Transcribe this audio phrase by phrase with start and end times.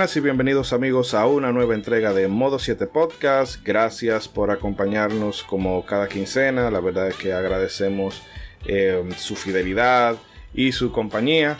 [0.00, 3.62] Y bienvenidos amigos a una nueva entrega de Modo 7 Podcast.
[3.62, 6.70] Gracias por acompañarnos como cada quincena.
[6.70, 8.22] La verdad es que agradecemos
[8.64, 10.16] eh, su fidelidad
[10.54, 11.58] y su compañía.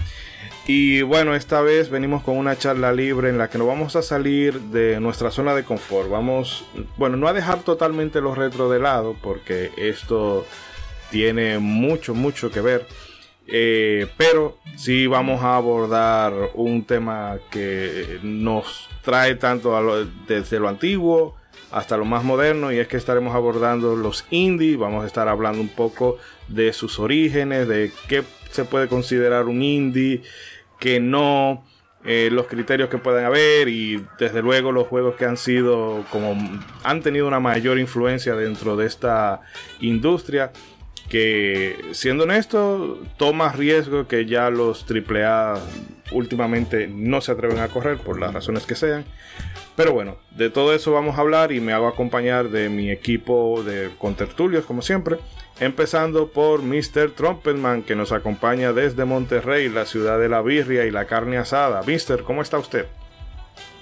[0.67, 4.01] Y bueno, esta vez venimos con una charla libre en la que nos vamos a
[4.01, 6.09] salir de nuestra zona de confort.
[6.09, 6.65] Vamos,
[6.97, 10.47] bueno, no a dejar totalmente los retro de lado porque esto
[11.11, 12.87] tiene mucho, mucho que ver
[13.53, 21.37] eh, pero sí vamos a abordar un tema que nos trae tanto desde lo antiguo
[21.71, 25.61] hasta lo más moderno y es que estaremos abordando los indie, vamos a estar hablando
[25.61, 30.23] un poco de sus orígenes, de qué se puede considerar un indie,
[30.79, 31.65] que no,
[32.05, 36.35] eh, los criterios que pueden haber y desde luego los juegos que han sido como
[36.83, 39.43] han tenido una mayor influencia dentro de esta
[39.81, 40.51] industria
[41.11, 45.61] que siendo honesto toma riesgo que ya los AAA
[46.13, 49.05] últimamente no se atreven a correr por las razones que sean.
[49.77, 53.63] Pero bueno, de todo eso vamos a hablar y me hago acompañar de mi equipo
[53.65, 55.17] de contertulios como siempre.
[55.59, 57.11] Empezando por Mr.
[57.11, 61.83] Trumpetman que nos acompaña desde Monterrey, la ciudad de la birria y la carne asada.
[61.83, 62.87] Mr., ¿cómo está usted?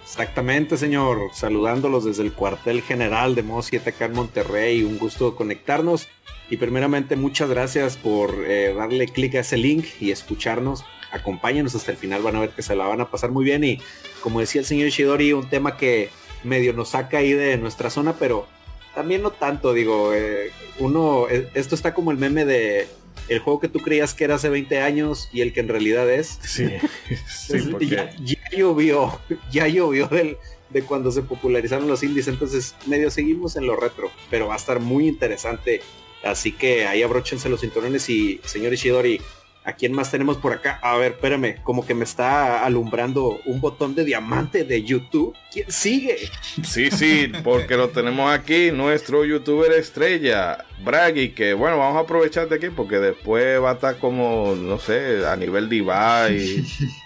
[0.08, 1.30] Exactamente, señor.
[1.34, 4.82] Saludándolos desde el cuartel general de Mo 7K en Monterrey.
[4.82, 6.08] Un gusto conectarnos.
[6.48, 10.82] Y primeramente, muchas gracias por eh, darle clic a ese link y escucharnos.
[11.12, 13.64] Acompáñenos hasta el final, van a ver que se la van a pasar muy bien.
[13.64, 13.80] Y
[14.22, 16.08] como decía el señor Ishidori, un tema que
[16.42, 18.46] medio nos saca ahí de nuestra zona, pero
[18.94, 22.88] también no tanto, digo, eh, uno, eh, esto está como el meme de
[23.28, 26.10] el juego que tú creías que era hace 20 años y el que en realidad
[26.10, 26.38] es.
[26.42, 26.66] Sí,
[27.28, 28.10] sí ya,
[28.50, 29.20] llovió,
[29.50, 30.36] ya llovió del,
[30.70, 34.58] de cuando se popularizaron los indies, entonces medio seguimos en lo retro, pero va a
[34.58, 35.82] estar muy interesante
[36.22, 39.20] Así que ahí abróchense los cinturones y señor Ishidori,
[39.68, 40.78] ¿a quién más tenemos por acá?
[40.82, 45.36] A ver, espérame, como que me está alumbrando un botón de diamante de YouTube.
[45.52, 46.16] ¿Quién sigue?
[46.62, 52.48] Sí, sí, porque lo tenemos aquí, nuestro youtuber estrella, Braggy, que bueno, vamos a aprovechar
[52.48, 56.38] de aquí porque después va a estar como, no sé, a nivel de Ibai,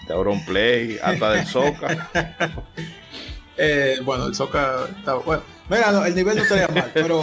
[0.06, 2.10] de Auronplay, hasta del Soca.
[3.56, 7.22] Eh, bueno, el Soca está bueno Mira, el nivel no estaría mal, pero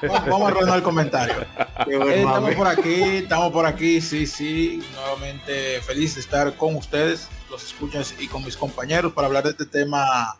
[0.00, 1.42] vamos a el comentario.
[1.86, 4.82] Eh, estamos por aquí, estamos por aquí, sí, sí.
[4.94, 9.50] Nuevamente feliz de estar con ustedes, los escuchas y con mis compañeros para hablar de
[9.50, 10.36] este tema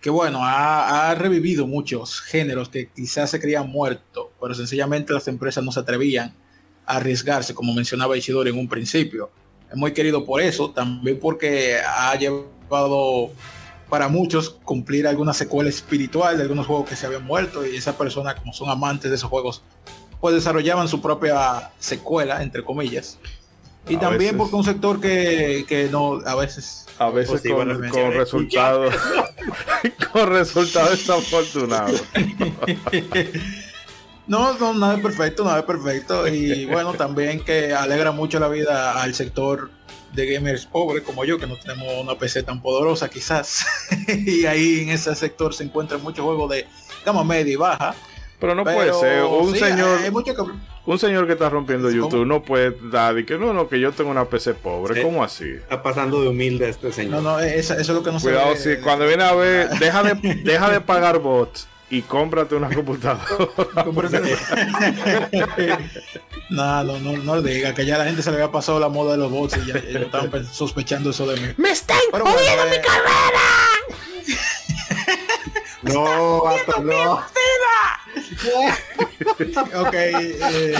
[0.00, 5.64] que bueno, ha, revivido muchos géneros que quizás se creían muertos, pero sencillamente las empresas
[5.64, 6.32] no se atrevían
[6.84, 9.30] a arriesgarse, como mencionaba Isidoro en un principio.
[9.68, 13.32] Es muy querido por eso, también porque ha llevado
[13.88, 17.96] para muchos cumplir alguna secuela espiritual de algunos juegos que se habían muerto y esa
[17.96, 19.62] persona como son amantes de esos juegos
[20.20, 23.18] pues desarrollaban su propia secuela entre comillas.
[23.88, 28.94] Y también porque un sector que, no a veces a veces con, resultados.
[30.12, 32.02] Con resultados desafortunados.
[34.28, 36.26] No, no, nada es perfecto, nada es perfecto.
[36.26, 39.70] Y bueno, también que alegra mucho la vida al sector
[40.16, 43.64] de gamers pobres como yo, que no tenemos una PC tan poderosa quizás.
[44.08, 46.66] y ahí en ese sector se encuentran muchos juegos de
[47.04, 47.94] gama media y baja.
[48.40, 49.98] Pero no puede ser, un señor...
[50.84, 53.90] Un señor que está rompiendo YouTube no puede dar y que no, no, que yo
[53.92, 55.02] tengo una PC pobre.
[55.02, 55.50] ¿Cómo así?
[55.50, 57.22] Está pasando de humilde este señor.
[57.22, 60.34] No, no, eso, es lo que no Cuidado, si cuando viene a ver, deja de,
[60.44, 63.24] deja de pagar bots y cómprate una computadora.
[66.50, 69.12] no, no, no, no diga que ya la gente se le había pasado la moda
[69.12, 71.48] de los bots y ya, estaban sospechando eso de mí.
[71.56, 72.82] ¡Me están jodiendo mi eh.
[72.82, 73.42] carrera!
[75.82, 77.12] no, vato, no.
[79.80, 79.94] ok.
[79.94, 80.74] Eh.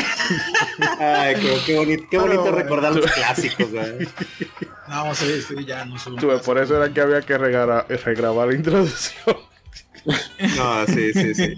[0.98, 3.69] Ay, qué, qué bonito, qué bonito recordar los clásicos.
[3.72, 4.08] ¿eh?
[4.88, 6.16] No, sí, sí, ya no son.
[6.16, 9.36] Por eso era que había que regrabar la introducción.
[10.56, 11.56] No, sí, sí, sí.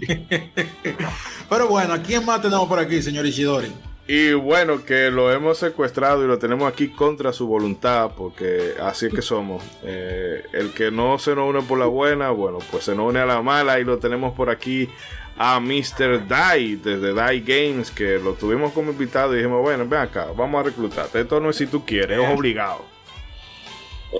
[1.49, 3.71] Pero bueno, ¿a quién más tenemos por aquí, señor Ishidori?
[4.07, 9.05] Y bueno, que lo hemos secuestrado y lo tenemos aquí contra su voluntad, porque así
[9.05, 9.63] es que somos.
[9.83, 13.19] Eh, el que no se nos une por la buena, bueno, pues se nos une
[13.19, 14.89] a la mala y lo tenemos por aquí
[15.37, 16.27] a Mr.
[16.27, 20.59] Dai desde Dai Games, que lo tuvimos como invitado y dijimos, bueno, ven acá, vamos
[20.59, 21.21] a reclutarte.
[21.21, 22.85] Esto no es si tú quieres, es obligado.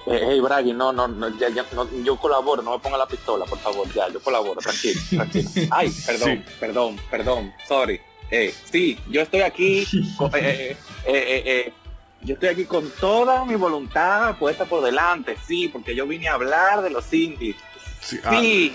[0.06, 3.46] Hey, Bragi, no, no, no, ya, ya, no, yo colaboro, no me ponga la pistola,
[3.46, 5.50] por favor, ya, yo colaboro, tranquilo, tranquilo.
[5.72, 8.00] Ay, perdón, perdón, perdón, sorry.
[8.30, 9.88] Eh, sí, yo estoy aquí,
[10.36, 11.74] eh, eh,
[12.22, 16.34] yo estoy aquí con toda mi voluntad puesta por delante, sí, porque yo vine a
[16.34, 17.56] hablar de los indies.
[18.02, 18.74] Sí, ah, sí,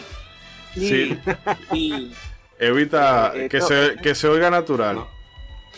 [0.75, 2.12] sí,
[2.58, 5.06] Evita que, se, que se oiga natural.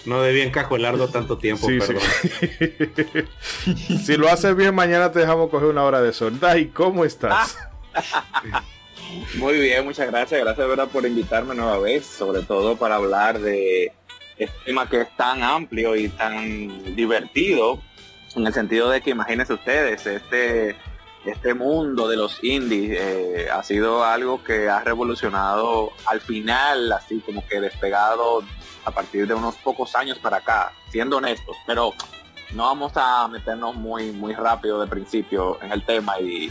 [0.06, 1.98] No debía encajuelarlo tanto tiempo, perdón.
[4.04, 6.38] si lo haces bien, mañana te dejamos coger una hora de sol.
[6.38, 7.58] Dai, ¿cómo estás?
[9.34, 10.40] Muy bien, muchas gracias.
[10.40, 13.92] Gracias verdad por invitarme nueva vez, sobre todo para hablar de
[14.38, 17.80] este tema que es tan amplio y tan divertido,
[18.34, 20.76] en el sentido de que imagínense ustedes, este
[21.24, 27.20] este mundo de los indies eh, ha sido algo que ha revolucionado al final, así
[27.20, 28.44] como que despegado
[28.86, 31.92] a partir de unos pocos años para acá, siendo honestos, pero
[32.54, 36.50] no vamos a meternos muy, muy rápido de principio en el tema y,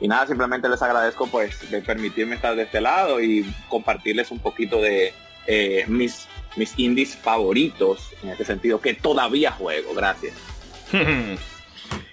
[0.00, 4.82] nada, simplemente les agradezco pues de permitirme estar de este lado y compartirles un poquito
[4.82, 5.14] de
[5.46, 9.94] eh, mis, mis indies favoritos en este sentido que todavía juego.
[9.94, 10.34] Gracias.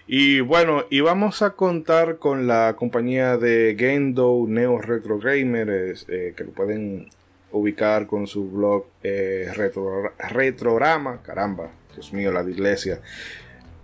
[0.05, 6.33] Y bueno, y vamos a contar con la compañía de Gendo Neo Retro Gamers, eh,
[6.35, 7.07] que lo pueden
[7.53, 12.99] ubicar con su blog eh, Retro, Retrorama, caramba, Dios mío, la de iglesia.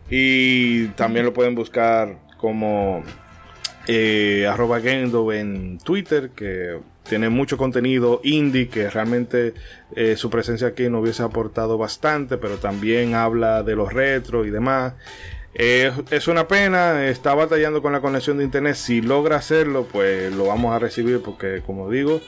[0.10, 3.04] Y también lo pueden buscar como
[3.88, 9.54] eh, arroba Gendo en Twitter, que tiene mucho contenido indie, que realmente
[10.16, 14.94] su presencia aquí nos hubiese aportado bastante, pero también habla de los retro y demás.
[15.56, 18.76] Eh, es una pena, está batallando con la conexión de internet.
[18.76, 22.22] Si logra hacerlo, pues lo vamos a recibir porque, como digo,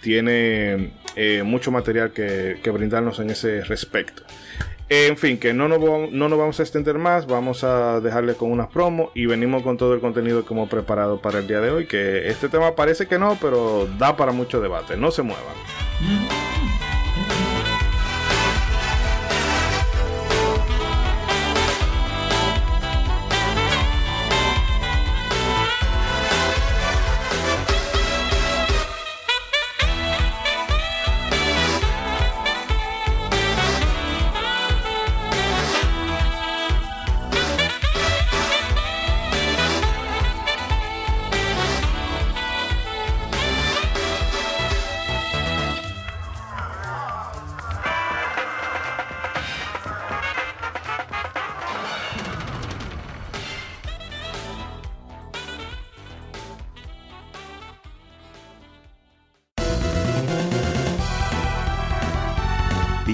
[0.00, 4.22] tiene eh, mucho material que, brindarnos en ese respecto.
[4.88, 8.50] En fin, que no nos, no nos vamos a extender más, vamos a dejarle con
[8.50, 11.70] unas promos y venimos con todo el contenido que hemos preparado para el día de
[11.70, 16.49] hoy, que este tema parece que no, pero da para mucho debate, no se muevan.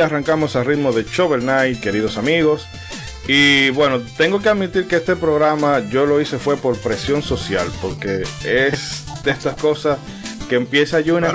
[0.00, 2.66] Arrancamos a ritmo de Shovel Knight, queridos amigos.
[3.26, 7.68] Y bueno, tengo que admitir que este programa yo lo hice fue por presión social,
[7.82, 9.98] porque es de estas cosas
[10.48, 11.28] que empieza una.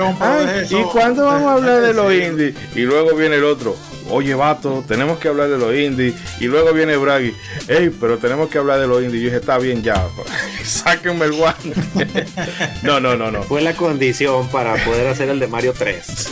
[0.70, 2.56] ¿Y cuándo vamos a hablar de los indies?
[2.76, 3.76] Y luego viene el otro
[4.14, 6.16] oye vato, tenemos que hablar de los indies.
[6.40, 7.34] Y luego viene Bragi,
[7.68, 9.22] hey, pero tenemos que hablar de los indies.
[9.22, 10.08] Y yo dije, está bien ya,
[10.64, 11.74] sáquenme el guante.
[12.84, 13.44] no, no, no, no.
[13.44, 16.30] Fue la condición para poder hacer el de Mario 3.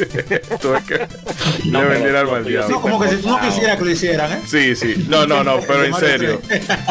[0.62, 1.08] Tuve que
[1.66, 4.42] no, le al No, como que si tú no quisieras que lo hicieran, ¿eh?
[4.46, 5.06] Sí, sí.
[5.08, 6.42] No, no, no, pero en serio.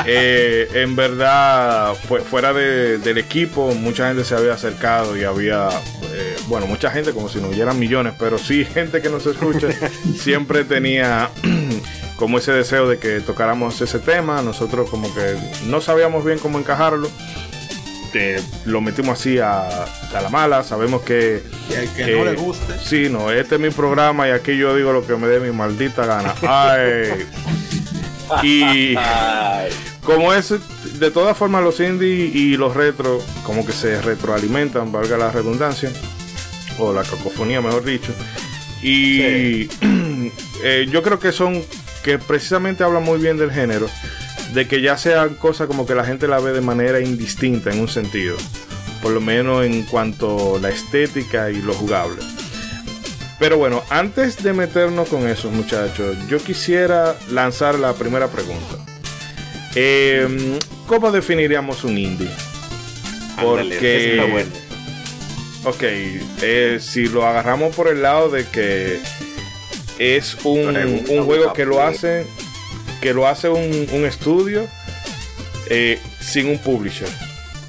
[0.06, 5.68] Eh, en verdad, fuera del equipo, mucha gente se había acercado y había,
[6.12, 9.68] eh, bueno, mucha gente como si no hubieran millones, pero sí gente que nos escucha,
[10.18, 10.79] siempre tenía
[12.16, 14.42] como ese deseo de que tocáramos ese tema.
[14.42, 17.08] Nosotros como que no sabíamos bien cómo encajarlo.
[18.12, 20.62] Eh, lo metimos así a, la mala.
[20.62, 21.42] Sabemos que.
[21.70, 22.74] Y al que no le guste.
[22.82, 25.52] Sí, no, este es mi programa y aquí yo digo lo que me dé mi
[25.56, 26.34] maldita gana.
[26.42, 27.26] Ay.
[28.42, 28.96] y
[30.04, 30.52] como es,
[30.98, 35.92] de todas formas, los indie y los retro, como que se retroalimentan, valga la redundancia,
[36.78, 38.12] o la cacofonía, mejor dicho.
[38.82, 39.68] Y
[40.62, 41.62] eh, yo creo que son,
[42.02, 43.88] que precisamente hablan muy bien del género,
[44.54, 47.80] de que ya sean cosas como que la gente la ve de manera indistinta en
[47.80, 48.36] un sentido,
[49.02, 52.22] por lo menos en cuanto a la estética y lo jugable.
[53.38, 58.76] Pero bueno, antes de meternos con eso, muchachos, yo quisiera lanzar la primera pregunta.
[59.74, 62.28] Eh, ¿Cómo definiríamos un indie?
[63.40, 64.44] Porque.
[65.64, 65.82] ok,
[66.42, 69.00] eh, si lo agarramos por el lado de que
[70.00, 70.76] es un,
[71.08, 72.26] un juego que lo hace
[73.00, 74.66] que lo hace un, estudio
[75.68, 77.08] eh, sin un publisher.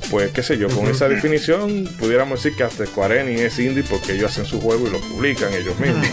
[0.10, 3.84] Pues qué sé yo, con esa definición pudiéramos decir que hasta Square Enix es indie
[3.84, 6.08] porque ellos hacen su juego y lo publican ellos mismos.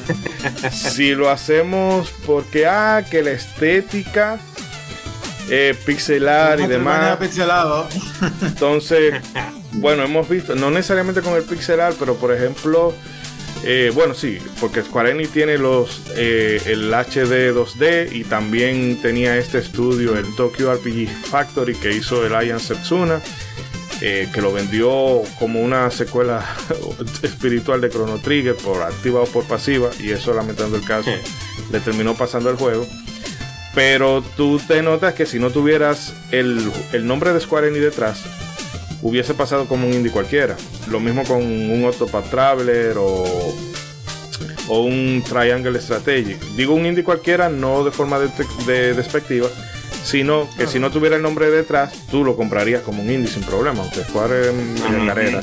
[0.73, 4.39] si lo hacemos porque, ah, que la estética
[5.51, 7.17] eh, pixelar y demás.
[7.17, 7.89] Pixelado.
[8.43, 9.15] Entonces,
[9.73, 12.95] bueno, hemos visto, no necesariamente con el pixelar, pero por ejemplo,
[13.65, 19.37] eh, bueno, sí, porque Square Enix tiene los eh, el HD 2D y también tenía
[19.37, 23.21] este estudio, el Tokyo RPG Factory, que hizo el Ian Setsuna.
[23.99, 26.45] que lo vendió como una secuela
[27.23, 31.11] espiritual de Chrono Trigger por activa o por pasiva y eso lamentando el caso
[31.73, 32.87] le terminó pasando el juego
[33.79, 36.73] pero tú te notas que si no tuvieras el,
[37.07, 38.25] nombre de Square Enix detrás,
[39.03, 40.57] hubiese pasado como un indie cualquiera.
[40.89, 43.25] Lo mismo con un Octopath Traveler o,
[44.69, 46.37] o un Triangle Strategy.
[46.57, 49.49] Digo un indie cualquiera, no de forma de, despectiva,
[50.05, 53.43] sino que si no tuviera el nombre detrás, tú lo comprarías como un indie sin
[53.43, 55.41] problema, aunque Square en carrera.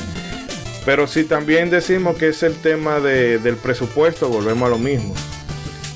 [0.86, 5.16] Pero si también decimos que es el tema del presupuesto, volvemos a lo mismo.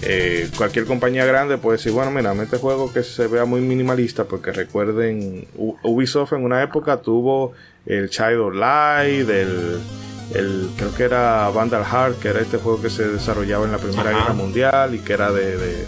[0.02, 4.24] Eh, cualquier compañía grande puede decir, bueno, mira, este juego que se vea muy minimalista,
[4.24, 5.46] porque recuerden,
[5.84, 7.54] Ubisoft en una época tuvo
[7.86, 9.80] el Child of Light, el,
[10.34, 13.78] el, creo que era Vandal Heart, que era este juego que se desarrollaba en la
[13.78, 15.86] Primera Guerra Mundial y que era de, de,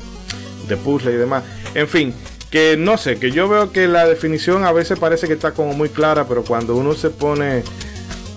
[0.68, 1.44] de puzzle y demás.
[1.74, 2.14] En fin,
[2.50, 5.74] que no sé, que yo veo que la definición a veces parece que está como
[5.74, 7.64] muy clara, pero cuando uno se pone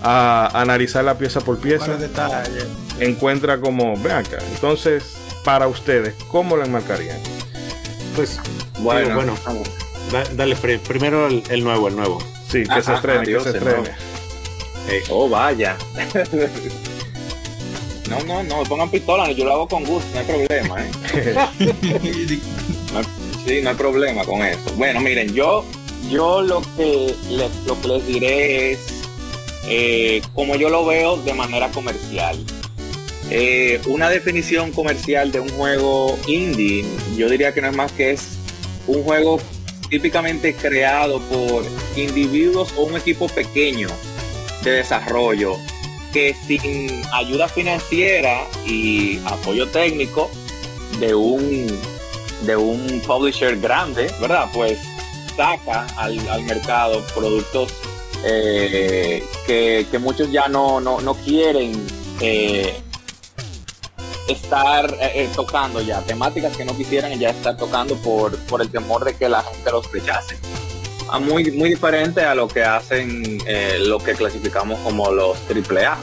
[0.01, 1.97] a analizar la pieza por pieza,
[2.99, 7.19] encuentra como, vean acá, entonces para ustedes, ¿cómo la enmarcarían?
[8.15, 8.39] Pues
[8.79, 9.35] bueno, bueno
[10.35, 12.17] dale primero el, nuevo, el nuevo.
[12.49, 13.91] Sí, que se estrene, que se estrene.
[15.09, 15.77] Oh, vaya.
[18.09, 20.81] no, no, no, me pongan pistola, yo lo hago con gusto, no hay problema.
[20.81, 20.91] ¿eh?
[23.45, 24.73] sí, no hay problema con eso.
[24.75, 25.63] Bueno, miren, yo,
[26.09, 28.79] yo lo que les, lo que les diré es
[29.67, 32.37] eh, como yo lo veo de manera comercial.
[33.31, 36.85] Eh, una definición comercial de un juego indie,
[37.17, 38.37] yo diría que no es más que es
[38.87, 39.39] un juego
[39.89, 41.65] típicamente creado por
[41.95, 43.87] individuos o un equipo pequeño
[44.63, 45.57] de desarrollo
[46.13, 50.29] que sin ayuda financiera y apoyo técnico
[50.99, 51.67] de un
[52.45, 54.49] de un publisher grande, ¿verdad?
[54.53, 54.77] Pues
[55.35, 57.73] saca al, mercado productos
[58.23, 61.85] eh, que, muchos ya no, no, quieren
[62.21, 62.73] eh,
[64.27, 68.69] estar eh, eh, tocando ya, temáticas que no quisieran ya estar tocando por, por el
[68.69, 70.37] temor de que la gente los rechace.
[71.09, 75.97] Ah, muy, muy diferente a lo que hacen eh, lo que clasificamos como los AAA.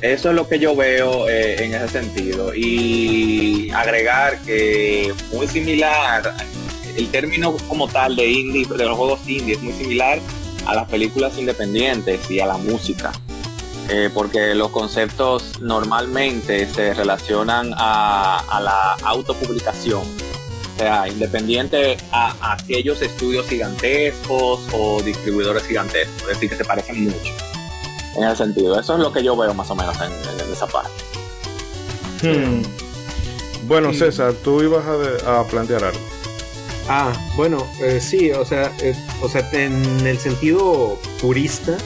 [0.00, 2.54] Eso es lo que yo veo en ese sentido.
[2.54, 6.36] Y agregar que muy similar,
[6.96, 10.20] el término como tal de indie, de los juegos indie, es muy similar
[10.66, 13.10] a las películas independientes y a la música.
[13.90, 23.00] Eh, porque los conceptos normalmente se relacionan a, la autopublicación, o sea, independiente a, aquellos
[23.00, 27.32] estudios gigantescos o distribuidores gigantescos, es decir, que se parecen mucho
[28.18, 28.78] en ese sentido.
[28.78, 30.90] Eso es lo que yo veo más o menos en, esa parte.
[32.22, 32.62] Hmm.
[33.66, 34.84] Bueno, César, tú ibas
[35.26, 36.00] a, plantear algo.
[36.88, 41.76] Ah, bueno, eh, sí, o sea, eh, o sea, en el sentido purista,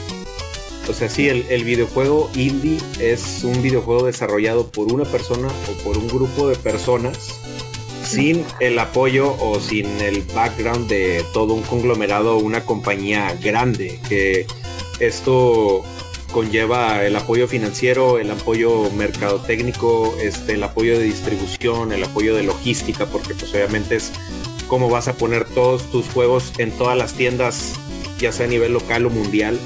[0.87, 5.97] o sea, sí, el, videojuego indie es un videojuego desarrollado por una persona o por
[5.97, 7.39] un grupo de personas
[8.05, 13.99] sin el apoyo o sin el background de todo un conglomerado o una compañía grande.
[14.09, 14.45] Que
[14.99, 15.83] esto
[16.33, 22.43] conlleva el apoyo financiero, el apoyo mercadotécnico, este, el apoyo de distribución, el apoyo de
[22.43, 24.11] logística, porque pues obviamente es
[24.67, 27.73] cómo vas a poner todos tus juegos en todas las tiendas,
[28.19, 29.57] ya sea a nivel local o mundial.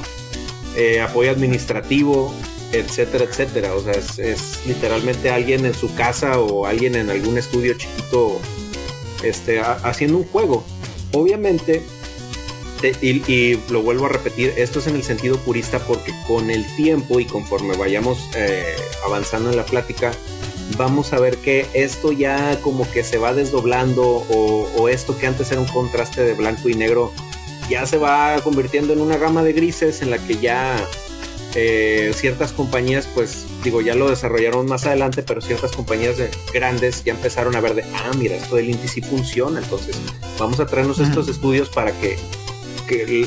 [0.80, 2.32] Eh, apoyo administrativo,
[2.72, 3.74] etcétera, etcétera.
[3.74, 8.40] O sea, es, literalmente alguien en su casa o alguien en algún estudio chiquito
[9.24, 10.64] este, haciendo un juego.
[11.14, 11.82] Obviamente,
[13.02, 17.20] y, lo vuelvo a repetir, esto es en el sentido purista porque con el tiempo
[17.20, 20.12] y conforme vayamos eh, avanzando en la plática,
[20.78, 25.26] vamos a ver que esto ya como que se va desdoblando o, o esto que
[25.26, 27.14] antes era un contraste de blanco y negro
[27.70, 30.78] ya se va convirtiendo en una gama de grises en la que ya
[31.56, 36.18] eh, ciertas compañías, pues digo, ya lo desarrollaron más adelante, pero ciertas compañías
[36.54, 39.98] grandes ya empezaron a ver de, ah, mira, esto del indie sí funciona, entonces
[40.38, 42.18] vamos a traernos estos estudios para que,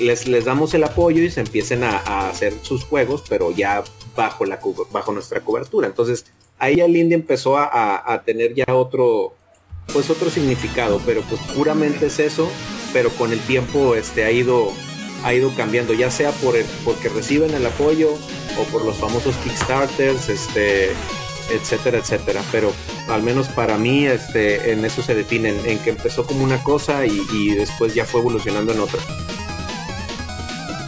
[0.01, 3.83] les, les, damos el apoyo y se empiecen a, hacer sus juegos, pero ya
[4.15, 4.61] bajo, la,
[4.93, 5.89] bajo nuestra cobertura.
[5.89, 6.25] Entonces,
[6.59, 9.35] ahí el indie empezó a, tener ya otro,
[9.93, 12.49] pues otro significado, pero pues puramente es eso,
[12.93, 14.73] pero con el tiempo este, ha ido
[15.23, 18.13] ha ido cambiando, ya sea por el, porque reciben el apoyo
[18.59, 20.93] o por los famosos Kickstarters, este,
[21.51, 22.43] etcétera, etcétera.
[22.51, 22.73] Pero
[23.09, 27.05] al menos para mí, este, en eso se define, en, que empezó como una cosa
[27.07, 29.01] y, y después ya fue evolucionando en otra.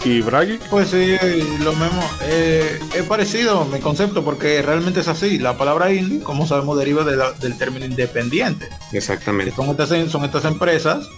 [0.04, 0.58] ¿Y Bragi?
[0.68, 1.16] Pues sí,
[1.60, 2.02] lo mismo.
[2.22, 5.38] Eh, es parecido mi concepto porque realmente es así.
[5.38, 8.68] La palabra indie, como sabemos, deriva del término independiente.
[8.92, 9.54] Exactamente.
[9.54, 11.08] Son estas, son estas empresas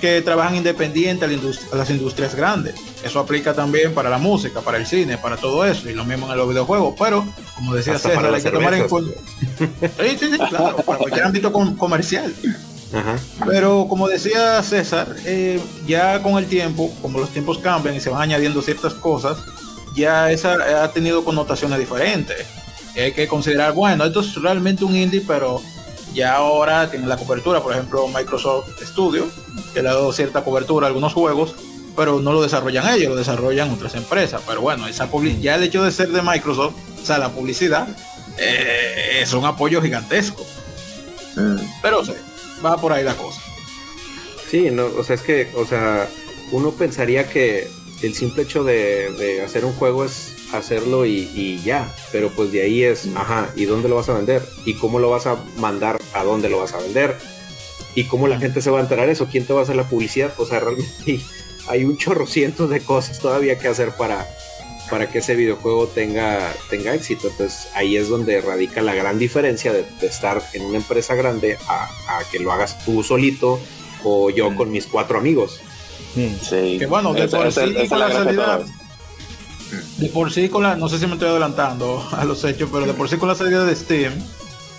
[0.00, 2.74] que trabajan independiente a, las industrias grandes.
[3.04, 5.88] Eso aplica también para la música, para el cine, para todo eso.
[5.88, 6.96] Y lo mismo en los videojuegos.
[6.98, 9.12] Pero, como decía César, hay que tomar en cuenta.
[9.58, 12.34] sí, sí, sí, claro, para cualquier ámbito comercial.
[13.46, 18.10] Pero como decía César, eh, ya con el tiempo, como los tiempos cambian y se
[18.10, 19.38] van añadiendo ciertas cosas,
[19.94, 22.46] ya esa ha tenido connotaciones diferentes.
[22.96, 25.60] hay que considerar, bueno, esto es realmente un indie, pero
[26.14, 29.28] ya ahora tiene la cobertura, por ejemplo, Microsoft Studio,
[29.74, 31.54] que le ha dado cierta cobertura a algunos juegos,
[31.94, 34.40] pero no lo desarrollan ellos, lo desarrollan otras empresas.
[34.46, 35.08] Pero bueno, esa
[35.40, 37.88] ya el hecho de ser de Microsoft, o sea, la publicidad,
[38.38, 40.44] eh, es un apoyo gigantesco.
[41.36, 41.56] Mm.
[41.82, 42.12] Pero sí,
[42.64, 43.40] va por ahí la cosa.
[44.48, 46.08] Sí, no, o sea, es que, o sea,
[46.52, 47.68] uno pensaría que
[48.02, 52.82] el simple hecho de, hacer un juego es hacerlo y, ya, pero pues de ahí
[52.82, 54.42] es, ajá, ¿y dónde lo vas a vender?
[54.64, 55.98] ¿Y cómo lo vas a mandar?
[56.14, 57.16] ¿A dónde lo vas a vender?
[57.94, 59.28] ¿Y cómo la gente se va a enterar eso?
[59.30, 60.32] ¿Quién te va a hacer la publicidad?
[60.38, 61.20] O sea, realmente
[61.68, 64.26] hay un chorro cientos de cosas todavía que hacer para,
[64.90, 67.28] para que ese videojuego tenga, tenga éxito.
[67.28, 71.88] Entonces ahí es donde radica la gran diferencia de, estar en una empresa grande a,
[72.30, 73.60] que lo hagas tú solito
[74.04, 74.56] o yo mm.
[74.56, 75.60] con mis cuatro amigos.
[76.14, 76.34] Mm.
[76.42, 76.76] Sí.
[76.78, 78.60] Que bueno, de por sí con la salida.
[79.98, 82.86] De por sí con la, no sé si me estoy adelantando a los hechos, pero
[82.86, 84.12] de por sí con la salida de Steam,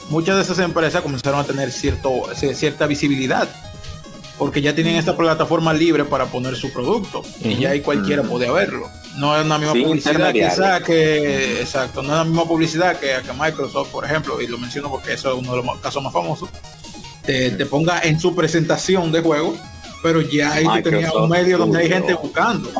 [0.10, 3.48] muchas de esas empresas comenzaron a tener cierto, cierta visibilidad
[4.39, 8.50] porque ya tienen esta plataforma libre para poner su producto y ya ahí cualquiera puede
[8.50, 8.89] verlo.
[9.17, 13.34] No es la misma publicidad quizá que exacto, no es la misma publicidad que, que,
[13.34, 16.50] Microsoft, por ejemplo, y lo menciono porque eso es uno de los casos más famosos.
[17.26, 19.56] Te, te ponga en su presentación de juego,
[20.02, 22.72] pero ya ahí tú tenías un medio donde hay gente buscando.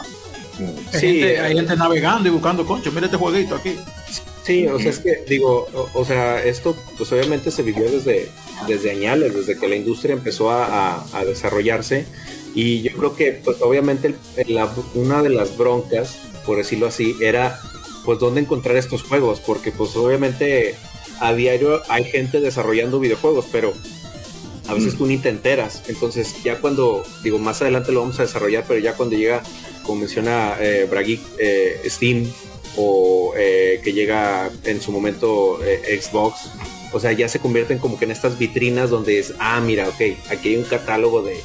[0.92, 3.78] Sí, hay gente navegando y buscando, concho, mira este jueguito aquí.
[4.44, 8.30] Sí, o sea, es que digo, o, sea, esto pues obviamente se vivió desde,
[8.68, 12.06] desde añales, desde que la industria empezó a, desarrollarse
[12.62, 14.14] y yo creo que pues obviamente
[14.94, 17.58] una de las broncas, por decirlo así, era
[18.04, 20.76] pues dónde encontrar estos juegos, porque pues obviamente
[21.22, 23.72] a diario hay gente desarrollando videojuegos, pero
[24.68, 25.84] a veces tú ni te enteras.
[25.88, 29.42] Entonces, ya cuando, digo, más adelante lo vamos a desarrollar, pero ya cuando llega,
[29.84, 30.86] como menciona eh,
[31.40, 32.30] eh Steam,
[32.76, 36.52] o eh, que llega en su momento eh, Xbox,
[36.92, 40.02] o sea, ya se convierten como que en estas vitrinas donde es, ah, mira, ok,
[40.30, 41.40] aquí hay un catálogo de,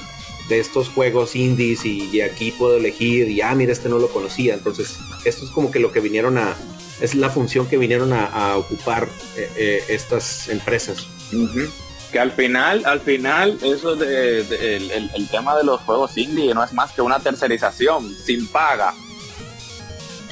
[0.49, 4.55] de estos juegos indies y, aquí puedo elegir y, ah, mira, este no lo conocía.
[4.55, 6.55] Entonces, esto es como que lo que vinieron a,
[7.01, 11.07] es la función que vinieron a, ocupar eh, estas empresas.
[12.13, 16.63] Que al final, al final, eso de, el, el, tema de los juegos indie no
[16.63, 18.95] es más que una tercerización sin paga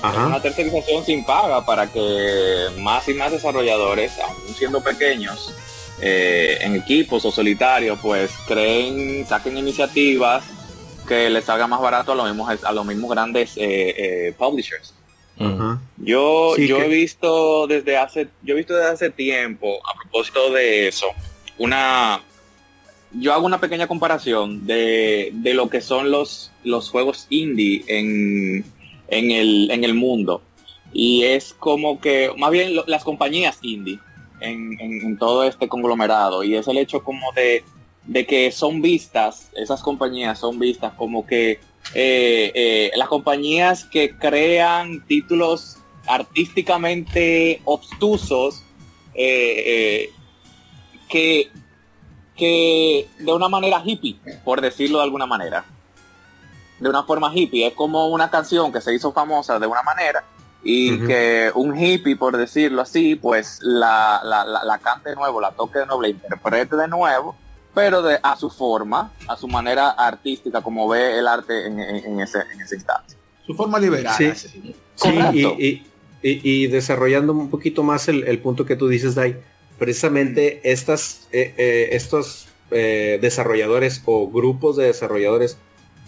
[0.02, 5.54] una tercerización sin paga para que más y más desarrolladores, aún siendo pequeños,
[6.02, 10.44] eh, en equipos o solitarios, pues creen, saquen iniciativas
[11.06, 13.94] que les salga más barato a los mismos, a los mismos grandes eh,
[14.28, 14.94] eh, publishers.
[15.96, 20.88] Yo, yo he visto desde hace, yo he visto desde hace tiempo, a propósito de
[20.88, 21.06] eso,
[21.58, 22.20] una
[23.12, 28.64] yo hago una pequeña comparación de, de lo que son los, los juegos indie en,
[29.08, 30.42] en el, en el mundo.
[30.92, 33.98] y es como que, más bien las compañías indie
[34.42, 37.64] en, todo este conglomerado, y es el hecho como de,
[38.04, 41.60] de que son vistas, esas compañías son vistas como que
[41.94, 48.62] eh, eh, las compañías que crean títulos artísticamente obtusos
[49.14, 50.10] eh,
[51.08, 51.50] que,
[52.36, 55.64] que de una manera hippie, por decirlo de alguna manera.
[56.80, 57.68] De una forma hippie.
[57.68, 60.24] Es como una canción que se hizo famosa de una manera
[60.64, 65.50] y que un hippie, por decirlo así, pues la, la, la, cante de nuevo, la
[65.50, 67.36] toque de nuevo, la interprete de nuevo,
[67.74, 71.80] pero de, a su forma, a su manera artística, como ve el arte en,
[72.20, 73.14] ese, en ese instante.
[73.44, 74.14] Su forma liberal.
[74.16, 75.82] Sí, sí
[76.22, 79.36] y, desarrollando un poquito más el, punto que tú dices, Dai,
[79.78, 85.58] precisamente estas, eh, eh, estos eh, desarrolladores o grupos de desarrolladores,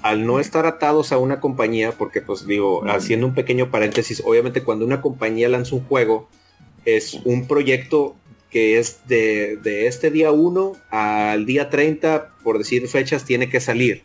[0.04, 4.62] al no estar atados a una compañía, porque pues digo, haciendo un pequeño paréntesis, obviamente
[4.62, 6.28] cuando una compañía lanza un juego,
[6.84, 8.14] es un proyecto
[8.50, 13.60] que es de, de este día 1 al día 30, por decir fechas, tiene que
[13.60, 14.02] salir.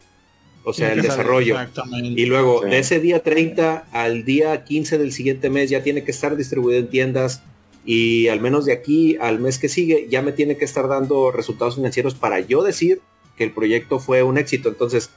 [0.64, 1.58] O sea, el desarrollo.
[1.92, 6.12] Y luego, de ese día 30 al día 15 del siguiente mes ya tiene que
[6.12, 7.44] estar distribuido en tiendas.
[7.84, 11.32] Y al menos de aquí al mes que sigue ya me tiene que estar dando
[11.32, 13.02] resultados financieros para yo decir
[13.38, 14.70] que el proyecto fue un éxito.
[14.70, 15.10] Entonces,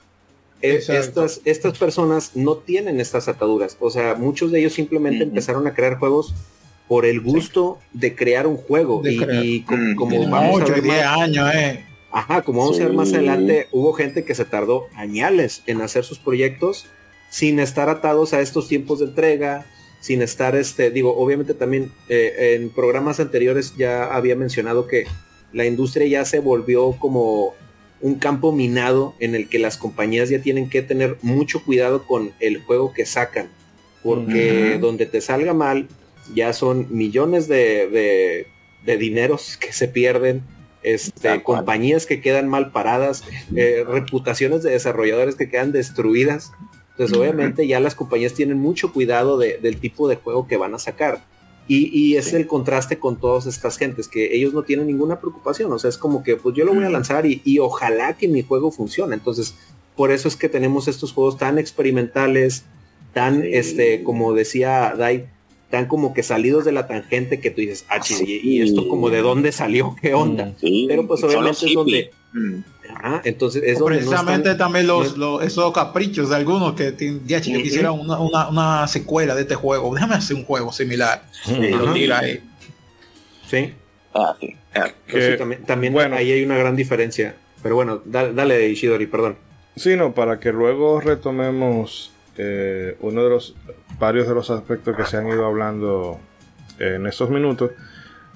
[0.63, 3.77] estas, estas personas no tienen estas ataduras.
[3.81, 6.35] O sea, muchos de ellos simplemente empezaron a crear juegos
[6.89, 9.03] por el gusto de crear un juego.
[9.05, 9.63] y,
[9.95, 11.85] como, vamos a ver 10 años, eh.
[12.11, 16.05] Ajá, como vamos a ver más adelante, hubo gente que se tardó añales en hacer
[16.05, 16.87] sus proyectos
[17.31, 19.65] sin estar atados a estos tiempos de entrega,
[20.01, 25.07] sin estar, este, digo, obviamente también eh, en programas anteriores ya había mencionado que
[25.55, 27.55] la industria ya se volvió como
[28.03, 32.33] un campo minado en el que las compañías ya tienen que tener mucho cuidado con
[32.41, 33.49] el juego que sacan,
[34.03, 35.89] porque donde te salga mal
[36.35, 38.47] ya son millones de, de,
[38.85, 40.43] de dineros que se pierden
[40.83, 46.53] este, compañías que quedan mal paradas, eh, reputaciones de desarrolladores que quedan destruidas.
[46.91, 50.79] Entonces, obviamente, ya las compañías tienen mucho cuidado del tipo de juego que van a
[50.79, 51.25] sacar.
[51.69, 55.73] Y, es el contraste con todas estas gentes, que ellos no tienen ninguna preocupación.
[55.73, 58.43] O sea, es como que, pues yo lo voy a lanzar y, ojalá que mi
[58.43, 59.15] juego funcione.
[59.15, 59.55] Entonces,
[59.97, 62.65] por eso es que tenemos estos juegos tan experimentales,
[63.15, 65.27] tan, este, como decía Dai,
[65.65, 69.23] están como que salidos de la tangente que tú dices, ah, y, esto como de
[69.23, 70.53] dónde salió, qué onda.
[70.61, 72.11] Pero pues obviamente es donde...
[73.03, 73.21] Mm.
[73.25, 79.43] entonces es precisamente también los, esos caprichos de algunos que ya quisieran una, secuela de
[79.43, 79.95] este juego.
[79.95, 81.25] Déjame hacer un juego similar.
[81.47, 82.43] Y lo tira ahí.
[83.49, 83.75] Sí.
[84.15, 84.57] Ah, sí.
[84.75, 84.91] Ah,
[85.67, 87.37] también, bueno, ahí hay una gran diferencia.
[87.63, 89.37] Pero bueno dale, dale Ishidori perdón.
[89.77, 93.55] Sí no para que luego retomemos eh, uno de los
[93.99, 96.19] varios de los aspectos que se han ido hablando
[96.79, 97.71] en estos minutos,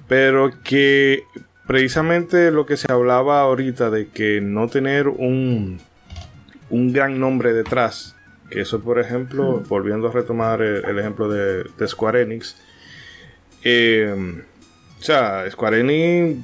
[0.07, 1.23] pero que
[1.67, 5.79] precisamente lo que se hablaba ahorita de que no tener un,
[6.69, 8.15] un gran nombre detrás,
[8.49, 12.55] que eso por ejemplo, volviendo a retomar el, ejemplo de, Square Enix,
[13.63, 14.41] eh,
[14.99, 16.39] o sea, Square Enix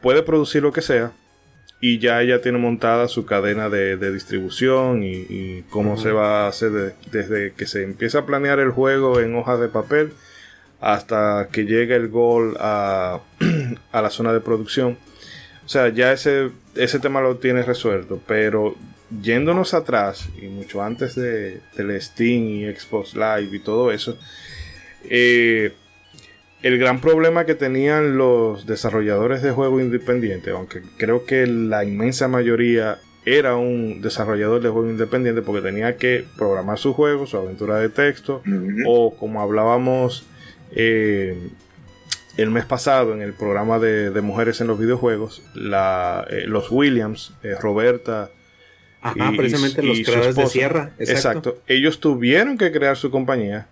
[0.00, 1.12] puede producir lo que sea,
[1.80, 6.94] y ya ella tiene montada su cadena de, distribución y, cómo se va a hacer
[7.10, 10.12] desde que se empieza a planear el juego en hojas de papel
[10.80, 13.20] hasta que llegue el gol a,
[13.92, 14.98] la zona de producción.
[15.64, 18.76] O sea, ya ese, ese tema lo tiene resuelto, pero
[19.22, 21.60] yéndonos atrás y mucho antes de,
[22.00, 24.16] Steam y Xbox Live y todo eso,
[25.04, 25.72] eh,
[26.62, 32.28] el gran problema que tenían los desarrolladores de juegos independientes, aunque creo que la inmensa
[32.28, 37.76] mayoría era un desarrollador de juego independiente porque tenía que programar su juego, su aventura
[37.78, 38.42] de texto,
[38.86, 40.24] o como hablábamos
[40.76, 41.36] eh,
[42.36, 47.54] el mes pasado en el programa de, mujeres en los videojuegos, eh, los Williams, eh,
[47.60, 48.30] Roberta.
[49.02, 50.92] Ajá, precisamente los creadores de Sierra.
[50.98, 51.58] exacto.
[51.66, 53.68] Ellos tuvieron que crear su compañía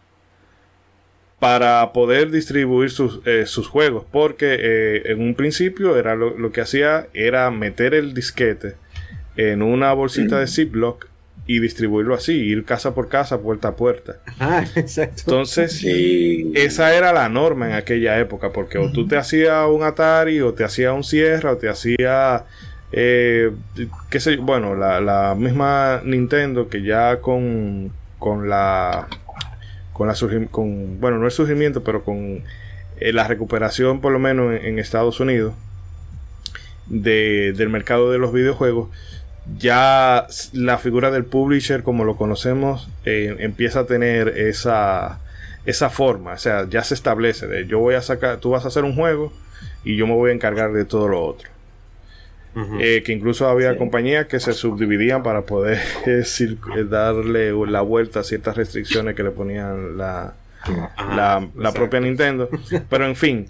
[1.45, 4.07] para poder distribuir sus, eh, juegos.
[4.11, 8.77] Porque eh, en un principio era lo, que hacía era meter el disquete
[9.37, 11.07] en una bolsita de Ziploc
[11.47, 14.21] y distribuirlo así, ir casa por casa, puerta a puerta.
[14.41, 15.23] Ah, exacto.
[15.27, 15.85] Entonces,
[16.55, 20.55] esa era la norma en aquella época, porque o tú te hacías un Atari, o
[20.55, 22.45] te hacías un Sierra, o te hacía,
[22.93, 23.51] eh,
[24.11, 29.09] qué sé bueno, la, la misma Nintendo que ya con, con la
[29.93, 30.15] con la
[30.51, 32.43] con bueno no el surgimiento pero con
[32.99, 35.55] eh, la recuperación por lo menos en, Estados Unidos
[36.87, 38.89] del mercado de los videojuegos
[39.59, 45.21] ya la figura del publisher como lo conocemos eh, empieza a tener esa
[45.67, 48.69] esa forma, o sea, ya se establece de yo voy a sacar, tú vas a
[48.69, 49.33] hacer un juego
[49.83, 51.49] y yo me voy a encargar de todo lo otro.
[52.79, 55.81] Eh, que incluso había compañías que se subdividían para poder
[56.89, 60.35] darle la vuelta a ciertas restricciones que le ponían la,
[61.17, 62.49] la, propia Nintendo.
[62.89, 63.49] Pero en fin,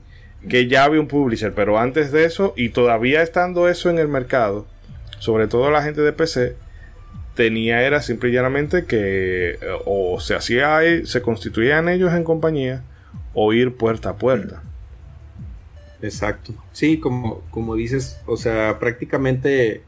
[0.48, 1.52] que ya había un publisher.
[1.52, 4.66] Pero antes de eso, y todavía estando eso en el mercado,
[5.18, 6.56] sobre todo la gente de PC,
[7.34, 12.82] tenía era simple y llanamente que eh, o se hacía, se constituían ellos en compañía
[13.34, 14.62] o ir puerta a puerta.
[16.02, 16.52] Exacto.
[16.72, 19.82] Sí, como, como dices, o sea, prácticamente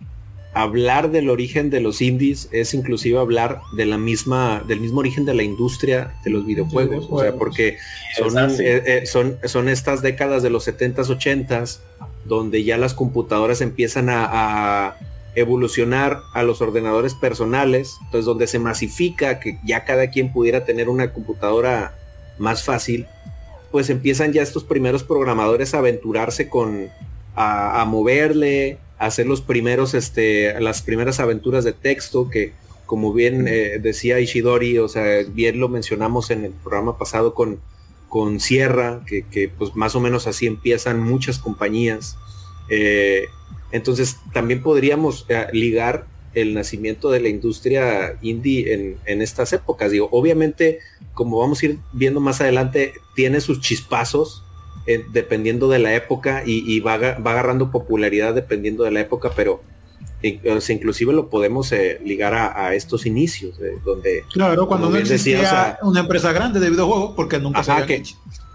[0.56, 5.26] hablar del origen de los indies es inclusive hablar de la misma, del mismo origen
[5.26, 7.06] de la industria de los videojuegos.
[7.10, 7.76] O sea, porque
[8.16, 11.80] son, eh, eh, son, son estas décadas de los 70s, 80s,
[12.24, 14.96] donde ya las computadoras empiezan a,
[15.36, 20.88] evolucionar a los ordenadores personales, entonces donde se masifica que ya cada quien pudiera tener
[20.88, 21.96] una computadora
[22.38, 23.06] más fácil,
[23.70, 26.88] pues empiezan ya estos primeros programadores a aventurarse con,
[27.34, 32.52] a, a moverle, hacer los primeros, este, las primeras aventuras de texto que,
[32.86, 37.60] como bien eh, decía Ishidori, o sea, bien lo mencionamos en el programa pasado con,
[38.08, 42.16] con Sierra, que, pues más o menos así empiezan muchas compañías.
[42.70, 43.24] Eh,
[43.72, 49.90] entonces también podríamos eh, ligar el nacimiento de la industria indie en, en, estas épocas.
[49.90, 50.80] Digo, obviamente,
[51.14, 54.44] como vamos a ir viendo más adelante, tiene sus chispazos,
[54.86, 59.60] eh, dependiendo de la época y, va, agarrando popularidad dependiendo de la época, pero
[60.22, 64.22] inclusive lo podemos eh, ligar a, estos inicios, donde...
[64.32, 68.02] Claro, cuando no existía una empresa grande de videojuegos, porque nunca ajá, se que,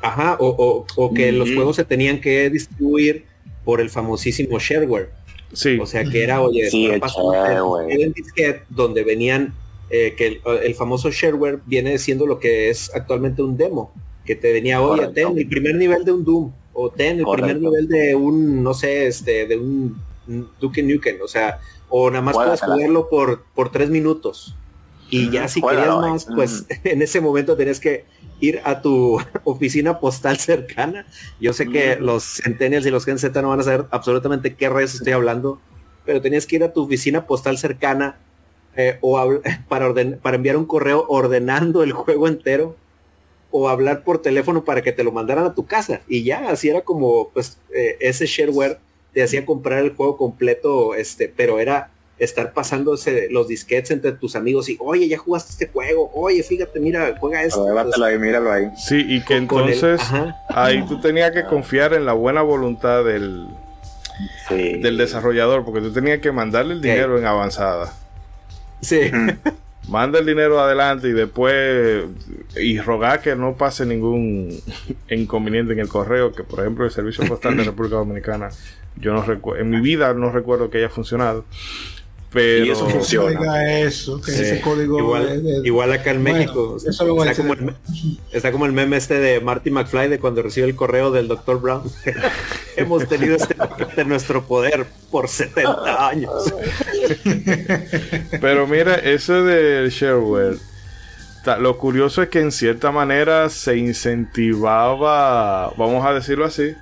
[0.01, 3.25] Ajá, o, que los juegos se tenían que distribuir
[3.63, 5.09] por el famosísimo shareware.
[5.53, 5.77] Sí.
[5.79, 6.69] O sea que era, oye,
[8.69, 9.53] donde venían,
[9.89, 13.93] eh, que el, famoso shareware viene siendo lo que es actualmente un demo
[14.25, 17.59] que te venía, oye, ten el primer nivel de un Doom, o ten el primer
[17.59, 20.01] nivel de un, no sé, este, de un
[20.59, 24.55] Duke Nukem, o sea, o nada más puedes jugarlo por, por tres minutos.
[25.09, 28.05] Y ya si querías más, pues en ese momento tenías que
[28.41, 31.05] ir a tu oficina postal cercana.
[31.39, 34.67] Yo sé que los Centennials y los Gen Z no van a saber absolutamente qué
[34.67, 35.61] redes estoy hablando,
[36.05, 38.17] pero tenías que ir a tu oficina postal cercana
[38.75, 42.75] eh, o para, para enviar un correo ordenando el juego entero
[43.51, 46.01] o hablar por teléfono para que te lo mandaran a tu casa.
[46.07, 48.79] Y ya, así era como, pues, eh, ese shareware
[49.13, 51.91] te hacía comprar el juego completo, este, pero era
[52.23, 56.79] estar pasándose los disquetes entre tus amigos y, oye, ya jugaste este juego, oye, fíjate,
[56.79, 57.65] mira, juega esto.
[58.03, 58.67] ahí, míralo ahí.
[58.77, 59.99] Sí, y que entonces
[60.49, 63.47] ahí tú tenías que confiar en la buena voluntad del,
[64.49, 67.93] del desarrollador, porque tú tenías que mandarle el dinero en avanzada.
[68.81, 69.11] Sí.
[69.87, 72.05] manda el dinero adelante y después
[72.55, 74.59] y rogar que no pase ningún
[75.09, 78.49] inconveniente en el correo, que por ejemplo el servicio postal de República Dominicana,
[78.97, 81.45] yo no recuerdo, en mi vida no recuerdo que haya funcionado.
[82.31, 83.79] Pero y eso funciona.
[83.81, 84.97] Eso, que ese código
[85.63, 87.29] igual, acá en México está, como el,
[88.31, 91.59] está, como el, meme este de Marty McFly de cuando recibe el correo del Dr.
[91.59, 91.83] Brown.
[92.77, 93.55] Hemos tenido este
[93.97, 96.31] de nuestro poder por 70 años.
[98.39, 100.57] Pero mira, eso del shareware,
[101.59, 106.75] lo curioso es que en cierta manera se incentivaba, vamos a decirlo así,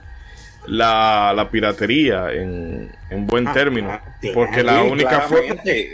[0.69, 2.91] la, piratería en,
[3.27, 3.99] buen ah, término.
[4.33, 5.27] porque la única,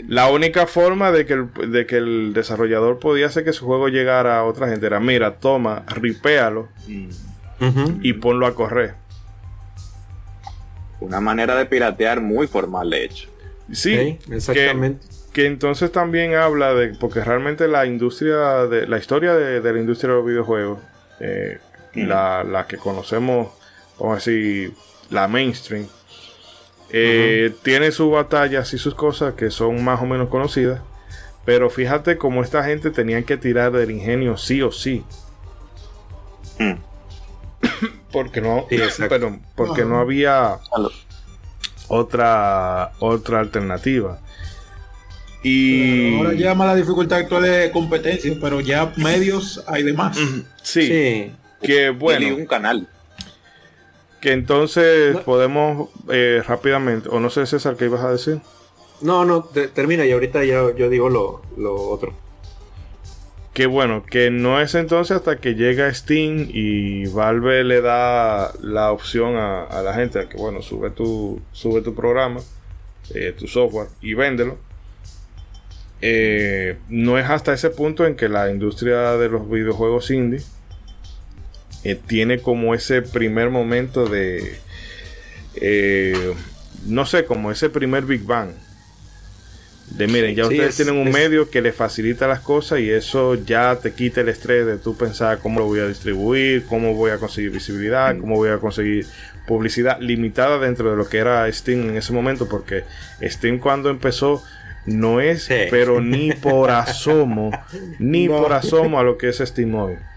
[0.06, 3.88] la única forma de que, el, de que el desarrollador podía hacer que su juego
[3.88, 6.68] llegara a otra gente era, mira, toma, ripéalo
[8.02, 8.94] y ponlo a correr.
[11.00, 13.28] Una manera de piratear muy formal, de hecho.
[13.72, 15.06] Sí, exactamente.
[15.32, 20.10] Que, entonces también habla de, porque realmente la industria, de la historia de, la industria
[20.10, 20.78] de los videojuegos,
[21.20, 21.58] eh,
[21.94, 23.48] la, la que conocemos
[23.98, 24.74] vamos a decir,
[25.10, 25.86] la mainstream,
[26.90, 30.80] eh, tiene sus batallas y sus cosas que son más o menos conocidas.
[31.44, 35.04] Pero fíjate cómo esta gente tenía que tirar del ingenio sí o sí.
[36.58, 36.74] Mm.
[38.12, 38.66] porque no,
[39.54, 40.58] porque no había
[41.88, 44.20] otra otra alternativa.
[45.42, 50.16] Y ahora llama la dificultad actual de competencia, pero ya medios hay de más.
[50.62, 51.32] Sí, sí.
[51.62, 52.34] Que bueno.
[52.34, 52.88] un canal.
[54.26, 58.40] Que entonces podemos eh, rápidamente, o no sé César, ¿qué ibas a decir?
[59.00, 62.12] No, no, termina y ahorita ya yo digo lo, otro.
[63.54, 68.90] Que bueno, que no es entonces hasta que llega Steam y Valve le da la
[68.90, 72.40] opción a, la gente que bueno, sube tu, sube tu programa,
[73.14, 74.58] eh, tu software y véndelo.
[76.02, 80.42] Eh, no es hasta ese punto en que la industria de los videojuegos indie
[81.86, 84.56] eh, tiene como ese primer momento de,
[85.54, 86.34] eh,
[86.84, 88.50] no sé, como ese primer Big Bang.
[89.90, 93.76] De miren, ya ustedes tienen un medio que les facilita las cosas y eso ya
[93.76, 97.18] te quita el estrés de tú pensar cómo lo voy a distribuir, cómo voy a
[97.18, 98.20] conseguir visibilidad, mm.
[98.20, 99.06] cómo voy a conseguir
[99.46, 102.82] publicidad limitada dentro de lo que era Steam en ese momento, porque
[103.22, 104.42] Steam cuando empezó
[104.86, 107.52] no es, pero ni por asomo,
[108.00, 110.15] ni por asomo a lo que es Steam Mobile.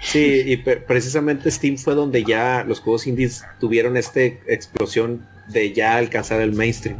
[0.00, 5.96] Sí, y precisamente Steam fue donde ya los juegos indies tuvieron esta explosión de ya
[5.96, 6.98] alcanzar el mainstream.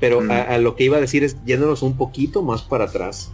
[0.00, 0.30] Pero mm.
[0.30, 3.30] a, lo que iba a decir es yéndonos un poquito más para atrás.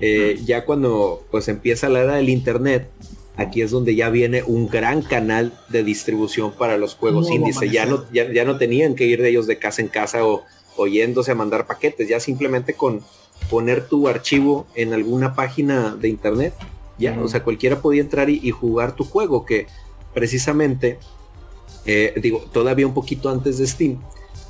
[0.00, 0.44] Eh, mm.
[0.44, 2.90] Ya cuando pues empieza la era del internet,
[3.36, 7.58] aquí es donde ya viene un gran canal de distribución para los juegos indies.
[7.70, 10.44] Ya no, ya, no tenían que ir de ellos de casa en casa o
[10.76, 13.02] oyéndose a mandar paquetes, ya simplemente con
[13.50, 16.54] poner tu archivo en alguna página de internet,
[16.98, 19.66] ya, o sea, cualquiera podía entrar y, jugar tu juego, que
[20.12, 20.98] precisamente,
[21.86, 23.98] eh, digo, todavía un poquito antes de Steam,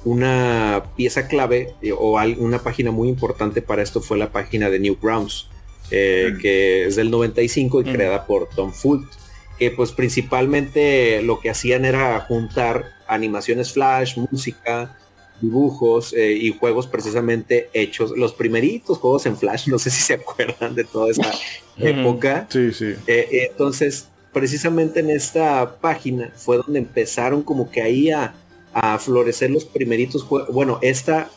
[0.05, 4.79] una pieza clave eh, o una página muy importante para esto fue la página de
[4.79, 5.49] Newgrounds,
[5.91, 9.11] eh, que es del 95 y creada por Tom Fult,
[9.59, 14.99] que pues principalmente lo que hacían era juntar animaciones flash, música,
[15.41, 20.15] dibujos eh, y juegos precisamente hechos, los primeritos juegos en flash, no sé si se
[20.15, 21.33] acuerdan de toda esa
[21.79, 22.47] época.
[22.51, 22.95] Sí, sí.
[23.07, 28.35] entonces, precisamente en esta página fue donde empezaron como que ahí a
[28.75, 30.53] a florecer los primeritos juegos.
[30.53, 31.31] Bueno, esta,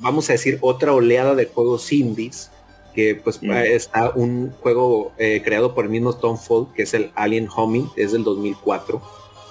[0.00, 2.50] vamos a decir, otra oleada de juegos indies,
[2.94, 3.52] que pues mm.
[3.52, 7.88] está un juego eh, creado por el mismo Tom Fall, que es el Alien Homing,
[7.96, 9.00] es del 2004,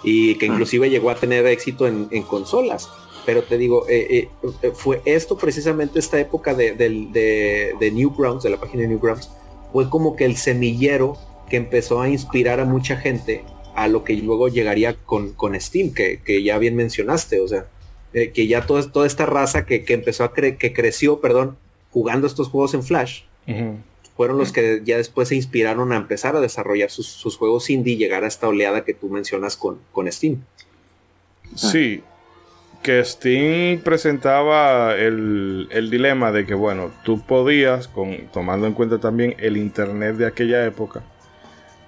[0.04, 0.50] y que ah.
[0.50, 2.90] inclusive llegó a tener éxito en, consolas.
[3.30, 4.28] Pero te digo, eh,
[4.64, 9.30] eh, fue esto precisamente esta época de, de, de Newgrounds, de la página de Newgrounds,
[9.72, 11.16] fue como que el semillero
[11.48, 13.44] que empezó a inspirar a mucha gente
[13.76, 17.68] a lo que luego llegaría con, con Steam, que, ya bien mencionaste, o sea,
[18.14, 21.56] eh, que ya toda, toda esta raza que, empezó a cre que creció, perdón,
[21.92, 23.26] jugando estos juegos en Flash,
[24.18, 27.98] fueron los que ya después se inspiraron a empezar a desarrollar sus, juegos indie y
[27.98, 30.42] llegar a esta oleada que tú mencionas con, con Steam.
[31.54, 32.02] Sí,
[32.82, 39.00] que Steam presentaba el, el, dilema de que, bueno, tú podías, con, tomando en cuenta
[39.00, 41.02] también el Internet de aquella época,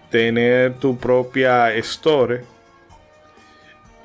[0.10, 2.42] tener tu propia store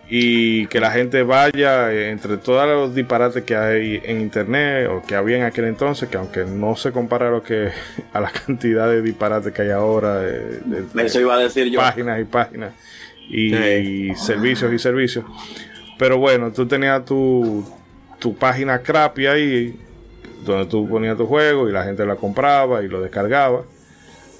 [0.09, 5.17] y que la gente vaya entre todos los disparates que hay en internet o que
[5.17, 7.71] había en aquel entonces, que aunque no se compara a lo que
[8.13, 11.81] a la cantidad de disparates que hay ahora, de, eso iba a decir yo.
[11.81, 12.73] Páginas y páginas
[13.29, 15.25] y, servicios y servicios.
[15.99, 17.65] Pero bueno, tú tenías tu,
[18.19, 19.81] tu página crappy ahí,
[20.45, 23.63] donde tú ponías tu juego y la gente la compraba y lo descargaba.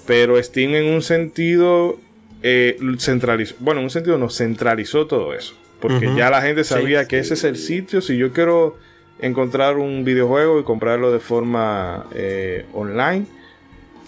[0.07, 1.99] Pero Steam en un sentido
[2.43, 5.55] eh, centralizó, bueno, en un sentido no, centralizó todo eso.
[5.81, 8.01] Porque ya la gente sabía que ese es el sitio.
[8.01, 8.77] Si yo quiero
[9.21, 13.27] encontrar un videojuego y comprarlo de forma eh, online,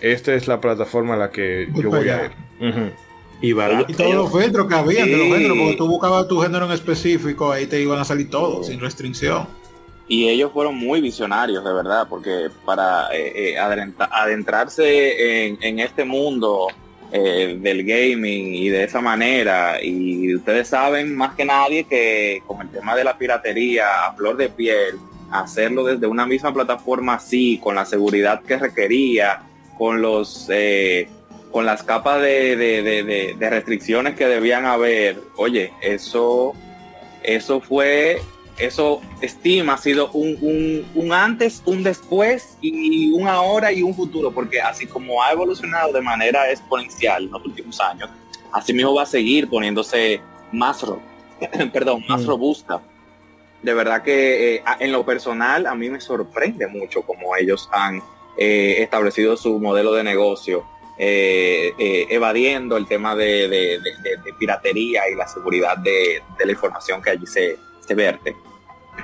[0.01, 2.93] esta es la plataforma a la que yo voy a ir.
[3.40, 6.66] Y, y todos los filtros que había de los géneros, porque tú buscabas tu género
[6.66, 9.46] en específico, ahí te iban a salir todos, sin restricción.
[10.09, 16.68] Y ellos fueron muy visionarios, de verdad, porque para eh, eh, adentrarse en, este mundo
[17.12, 22.62] eh, del gaming y de esa manera, y ustedes saben más que nadie que con
[22.62, 24.98] el tema de la piratería a flor de piel,
[25.31, 29.42] hacerlo desde una misma plataforma así, con la seguridad que requería,
[29.77, 30.48] con los
[31.51, 32.57] con las capas de,
[33.39, 36.55] de restricciones que debían haber, oye, eso,
[37.23, 38.21] eso fue
[38.59, 44.61] eso Steam ha sido un, antes, un después y un ahora y un futuro, porque
[44.61, 48.11] así como ha evolucionado de manera exponencial en los últimos años,
[48.53, 50.21] así mismo va a seguir poniéndose
[50.53, 50.85] más,
[51.73, 52.27] perdón, más mm.
[52.27, 52.81] robusta.
[53.63, 58.03] De verdad que eh, en lo personal a mí me sorprende mucho cómo ellos han
[58.37, 60.65] eh, establecido su modelo de negocio,
[60.99, 63.79] eh, evadiendo el tema de,
[64.38, 68.35] piratería y la seguridad de, la información que allí se, se verte.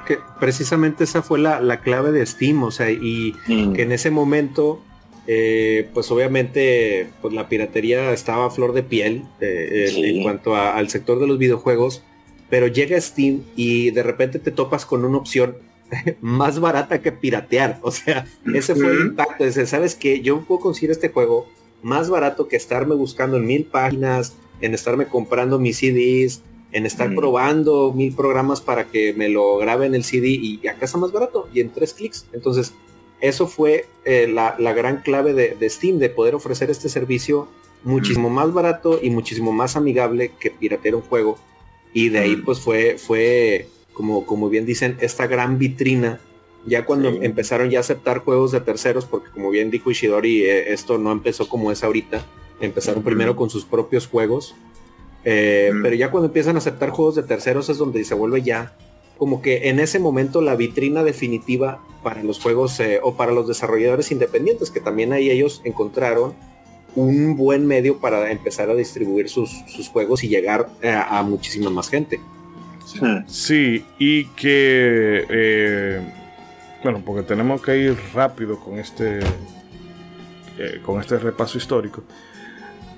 [0.06, 3.72] Que precisamente esa fue la, clave de Steam, o sea, y mm.
[3.74, 4.82] que en ese momento,
[5.26, 10.88] eh, pues obviamente, pues la piratería estaba a flor de piel eh, en cuanto al
[10.88, 12.02] sector de los videojuegos,
[12.50, 15.56] pero llega Steam y de repente te topas con una opción
[16.20, 20.60] más barata que piratear, o sea, ese fue el impacto, es, sabes que yo puedo
[20.60, 21.48] conseguir este juego
[21.84, 27.10] más barato que estarme buscando en mil páginas, en estarme comprando mis CDs, en estar
[27.10, 27.14] mm.
[27.14, 31.12] probando mil programas para que me lo grabe en el CD y acá está más
[31.12, 32.26] barato y en tres clics.
[32.32, 32.74] Entonces,
[33.20, 37.48] eso fue eh, la, gran clave de, Steam, de poder ofrecer este servicio
[37.82, 41.38] muchísimo más barato y muchísimo más amigable que piratear un juego.
[41.92, 46.20] Y de ahí pues fue, fue como, como bien dicen, esta gran vitrina.
[46.66, 50.72] Ya cuando empezaron ya a aceptar juegos de terceros, porque como bien dijo Ishidori, eh,
[50.72, 52.24] esto no empezó como es ahorita.
[52.60, 54.54] Empezaron primero con sus propios juegos.
[55.24, 58.76] Eh, pero ya cuando empiezan a aceptar juegos de terceros es donde se vuelve ya
[59.16, 63.46] como que en ese momento la vitrina definitiva para los juegos eh, o para los
[63.46, 66.34] desarrolladores independientes, que también ahí ellos encontraron
[66.96, 69.50] un buen medio para empezar a distribuir sus,
[69.92, 72.20] juegos y llegar a, muchísima más gente.
[73.26, 76.02] Sí, y que,
[76.84, 79.20] bueno, porque tenemos que ir rápido con este,
[80.58, 82.04] eh, con este repaso histórico,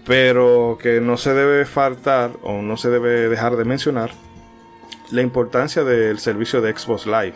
[0.05, 4.11] pero que no se debe faltar o no se debe dejar de mencionar
[5.13, 7.35] la importancia del servicio de Xbox Live.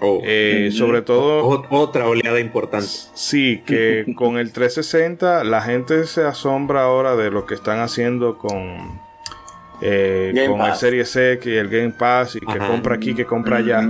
[0.00, 0.22] Oh.
[0.24, 1.66] Eh, sobre todo...
[1.68, 2.88] otra oleada importante.
[3.12, 8.38] Sí, que con el 360 la gente se asombra ahora de lo que están haciendo
[8.38, 8.98] con,
[9.82, 13.58] eh, con el Series X y el Game Pass y que compra aquí, que compra
[13.58, 13.86] allá.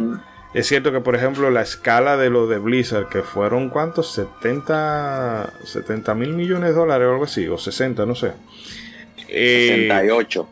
[0.54, 5.52] Es cierto que, por ejemplo, la escala de lo de Blizzard, que fueron cuántos, 70,
[5.64, 8.32] 70 mil millones de dólares o algo así, o 60, no sé.
[9.26, 10.48] 68.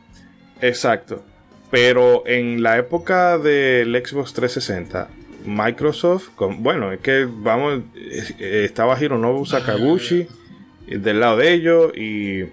[0.61, 1.23] Eh, exacto.
[1.71, 5.09] Pero en la época del Xbox 360,
[5.47, 10.27] Microsoft, bueno, es que vamos, eh, estaba Hironobu Sakaguchi
[10.87, 12.45] del lado de ellos y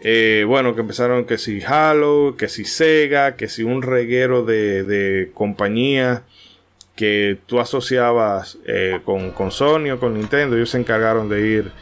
[0.00, 4.84] eh, bueno, que empezaron que si Halo, que si Sega, que si un reguero de,
[4.84, 6.22] de compañías
[6.96, 11.72] que tú asociabas eh, con, con, Sony o con Nintendo, ellos se encargaron de ir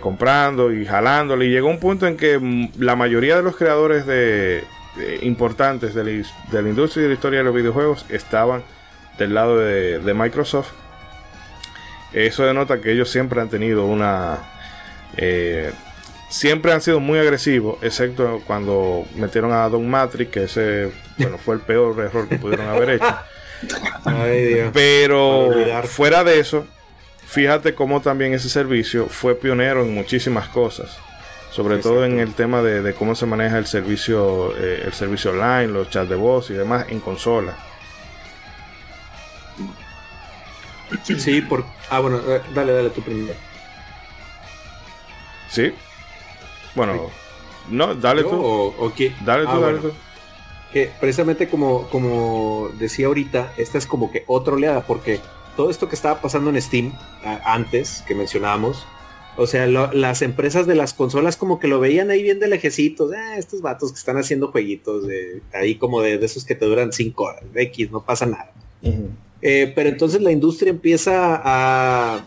[0.00, 4.06] comprando y jalándole y llegó un punto en que mm, la mayoría de los creadores
[4.06, 4.64] de,
[4.98, 8.62] eh, importantes de la, industria y de la historia de los videojuegos estaban
[9.16, 10.72] del lado de, Microsoft.
[12.12, 14.38] Eso denota que ellos siempre han tenido una...
[15.16, 15.72] Eh,
[16.28, 21.54] siempre han sido muy agresivos, excepto cuando metieron a Don Matrix, que ese bueno, fue
[21.54, 23.04] el peor error que pudieron haber hecho.
[24.72, 25.50] Pero
[25.84, 26.66] fuera de eso,
[27.26, 30.98] fíjate cómo también ese servicio fue pionero en muchísimas cosas
[31.52, 35.66] sobre todo en el tema de, cómo se maneja el servicio eh, el servicio online,
[35.66, 37.54] los chats de voz y demás en consola.
[41.04, 43.34] Sí, por ah bueno, eh, dale, dale tú primero.
[45.50, 45.74] Sí.
[46.74, 47.10] Bueno,
[47.68, 48.30] no, dale tú.
[48.32, 48.92] O,
[49.22, 49.92] Dale tú, ah, dale tú.
[50.72, 55.20] Que precisamente como, como decía ahorita, esta es como que otra oleada, porque
[55.56, 56.92] todo esto que estaba pasando en Steam
[57.44, 58.86] antes, que mencionábamos,
[59.36, 63.12] o sea, las empresas de las consolas como que lo veían ahí bien de lejecitos.
[63.12, 66.92] Eh, estos vatos que están haciendo jueguitos de ahí como de, esos que te duran
[66.92, 67.44] cinco horas.
[67.52, 68.52] De X, no pasa nada.
[69.40, 72.24] Eh, pero entonces la industria empieza a...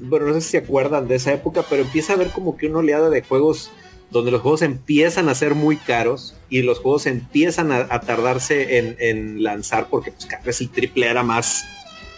[0.00, 2.66] bueno, no sé si se acuerdan de esa época, pero empieza a ver como que
[2.66, 3.70] una oleada de juegos
[4.12, 9.42] donde los juegos empiezan a ser muy caros y los juegos empiezan a, tardarse en,
[9.42, 11.64] lanzar porque pues cada vez el triple era más,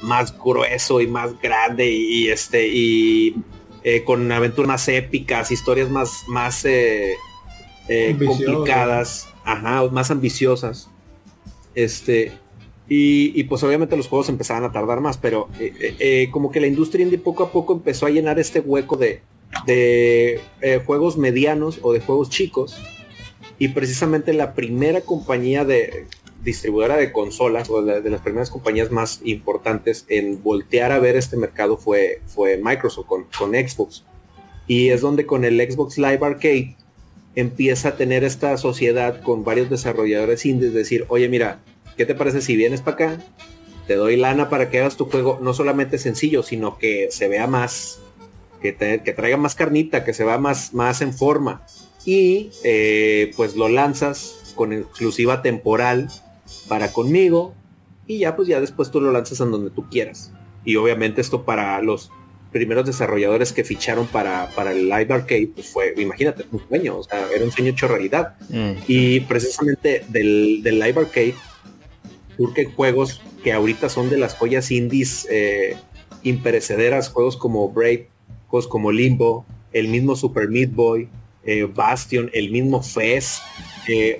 [0.02, 3.36] más grueso y más grande y este y
[3.84, 7.14] eh, con aventuras más épicas, historias más, más eh,
[7.86, 10.90] eh, complicadas, ajá, más ambiciosas.
[11.76, 12.32] Este,
[12.88, 15.48] y, pues obviamente los juegos empezaban a tardar más, pero
[16.30, 19.22] como que la industria indie poco a poco empezó a llenar este hueco de,
[19.66, 20.40] de
[20.86, 22.76] juegos medianos o de juegos chicos.
[23.58, 26.06] Y precisamente la primera compañía de,
[26.44, 31.36] distribuidora de consolas o de, las primeras compañías más importantes en voltear a ver este
[31.36, 34.04] mercado fue, fue Microsoft con, con Xbox.
[34.66, 36.76] Y es donde con el Xbox Live Arcade
[37.34, 41.58] empieza a tener esta sociedad con varios desarrolladores indies, decir, oye mira,
[41.96, 43.24] ¿qué te parece si vienes para acá?
[43.86, 47.46] Te doy lana para que hagas tu juego no solamente sencillo, sino que se vea
[47.46, 48.00] más,
[48.72, 51.66] que, que traiga más carnita, que se vea más, más en forma.
[52.06, 56.08] Y eh, pues lo lanzas con exclusiva temporal
[56.68, 57.54] para conmigo
[58.06, 60.32] y ya pues ya después tú lo lanzas en donde tú quieras.
[60.64, 62.10] Y obviamente esto para los
[62.52, 67.02] primeros desarrolladores que ficharon para, para el Live Arcade, pues fue, imagínate, un sueño, o
[67.02, 68.36] sea, era un sueño hecho realidad.
[68.48, 68.72] Mm.
[68.86, 71.34] Y precisamente del, del, Live Arcade
[72.36, 75.76] surgen juegos que ahorita son de las joyas indies eh,
[76.22, 78.08] imperecederas, juegos como Brave,
[78.54, 81.08] juegos como Limbo, el mismo Super Meat Boy,
[81.44, 83.40] eh, Bastion, el mismo Fez,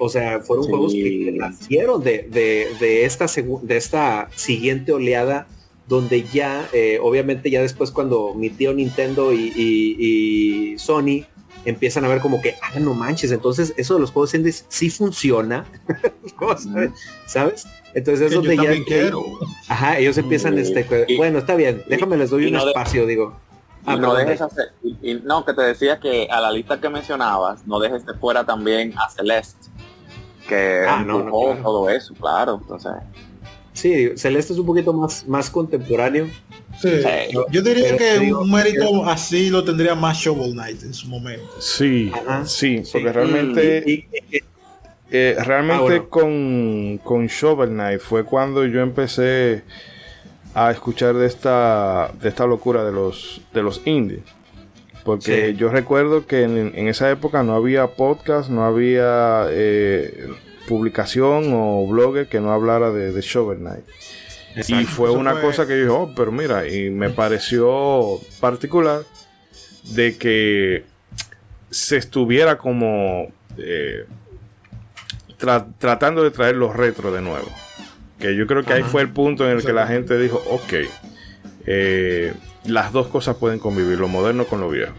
[0.01, 2.29] o sea, fueron juegos que nacieron de,
[2.81, 3.27] de, esta
[3.63, 5.47] de esta siguiente oleada
[5.87, 11.25] donde ya, eh, obviamente ya después cuando mi tío Nintendo y, Sony
[11.65, 14.91] empiezan a ver como que, ah, no manches, entonces eso de los juegos indies sí
[14.91, 15.65] funciona,
[17.27, 17.67] ¿sabes?
[17.95, 18.75] Entonces es donde ya...
[19.69, 20.85] Ajá, ellos empiezan, este,
[21.17, 23.39] bueno, está bien, déjame les doy un espacio, digo.
[23.87, 24.73] Ah, no dejes hacer,
[25.03, 28.45] y, no, que te decía que a la lista que mencionabas, no dejes de fuera
[28.45, 29.69] también a Celeste,
[30.49, 31.25] que ah, no,
[31.63, 32.59] todo eso, claro.
[32.63, 32.93] Entonces.
[33.73, 36.29] Sí, Celeste es un poquito más, más contemporáneo.
[36.81, 37.03] Sí.
[37.51, 41.49] Yo diría que un mérito así lo tendría más Shovel Knight en su momento.
[41.61, 42.11] Sí,
[42.47, 44.09] sí, porque realmente.
[45.11, 49.63] Eh, realmente ah, con, con Shovel Knight fue cuando yo empecé
[50.55, 54.23] a escuchar de esta, de esta locura de los, de los indies.
[55.05, 60.29] Porque yo recuerdo que en, esa época no había podcast, no había eh,
[60.67, 63.85] publicación o blogger que no hablara de, Shovel Knight.
[64.69, 69.03] Y fue una cosa que yo dije, oh, pero mira, y me pareció particular
[69.95, 70.85] de que
[71.71, 73.29] se estuviera como
[73.59, 74.07] eh,
[75.79, 77.49] tratando de traer los retro de nuevo.
[78.19, 80.73] Que yo creo que ahí fue el punto en el que la gente dijo, ok,
[81.67, 82.33] eh,
[82.65, 84.95] las dos cosas pueden convivir, lo moderno con lo viejo.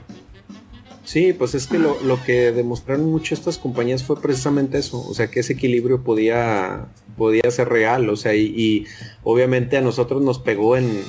[1.03, 5.29] Sí, pues es que lo, que demostraron mucho estas compañías fue precisamente eso, o sea,
[5.29, 8.87] que ese equilibrio podía, podía ser real, o sea, y,
[9.23, 11.03] obviamente a nosotros nos pegó en,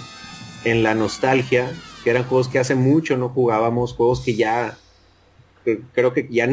[0.65, 1.73] en, la nostalgia,
[2.05, 4.77] que eran juegos que hace mucho no jugábamos, juegos que ya,
[5.95, 6.47] creo que ya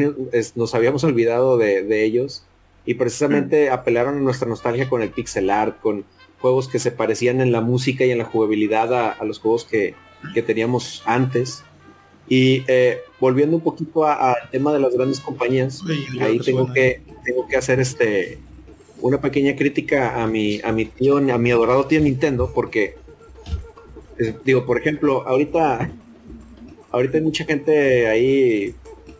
[0.54, 2.46] nos habíamos olvidado de ellos,
[2.86, 6.04] y precisamente apelaron a nuestra nostalgia con el pixel art, con
[6.38, 9.94] juegos que se parecían en la música y en la jugabilidad a, los juegos que,
[10.46, 11.64] teníamos antes.
[12.28, 15.82] Y eh, volviendo un poquito al tema de las grandes compañías,
[16.20, 18.38] ahí tengo que, tengo que hacer este
[19.00, 22.96] una pequeña crítica a mi, a mi tío, a mi adorado tío Nintendo, porque
[24.18, 25.90] eh, digo, por ejemplo, ahorita
[26.90, 28.74] ahorita hay mucha gente ahí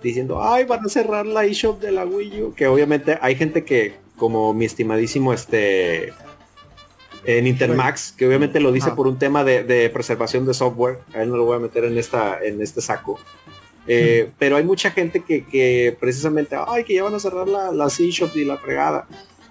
[0.08, 2.54] diciendo, ay, van a cerrar la eShop de la Wii U.
[2.54, 6.12] Que obviamente hay gente que, como mi estimadísimo este
[7.26, 10.98] en Intermax, que obviamente lo dice por un tema de, preservación de software.
[11.14, 13.18] A él no lo voy a meter en esta, en este saco.
[13.86, 17.98] Eh, pero hay mucha gente que, precisamente, ay, que ya van a cerrar la, las
[17.98, 19.06] eShops y la fregada.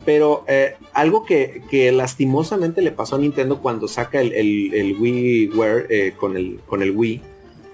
[0.06, 6.14] Pero eh, algo que, lastimosamente le pasó a Nintendo cuando saca el, el, WiiWare eh,
[6.18, 7.22] con, el, con el Wii,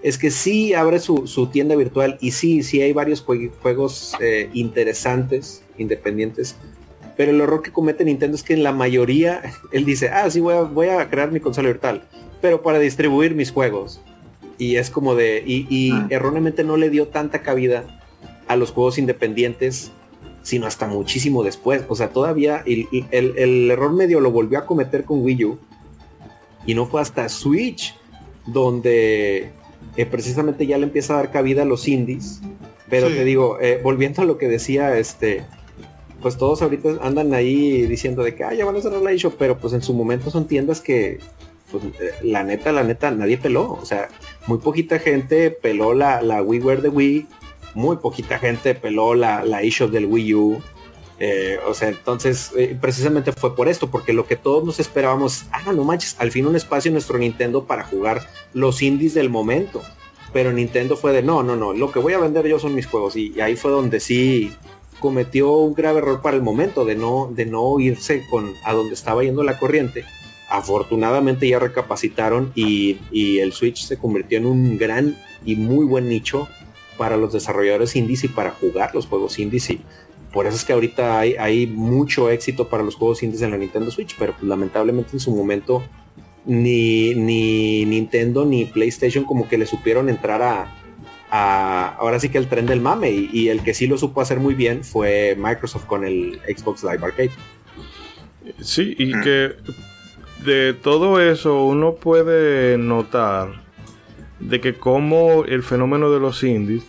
[0.01, 5.63] es que sí abre su, tienda virtual y sí, sí hay varios juegos eh, interesantes,
[5.77, 6.55] independientes.
[7.17, 9.41] Pero el error que comete Nintendo es que en la mayoría
[9.71, 12.03] él dice, ah, sí, voy a, voy a crear mi consola virtual,
[12.41, 14.01] pero para distribuir mis juegos.
[14.57, 16.07] Y es como de, y, ah.
[16.09, 17.83] erróneamente no le dio tanta cabida
[18.47, 19.91] a los juegos independientes,
[20.43, 21.83] sino hasta muchísimo después.
[21.87, 25.59] O sea, todavía el, el error medio lo volvió a cometer con Wii U.
[26.65, 27.95] Y no fue hasta Switch
[28.45, 29.53] donde
[29.99, 32.39] eh, precisamente ya le empieza a dar cabida a los indies.
[32.89, 35.43] Pero te digo, eh, volviendo a lo que decía, este,
[36.21, 39.35] pues todos ahorita andan ahí diciendo de que ah, ya van a cerrar la eShop,
[39.37, 41.19] pero pues en su momento son tiendas que,
[41.69, 43.73] pues, eh, la neta, la neta, nadie peló.
[43.73, 44.07] O sea,
[44.47, 47.27] muy poquita gente peló la, la WiiWare de Wii,
[47.75, 50.61] muy poquita gente peló la, la eShop del Wii U.
[51.67, 55.83] o sea, entonces precisamente fue por esto, porque lo que todos nos esperábamos, ah, no
[55.83, 59.81] manches, al fin un espacio en nuestro Nintendo para jugar los indies del momento.
[60.31, 62.85] Pero Nintendo fue de, no, no, no, lo que voy a vender yo son mis
[62.85, 63.15] juegos.
[63.15, 64.51] Y, ahí fue donde sí
[64.99, 68.93] cometió un grave error para el momento de no, de no irse con a donde
[68.93, 70.05] estaba yendo la corriente.
[70.49, 72.99] Afortunadamente ya recapacitaron y,
[73.39, 76.47] el Switch se convirtió en un gran y muy buen nicho
[76.97, 79.69] para los desarrolladores indies y para jugar los juegos indies.
[79.69, 79.81] Y
[80.31, 83.57] por eso es que ahorita hay, hay mucho éxito para los juegos indies en la
[83.57, 85.83] Nintendo Switch, pero pues, lamentablemente en su momento
[86.45, 92.47] ni, ni Nintendo ni PlayStation como que le supieron entrar a, ahora sí que el
[92.47, 96.03] tren del mame y, el que sí lo supo hacer muy bien fue Microsoft con
[96.03, 97.31] el Xbox Live Arcade.
[98.61, 99.51] Sí, y que
[100.43, 103.61] de todo eso uno puede notar
[104.39, 106.83] de que como el fenómeno de los indies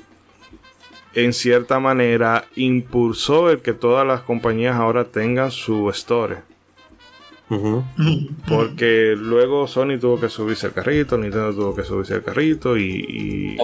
[1.15, 6.39] en cierta manera impulsó el que todas las compañías ahora tengan su store.
[8.49, 13.57] Porque luego Sony tuvo que subirse el carrito, Nintendo tuvo que subirse el carrito y.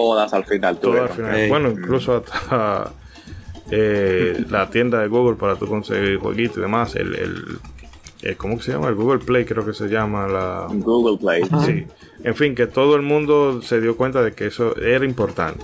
[0.79, 2.91] todas al final, Bueno, incluso hasta
[3.71, 6.95] eh, la tienda de Google para tu conseguir jueguitos y demás.
[6.97, 8.89] El, el, ¿Cómo se llama?
[8.89, 10.27] El Google Play, creo que se llama.
[10.27, 11.43] la Google Play.
[11.65, 11.85] Sí.
[12.25, 15.63] En fin, que todo el mundo se dio cuenta de que eso era importante.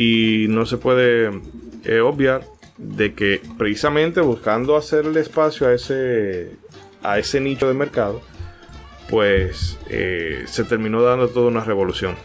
[0.00, 1.30] Y no se puede
[1.84, 2.46] eh, obviar
[2.78, 6.52] de que precisamente buscando hacerle espacio a ese
[7.02, 8.22] a ese nicho de mercado,
[9.10, 12.16] pues eh, se terminó dando toda una revolución.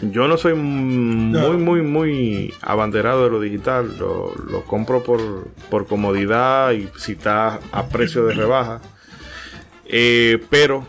[0.00, 3.98] Yo no soy muy, muy, muy abanderado de lo digital.
[3.98, 8.80] Lo, compro por, comodidad y si está a precio de rebaja.
[9.84, 10.86] Eh, pero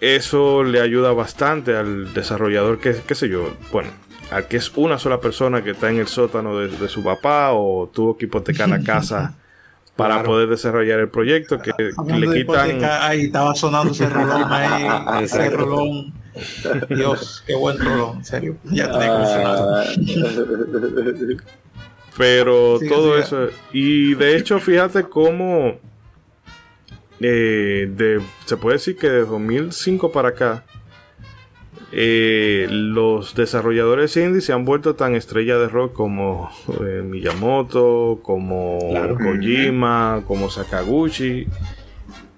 [0.00, 3.90] eso le ayuda bastante al desarrollador que, qué sé yo, bueno,
[4.32, 7.88] al que es una sola persona que está en el sótano de, su papá o
[7.92, 9.34] tuvo que hipotecar la casa
[9.96, 15.50] para poder desarrollar el proyecto que, le quitan ahí estaba sonando ese rolón ahí ese
[15.50, 16.12] rolón.
[16.88, 18.56] Dios qué buen rolón en serio.
[18.64, 19.84] Ya ah.
[22.16, 25.78] pero todo eso y de hecho fíjate cómo
[27.24, 30.64] eh, de, se puede decir que de 2005 para acá,
[31.94, 38.78] eh, los desarrolladores indie se han vuelto tan estrella de rock como eh, Miyamoto, como
[39.22, 41.46] Kojima, como Sakaguchi.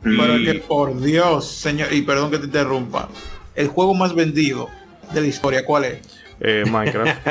[0.03, 3.09] Pero que por Dios, señor, y perdón que te interrumpa,
[3.55, 4.69] el juego más vendido
[5.13, 6.01] de la historia, ¿cuál es?
[6.71, 7.27] Minecraft.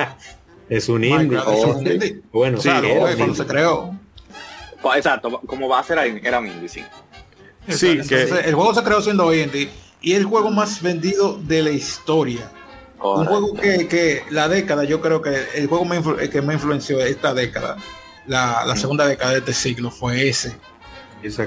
[0.70, 2.22] es un indie.
[2.32, 2.70] Bueno, sí,
[3.18, 3.94] cuando se creó.
[4.96, 6.84] Exacto, como va a ser era un indie, sí.
[7.68, 8.24] Sí, que...
[8.24, 9.70] el juego se creó siendo indie
[10.04, 12.52] y el juego más vendido de la historia.
[13.02, 15.88] Un juego que, la década, yo creo que el juego
[16.32, 17.78] que me influenció esta década,
[18.28, 20.56] la, segunda década de este siglo, fue ese.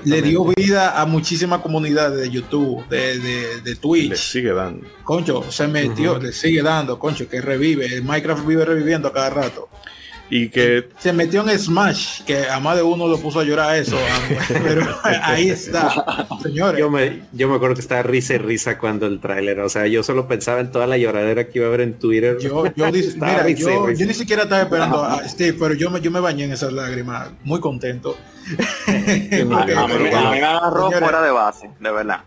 [0.05, 4.11] Le dio vida a muchísimas comunidades de YouTube, de, de, Twitch.
[4.11, 4.87] Le sigue dando.
[5.05, 7.87] Concho, se metió, le sigue dando, concho, que revive.
[7.87, 9.69] El Minecraft vive reviviendo a cada rato.
[10.29, 13.77] Y que se metió en Smash, que a más de uno lo puso a llorar
[13.77, 13.97] eso,
[14.49, 16.81] pero ahí está, señores.
[16.81, 19.87] Yo me, yo me acuerdo que estaba risa y risa cuando el tráiler, o sea,
[19.87, 22.39] yo solo pensaba en toda la lloradera que iba a haber en Twitter.
[22.41, 22.73] Yo, yo,
[23.17, 26.45] mira, yo, yo, ni siquiera estaba esperando a Steve, pero yo me, yo me bañé
[26.45, 28.17] en esas lágrimas, muy contento.
[28.87, 32.21] a, mí, me agarró fuera de base, de verdad.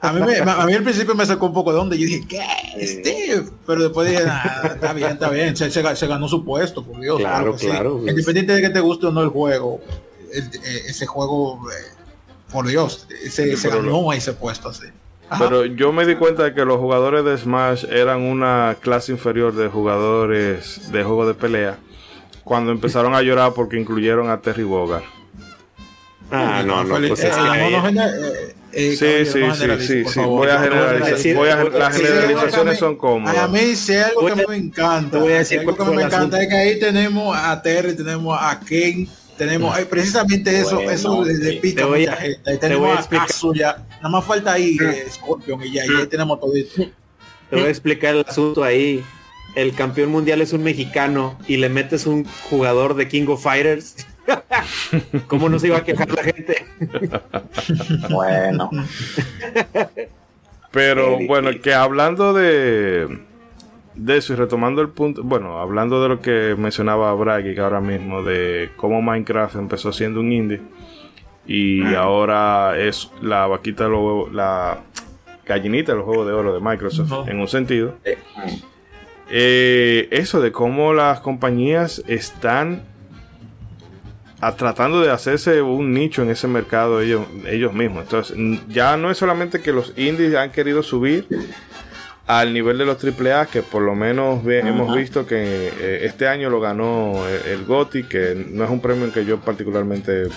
[0.00, 1.96] A mí, a mí al principio me sacó un poco de onda.
[1.96, 2.86] Yo dije, ¿qué?
[2.86, 3.44] Steve.
[3.66, 4.22] Pero después dije,
[4.64, 5.56] está bien, está bien.
[5.56, 7.18] Se, se, ganó su puesto, por Dios.
[7.18, 8.00] Claro, claro.
[8.06, 9.80] Independiente de que te guste o no el juego,
[10.32, 11.74] eh, ese juego, eh,
[12.52, 14.86] por Dios, se, se ganó ese puesto así.
[15.38, 19.54] Pero yo me di cuenta de que los jugadores de Smash eran una clase inferior
[19.54, 21.78] de jugadores de juego de pelea
[22.44, 25.02] cuando empezaron a llorar porque incluyeron a Terry Bogard.
[26.30, 28.45] Ah, no, no, pues es que
[28.78, 29.40] eh, sí, sí,
[29.80, 31.72] sí, sí, Voy a generalizar.
[31.72, 33.34] las generalizaciones son cómodas.
[33.38, 36.46] A mí, si algo que me encanta, voy a decir algo que me encanta es
[36.46, 39.08] que ahí tenemos a Terry, tenemos a Ken,
[39.38, 42.50] tenemos precisamente eso, eso de, pica mucha gente.
[42.50, 43.86] Ahí tenemos a, Kazuya.
[43.96, 46.82] Nada más falta ahí eh, Scorpion y ya, y ahí tenemos todo esto.
[47.48, 49.02] Te voy a explicar el asunto ahí.
[49.54, 53.96] El campeón mundial es un mexicano y le metes un jugador de King of Fighters
[55.26, 56.66] ¿Cómo no se iba a quejar la gente?
[58.10, 58.70] bueno.
[60.70, 63.18] Pero bueno, que hablando de,
[63.94, 68.22] de eso y retomando el punto, bueno, hablando de lo que mencionaba Braggy ahora mismo,
[68.22, 70.60] de cómo Minecraft empezó siendo un indie
[71.46, 73.88] y ahora es la vaquita,
[74.32, 74.80] la
[75.46, 77.94] gallinita de los juegos de oro de Microsoft, en un sentido.
[79.28, 82.82] Eh, eso de cómo las compañías están
[84.56, 88.04] tratando de hacerse un nicho en ese mercado ellos, ellos mismos.
[88.04, 88.36] Entonces,
[88.68, 91.26] ya no es solamente que los indies han querido subir
[92.26, 96.50] al nivel de los AAA, que por lo menos hemos visto que eh, este año
[96.50, 100.28] lo ganó el, GOTI, que no es un premio en que yo particularmente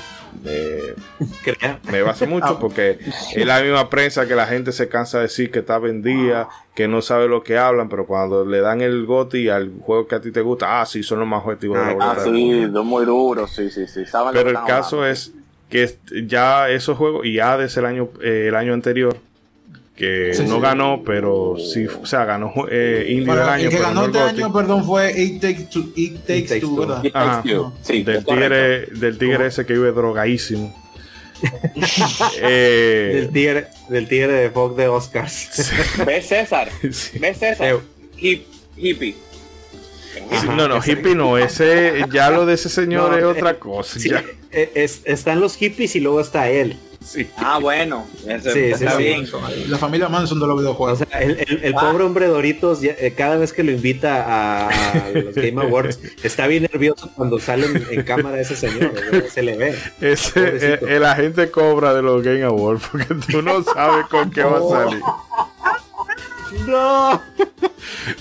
[1.91, 2.59] me basa mucho ah.
[2.59, 2.99] porque
[3.33, 6.87] es la misma prensa que la gente se cansa de decir que está vendida, que
[6.87, 10.21] no sabe lo que hablan, pero cuando le dan el goti al juego que a
[10.21, 13.05] ti te gusta, ah, sí, son los más objetivos de la Ah, sí, son muy
[13.05, 14.03] duros, sí, sí, sí.
[14.31, 15.33] pero el caso es
[15.69, 15.89] que
[16.25, 19.17] ya esos juegos, y ya desde el año, eh, el año anterior,
[19.99, 23.63] que no ganó, pero sí, o sea, ganó eh, Indie del año.
[23.65, 28.85] El que ganó este año, perdón, fue It Takes Two, It Takes, Two, del, tigre,
[28.85, 30.73] del tigre ese que vive drogadísimo.
[32.41, 35.71] eh, del, tigre, del tigre de Fox de Oscars.
[36.05, 36.69] ¿Ves César?
[36.81, 37.79] ¿Ves César?
[38.17, 38.47] Hip,
[38.77, 39.15] hippie.
[40.55, 43.99] No, no, hippie no, ese, ya lo de ese señor es otra cosa.
[43.99, 44.11] Sí,
[44.51, 46.77] es, están los hippies y luego está él.
[47.37, 48.05] Ah, bueno.
[48.27, 49.25] está bien.
[49.67, 51.01] La familia Manson de los videojuegos.
[51.11, 51.79] el, ah.
[51.79, 56.63] pobre hombre Doritos, eh, cada vez que lo invita a, los Game Awards, está bien
[56.63, 58.93] nervioso cuando sale en, cámara ese señor.
[59.31, 59.75] Se le ve.
[60.01, 64.43] Ese, eh, el, agente cobra de los Game Awards porque tú no sabes con qué
[64.43, 65.01] va a salir.
[66.67, 67.21] No,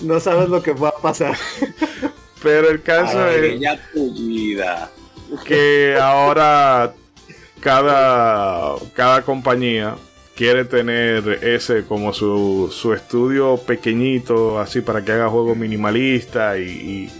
[0.02, 1.36] no sabes lo que va a pasar.
[2.42, 3.60] Pero el caso es
[5.44, 6.94] que ahora
[7.60, 9.96] cada, cada compañía
[10.38, 17.10] quiere tener ese como su, su, estudio pequeñito, así para que haga juegos minimalistas y,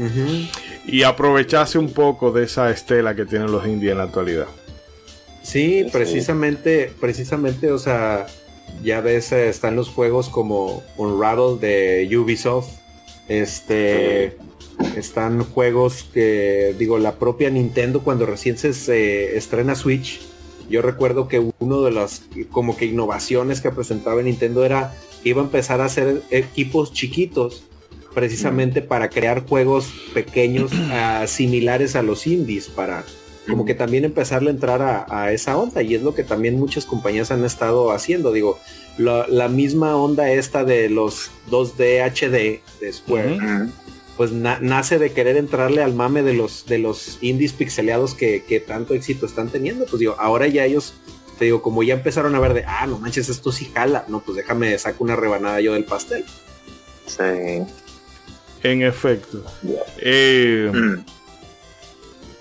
[0.87, 4.47] y, aprovecharse un poco de esa estela que tienen los indies en la actualidad.
[5.43, 8.27] Sí, precisamente, precisamente, o sea,
[8.85, 12.69] Ya ves, eh, están los juegos como Unravel de Ubisoft.
[13.27, 14.37] Este.
[14.97, 20.21] Están juegos que, digo, la propia Nintendo cuando recién se estrena Switch.
[20.69, 25.41] Yo recuerdo que uno de las como que innovaciones que presentaba Nintendo era que iba
[25.41, 27.65] a empezar a hacer equipos chiquitos
[28.15, 33.05] precisamente para crear juegos pequeños ah, similares a los indies para
[33.49, 36.85] como que también empezarle a entrar a, esa onda y es lo que también muchas
[36.85, 38.31] compañías han estado haciendo.
[38.31, 38.59] Digo
[38.99, 43.39] la, misma onda esta de los 2D HD de Square
[44.19, 48.61] pues nace de querer entrarle al mame de los de los indies pixeleados que, que
[48.61, 50.93] tanto éxito están teniendo pues digo ahora ya ellos
[51.39, 54.21] te digo como ya empezaron a ver de ah no manches esto sí jala no
[54.21, 56.27] pues déjame saco una rebanada yo del pastel
[57.07, 57.63] sí
[58.63, 59.45] en efecto.
[59.99, 61.05] Eh, mm.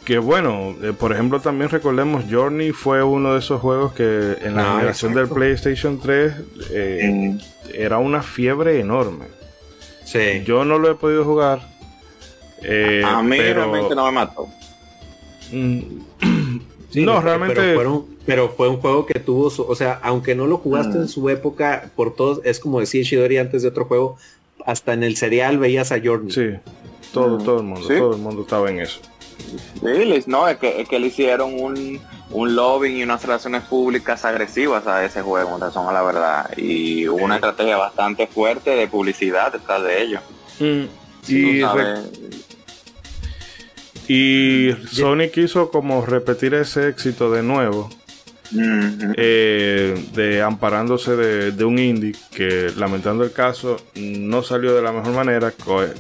[0.06, 4.56] Que bueno, eh, por ejemplo, también recordemos, Journey fue uno de esos juegos que en
[4.56, 6.34] la ah, generación del PlayStation 3
[6.72, 7.40] eh, mm.
[7.74, 9.26] era una fiebre enorme.
[10.08, 10.42] Sí.
[10.46, 11.60] Yo no lo he podido jugar.
[13.04, 14.48] a mí realmente no me mató.
[15.52, 15.82] Mm,
[16.96, 17.76] no, realmente.
[18.26, 21.92] Pero, fue un juego que tuvo, o sea, aunque no lo jugaste en su época,
[21.96, 24.18] por todos, es como decía Shidori antes de otro juego,
[24.66, 26.32] hasta en el serial veías a Jordan.
[26.32, 26.50] Sí,
[27.14, 29.00] todo, todo el mundo, todo el mundo estaba en eso.
[29.38, 34.26] Sí, no, es que, es que le hicieron un, un lobbying y unas relaciones públicas
[34.26, 36.50] agresivas a ese juego, son a la verdad.
[36.58, 40.20] Y hubo una estrategia bastante fuerte de publicidad detrás de ello.
[40.60, 40.86] Mm,
[41.28, 41.62] y,
[44.08, 47.90] y Sony quiso como repetir ese éxito de nuevo
[49.18, 55.14] eh, de amparándose de, un indie que lamentando el caso no salió de la mejor
[55.14, 55.52] manera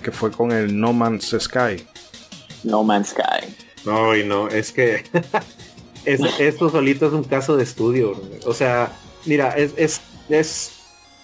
[0.01, 1.85] que fue con el No Man's Sky
[2.63, 3.53] No Man's Sky.
[3.85, 5.03] No y no es que
[6.05, 8.93] esto solito es un caso de estudio o sea
[9.25, 10.71] mira es, es,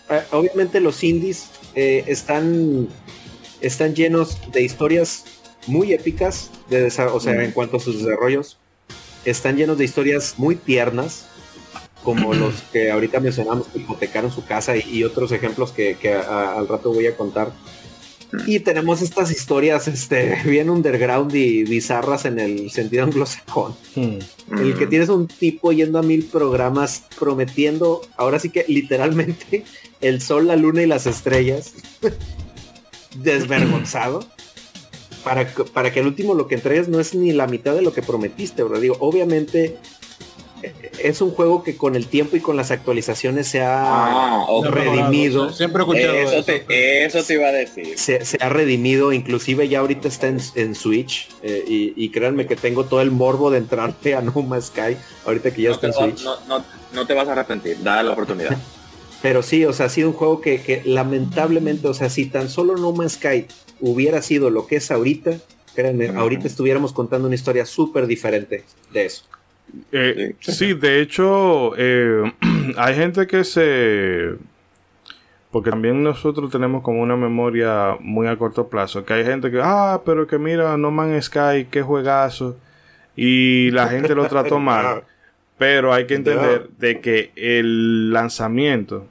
[0.10, 2.88] eh, obviamente los indies eh, están
[3.62, 5.26] están llenos de historias
[5.68, 8.58] muy épicas de o sea en cuanto a sus desarrollos
[9.26, 11.28] están llenos de historias muy tiernas,
[12.04, 16.94] como los que ahorita mencionamos que hipotecaron su casa y, otros ejemplos que, al rato
[16.94, 17.52] voy a contar.
[18.46, 23.76] Y tenemos estas historias este, bien underground y bizarras en el sentido anglosajón.
[23.96, 24.20] Hmm.
[24.60, 29.64] El que tienes un tipo yendo a mil programas prometiendo, ahora sí que literalmente,
[30.02, 31.74] el sol, la luna y las estrellas,
[33.18, 34.26] desvergonzado
[35.24, 37.94] para, para que el último lo que entregues no es ni la mitad de lo
[37.94, 38.80] que prometiste, bro.
[38.80, 39.78] Digo, obviamente
[41.00, 45.52] es un juego que con el tiempo y con las actualizaciones se ha ah, redimido.
[45.52, 47.98] siempre eso, Te, eso te iba a decir.
[47.98, 51.30] Se, ha redimido, inclusive ya ahorita está en, Switch.
[51.42, 55.52] Eh, y, créanme que tengo todo el morbo de entrarte a No Man's Sky ahorita
[55.52, 56.26] que ya está en Switch.
[56.94, 58.58] No, te vas a arrepentir, da la oportunidad.
[59.22, 62.50] Pero sí, o sea, ha sido un juego que, que lamentablemente, o sea, si tan
[62.50, 63.48] solo No Man's Sky
[63.80, 65.38] hubiera sido lo que es ahorita,
[65.74, 69.24] créanme, ahorita estuviéramos contando una historia súper diferente de eso.
[69.92, 72.32] Eh, sí, de hecho, eh,
[72.78, 74.36] hay gente que se...
[75.52, 79.60] Porque también nosotros tenemos como una memoria muy a corto plazo, que hay gente que,
[79.62, 82.58] ah, pero que mira, No Man's Sky, qué juegazo,
[83.16, 85.04] y la gente lo trató mal.
[85.60, 89.06] Pero hay que entender de que el lanzamiento,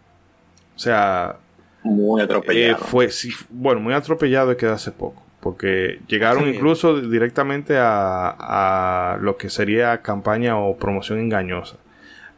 [0.74, 1.36] o sea,
[1.84, 2.82] muy atropellado.
[2.82, 3.08] Eh, fue,
[3.48, 5.22] bueno, muy atropellado que hace poco.
[5.42, 11.78] Porque llegaron incluso directamente a, lo que sería campaña o promoción engañosa.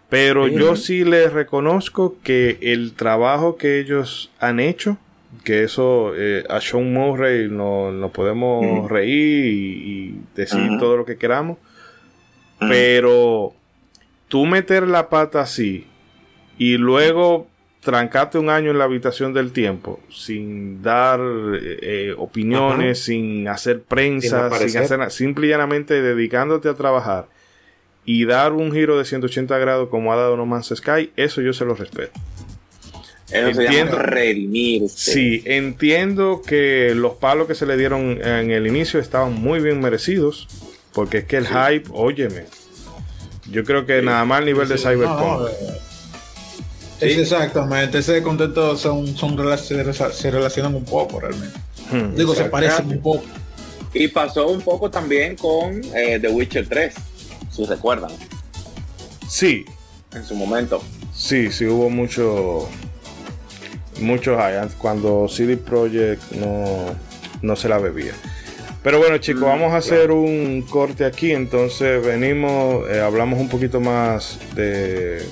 [0.08, 4.96] Pero yo sí les reconozco que el trabajo que ellos han hecho,
[5.44, 11.18] que eso eh, a Sean Murray nos no podemos reír y, decir todo lo que
[11.18, 11.58] queramos.
[12.58, 13.52] Pero
[14.28, 15.86] tú meter la pata así
[16.56, 17.48] y luego
[17.84, 23.82] trancarte un año en la habitación del tiempo sin dar eh, eh, opiniones, sin hacer
[23.82, 27.28] prensa, sin, hacer nada, simple y llanamente dedicándote a trabajar
[28.06, 31.52] y dar un giro de 180 grados como ha dado No Man's Sky, eso yo
[31.52, 32.18] se lo respeto.
[33.30, 34.88] entiendo, redimir.
[34.88, 39.80] Sí, entiendo que los palos que se le dieron en el inicio estaban muy bien
[39.80, 40.48] merecidos,
[40.92, 42.44] porque es que el hype, óyeme,
[43.50, 45.50] yo creo que nada más al nivel de Cyberpunk.
[47.00, 51.58] Eh, exactamente, ese contento son, son se, relacionan un poco realmente.
[51.90, 52.14] Hmm.
[52.16, 53.24] Digo, se parecen un poco.
[53.92, 56.94] Y pasó un poco también con eh, The Witcher 3,
[57.50, 58.10] si recuerdan.
[59.28, 59.64] Sí.
[60.12, 60.82] En su momento.
[61.14, 62.68] Sí, sí hubo mucho
[64.00, 66.94] mucho hype cuando CD Projekt no,
[67.42, 68.12] no se la bebía.
[68.82, 73.48] Pero bueno chicos, mm, vamos a hacer un corte aquí, entonces venimos, eh, hablamos un
[73.48, 75.26] poquito más de,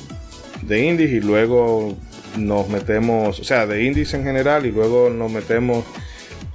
[0.62, 1.96] de indies y luego
[2.36, 5.84] nos metemos, o sea, de indies en general y luego nos metemos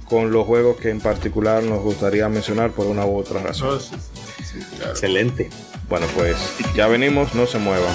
[0.04, 3.78] con los juegos que en particular nos gustaría mencionar por una u otra razón.
[4.90, 5.50] Excelente.
[5.88, 6.36] Bueno, pues
[6.74, 7.94] ya venimos, no se muevan.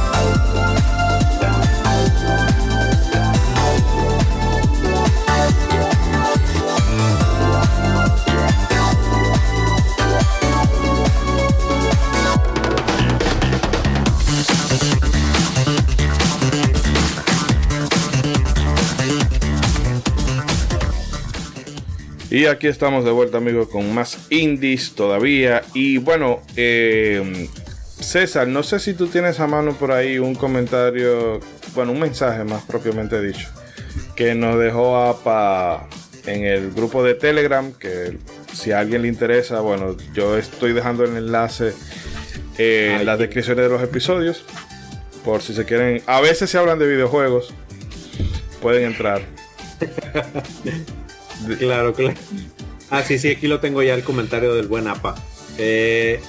[22.31, 25.63] Y aquí estamos de vuelta, amigos, con más indies todavía.
[25.73, 27.49] Y bueno, eh,
[27.99, 31.41] César, no sé si tú tienes a mano por ahí un comentario,
[31.75, 33.49] bueno, un mensaje más propiamente dicho,
[34.15, 35.89] que nos dejó APA
[36.25, 38.17] en el grupo de Telegram, que
[38.53, 41.73] si a alguien le interesa, bueno, yo estoy dejando el enlace
[42.57, 44.45] en las descripciones de los episodios,
[45.25, 47.53] por si se quieren, a veces se hablan de videojuegos,
[48.61, 49.21] pueden entrar.
[51.59, 52.15] Claro, claro.
[52.89, 55.15] Ah, sí, sí, aquí lo tengo ya el comentario del buen APA.
[55.57, 56.19] Eh,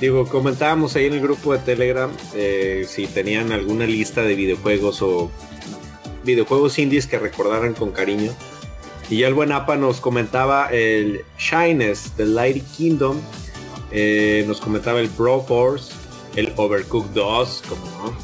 [0.00, 5.02] digo, comentábamos ahí en el grupo de Telegram eh, si tenían alguna lista de videojuegos
[5.02, 5.30] o
[6.24, 8.32] videojuegos indies que recordaran con cariño.
[9.10, 13.18] Y ya el buen APA nos comentaba el Shyness del Light Kingdom,
[13.90, 15.92] eh, nos comentaba el Bro Force,
[16.36, 18.14] el Overcooked 2, como no.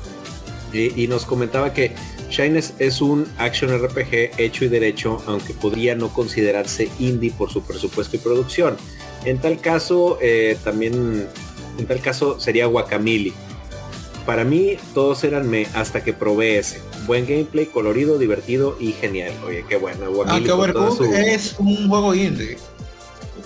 [0.72, 1.94] y nos comentaba que
[2.34, 7.62] Shines es un action RPG hecho y derecho, aunque podría no considerarse indie por su
[7.62, 8.76] presupuesto y producción.
[9.24, 11.28] En tal caso, eh, también,
[11.78, 13.32] en tal caso sería Guacamole.
[14.26, 16.80] Para mí, todos eran me hasta que probé ese.
[17.06, 19.32] Buen gameplay, colorido, divertido y genial.
[19.46, 20.06] Oye, qué bueno.
[20.26, 22.56] Aunque Overcooked es un juego indie.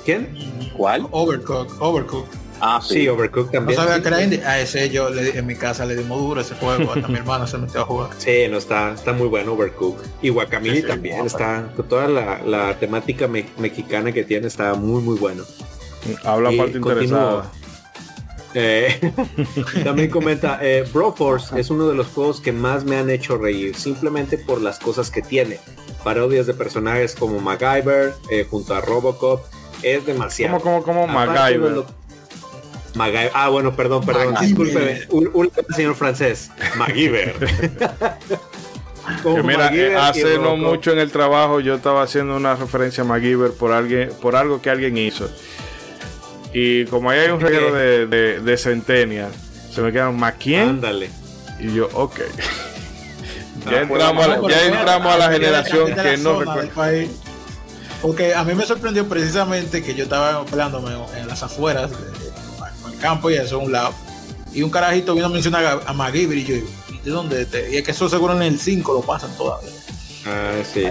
[0.07, 0.28] ¿Quién?
[0.74, 1.07] ¿Cuál?
[1.11, 1.74] Overcooked.
[1.80, 2.47] Overcooked.
[2.61, 3.78] Ah, sí, Overcooked también.
[3.78, 4.44] No sabía que era indie.
[4.44, 6.92] A ese yo en mi casa le dimos duro ese juego.
[6.92, 8.11] Hasta mi hermano se metió a jugar.
[8.18, 10.06] Sí, no está, está muy bueno Overcooked.
[10.22, 11.72] Y Guacamole también está.
[11.76, 15.44] Con toda la, temática mexicana que tiene, está muy, muy bueno.
[16.24, 17.50] Habla parte interesada.
[18.54, 19.12] Eh,
[19.84, 23.76] también comenta, eh, Broforce es uno de los juegos que más me han hecho reír,
[23.76, 25.59] simplemente por las cosas que tiene.
[26.02, 29.42] Parodias de personajes como MacGyver, eh, junto a Robocop,
[29.82, 30.61] es demasiado.
[30.61, 31.84] ¿Cómo, cómo, cómo MacGyver?
[33.34, 34.34] Ah, bueno, perdón, perdón.
[34.40, 35.03] Discúlpeme.
[35.11, 36.51] Un, señor francés.
[36.76, 37.34] MacGyver.
[39.44, 43.53] mira, eh, hace no mucho en el trabajo yo estaba haciendo una referencia a MacGyver
[43.53, 45.28] por alguien, por algo que alguien hizo.
[46.53, 49.30] Y como ahí hay un reguero de, de, centenias,
[49.70, 50.68] se me quedan ¿Maquien?
[50.68, 51.11] Ándale.
[51.61, 52.16] Y yo, ok.
[53.70, 57.07] ya entramos, a, la, ya entramos a la generación que no recuerda.
[58.01, 61.90] Porque a mí me sorprendió precisamente que yo estaba peleándome en las afueras
[62.99, 63.94] campo y eso a un lado.
[64.53, 66.64] Y un carajito vino a mencionar a, a y yo ¿y
[67.05, 67.46] de dónde?
[67.70, 69.70] Y es que eso seguro en el 5 lo pasan todavía.
[70.26, 70.84] Ah, sí.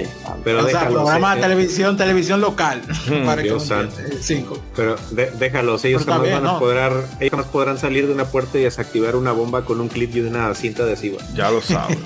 [0.44, 2.82] pero o sea, programa de televisión, televisión local.
[3.26, 4.00] para Dios que santo.
[4.00, 4.60] El 5.
[4.76, 8.64] Pero de, déjalos, ellos jamás van a poder, ellos podrán salir de una puerta y
[8.64, 11.18] desactivar una bomba con un clip y una cinta adhesiva.
[11.36, 12.04] Ya lo saben.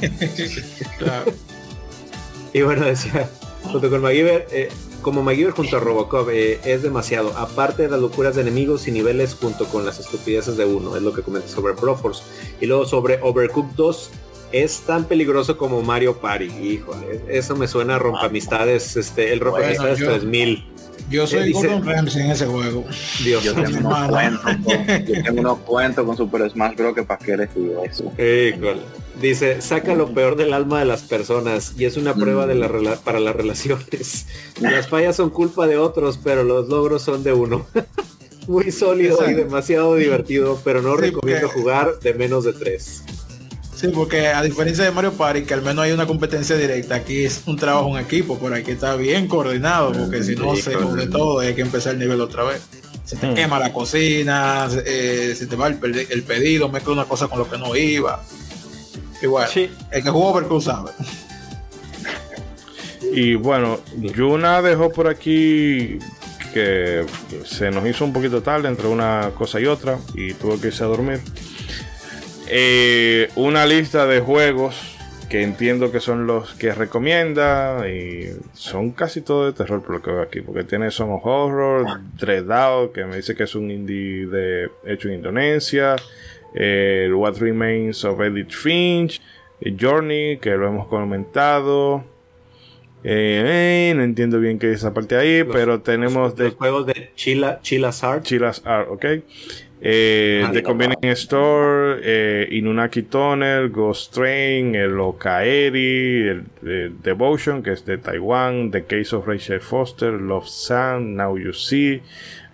[0.97, 1.25] claro.
[2.53, 3.29] Y bueno, decía,
[3.63, 4.67] junto con MacGyver, eh,
[5.01, 7.35] como MacGyver junto a Robocop eh, es demasiado.
[7.37, 11.01] Aparte de las locuras de enemigos y niveles junto con las estupideces de uno, es
[11.01, 12.23] lo que comenté sobre Broforce.
[12.59, 14.09] Y luego sobre Overcooked 2,
[14.51, 16.45] es tan peligroso como Mario Party.
[16.45, 20.65] Híjole, eso me suena a rompamistades, este, el rompamistades Bueno, yo- 3000.
[21.09, 22.85] Yo soy Eh, dice- Gordon Ramsay en ese juego.
[23.23, 26.95] Dios Yo tengo unos cuentos con, yo tengo unos cuentos con Super Smash Bros.
[26.95, 28.03] que para qué les digo eso.
[28.13, 28.81] Híjole.
[29.21, 32.67] Dice, saca lo peor del alma de las personas y es una prueba de la
[32.67, 34.25] rela- para las relaciones.
[34.59, 37.65] Las fallas son culpa de otros, pero los logros son de uno.
[38.47, 43.03] Muy sólido y demasiado divertido, pero no Sí, recomiendo porque- jugar de menos de tres.
[43.75, 47.23] Sí, porque a diferencia de Mario Party, que al menos hay una competencia directa, aquí
[47.25, 50.73] es un trabajo en equipo, por aquí está bien coordinado, porque si no Sí, se
[50.75, 52.61] jode todo y hay que empezar el nivel otra vez.
[53.05, 53.33] Se te Hmm.
[53.35, 57.49] quema la cocina, eh, se te va el, el pedido, mezcla una cosa con lo
[57.49, 58.23] que no iba.
[59.27, 59.69] Bueno, Sí.
[59.91, 60.91] el que jugó Overcooked sabe.
[63.13, 65.99] Y bueno, Yuna dejó por aquí
[66.53, 67.05] que
[67.45, 70.83] se nos hizo un poquito tarde entre una cosa y otra y tuvo que irse
[70.83, 71.19] a dormir.
[72.47, 74.75] Eh, una lista de juegos
[75.29, 80.01] que entiendo que son los que recomienda y son casi todos de terror por lo
[80.01, 83.55] que veo aquí porque tiene Son of Horror, Dread Out que me dice que es
[83.55, 85.95] un indie de hecho en Indonesia,
[86.53, 89.21] What Remains of Edith Finch,
[89.77, 92.03] Journey que lo hemos comentado,
[93.03, 96.49] eh, eh, no entiendo bien qué es esa parte ahí, Los- pero tenemos Los de
[96.51, 98.23] juegos de Chila, Chila's Art.
[98.23, 99.05] Chilas Art, ok.
[99.83, 107.63] Eh, Ah, The Convenience Store, eh, Inunaki Tunnel, Ghost Train, el Okaeri, el, eh, Devotion,
[107.63, 112.01] que es de Taiwán, The Case of Rachel Foster, Love Sun, Now You See,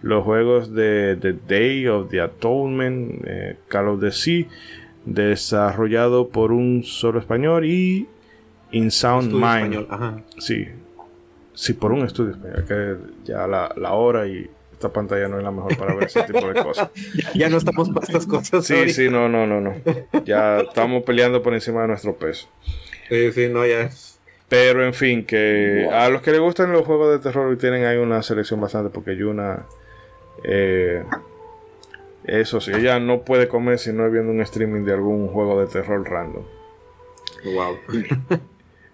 [0.02, 4.46] los juegos de The Day of the Atonement, eh, Call of the Sea,
[5.06, 8.08] desarrollado por un solo español y
[8.72, 9.74] In Sound Estudio Mind.
[9.74, 10.22] español, ajá.
[10.40, 10.68] Sí,
[11.54, 12.96] sí, por un estudio español, que
[13.32, 16.48] ya la, la hora y esta pantalla no es la mejor para ver ese tipo
[16.48, 16.90] de cosas.
[17.34, 18.66] Ya no estamos para estas cosas.
[18.66, 18.94] Sí, ahorita.
[18.94, 19.74] sí, no, no, no, no.
[20.24, 22.48] Ya estamos peleando por encima de nuestro peso.
[23.10, 23.90] Sí, sí, no, ya.
[24.50, 27.98] Pero en fin, que a los que les gustan los juegos de terror tienen ahí
[27.98, 29.66] una selección bastante porque Yuna
[30.44, 31.04] eh,
[32.26, 35.60] eso sí, ella no puede comer si no es viendo un streaming de algún juego
[35.62, 36.44] de terror random.
[37.46, 37.78] Wow.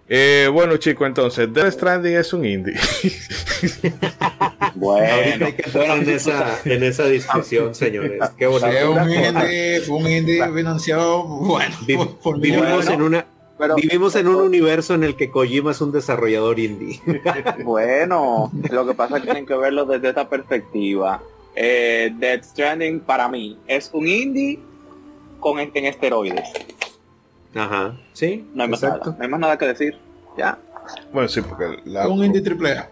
[0.10, 2.74] Eh, bueno chicos, entonces Death Stranding es un indie.
[4.20, 8.22] Ahorita Bueno, hay que entrar en esa, en esa discusión, señores.
[8.38, 8.92] Qué bonito.
[8.92, 13.26] Un indie, fue un indie financiado, bueno, Vi- por, vivimos en una
[13.64, 17.00] pero vivimos en un universo en el que Kojima es un desarrollador indie.
[17.64, 21.22] bueno, lo que pasa es que tienen que verlo desde esta perspectiva.
[21.56, 24.60] Eh, Death Stranding para mí es un indie
[25.40, 26.52] con en esteroides.
[27.56, 27.96] Ajá.
[28.12, 28.46] Sí.
[28.54, 29.98] No hay más nada, no hay más nada que decir.
[30.38, 30.58] Ya.
[31.14, 32.90] bueno, sí, porque la- un indie triple A.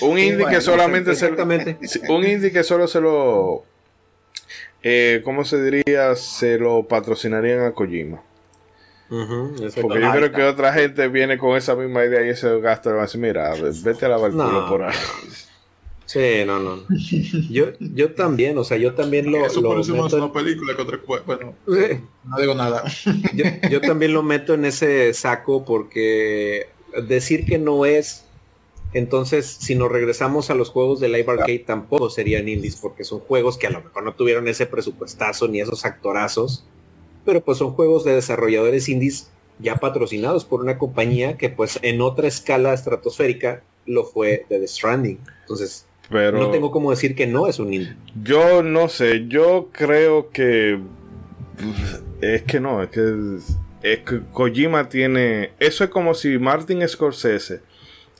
[0.00, 1.30] un indie bueno, que solamente se,
[2.08, 3.64] un indie que solo se lo.
[4.82, 6.14] Eh, ¿Cómo se diría?
[6.14, 8.22] Se lo patrocinarían a Kojima.
[9.08, 12.96] Porque yo creo que otra gente viene con esa misma idea y ese gasto le
[12.96, 13.54] va a decir: Mira,
[13.84, 14.44] vete a lavar el No.
[14.46, 14.94] culo por ahí.
[16.06, 16.82] Sí, no, no.
[17.50, 20.76] Yo, yo también, o sea, yo también lo, Eso lo parece más meto una película
[20.76, 21.22] que otra cosa.
[21.26, 22.84] Bueno, en- no digo nada.
[23.34, 26.68] yo, yo también lo meto en ese saco porque
[27.08, 28.24] decir que no es,
[28.92, 33.18] entonces si nos regresamos a los juegos de Live Arcade tampoco serían indies porque son
[33.18, 36.64] juegos que a lo mejor no tuvieron ese presupuestazo ni esos actorazos,
[37.26, 42.00] pero pues son juegos de desarrolladores indies ya patrocinados por una compañía que pues en
[42.00, 45.18] otra escala estratosférica lo fue de The Stranding.
[45.42, 47.96] Entonces, Pero no tengo como decir que no es un indie.
[48.22, 50.78] yo no sé, yo creo que.
[52.20, 53.38] Es que no, es que.
[53.82, 55.52] Es que Kojima tiene.
[55.58, 57.60] Eso es como si Martin Scorsese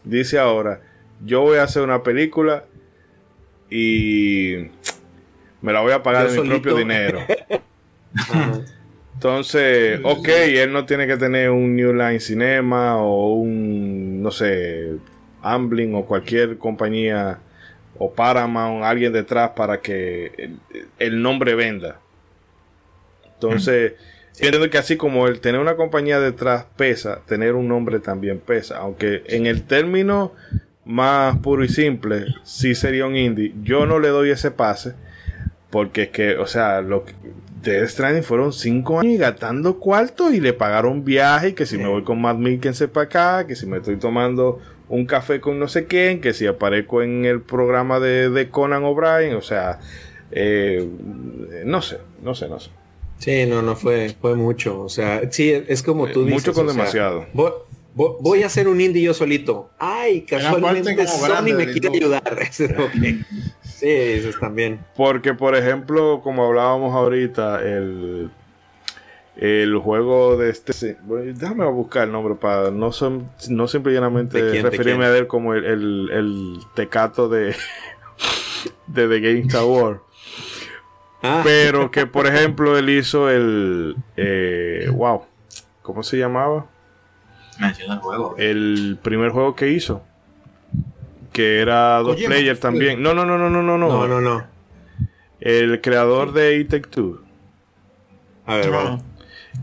[0.04, 0.80] dice ahora:
[1.24, 2.64] Yo voy a hacer una película
[3.70, 4.68] y.
[5.60, 7.20] Me la voy a pagar Yo de mi propio dinero.
[9.16, 14.92] Entonces, ok, él no tiene que tener un New Line Cinema o un, no sé,
[15.42, 17.38] Amblin o cualquier compañía
[17.98, 20.58] o Paramount, alguien detrás para que el,
[20.98, 21.98] el nombre venda.
[23.32, 23.94] Entonces,
[24.38, 28.76] entiendo que así como el tener una compañía detrás pesa, tener un nombre también pesa.
[28.78, 30.34] Aunque en el término
[30.84, 33.54] más puro y simple, sí sería un indie.
[33.62, 34.94] Yo no le doy ese pase.
[35.70, 37.12] Porque es que, o sea, lo que,
[37.72, 41.54] Death Stranding fueron cinco años y gastando cuarto y le pagaron viaje.
[41.54, 45.04] Que si me voy con Matt Mikkelsen para acá, que si me estoy tomando un
[45.06, 49.34] café con no sé quién, que si aparezco en el programa de, de Conan O'Brien,
[49.34, 49.80] o sea,
[50.30, 50.88] eh,
[51.64, 52.70] no sé, no sé, no sé.
[53.18, 54.80] Sí, no, no fue, fue mucho.
[54.82, 56.34] O sea, sí, es como tú dices.
[56.34, 57.26] Mucho con o sea, demasiado.
[57.32, 57.50] voy,
[57.94, 59.70] voy- voy a hacer un indie yo solito.
[59.78, 62.22] Ay, casualmente Sony me quiere ayudar.
[62.78, 63.16] Ok.
[63.76, 64.80] Sí, eso también.
[64.96, 68.30] Porque, por ejemplo, como hablábamos ahorita, el,
[69.36, 70.96] el juego de este.
[71.02, 75.14] bueno, déjame buscar el nombre para no, son, no simplemente ¿De quién, de referirme a
[75.14, 77.54] él como el, el, el tecato de,
[78.86, 79.98] de The Game Tower.
[81.22, 83.94] Ah, Pero que, por ejemplo, él hizo el.
[84.16, 85.22] eh, wow,
[85.82, 86.64] ¿cómo se llamaba?
[87.60, 88.34] Menciona el juego.
[88.38, 90.02] El primer juego que hizo.
[91.36, 92.28] Que era dos Kojima.
[92.30, 93.02] players también.
[93.02, 93.76] No, no, no, no, no, no.
[93.78, 94.06] no, no.
[94.08, 94.46] no, no.
[95.40, 97.20] El creador de It Take Two.
[98.46, 98.72] A ver, No.
[98.72, 99.02] bueno.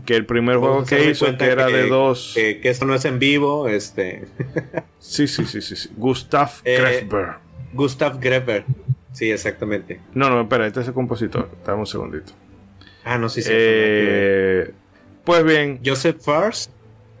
[0.06, 2.32] Que el primer juego que hizo, que era de dos.
[2.34, 4.24] Que, que esto no es en vivo, este.
[4.98, 5.76] Sí, sí, sí, sí.
[5.76, 5.90] sí.
[5.96, 7.38] Gustav Eh, Grefberg.
[7.72, 8.64] Gustav Greber.
[9.12, 10.00] Sí, exactamente.
[10.14, 11.48] No, no, espera, este es el compositor.
[11.64, 12.32] Dame un segundito.
[13.04, 13.50] Ah, no, sí, sí.
[13.52, 14.72] Eh,
[15.24, 16.70] pues bien, Joseph Fars.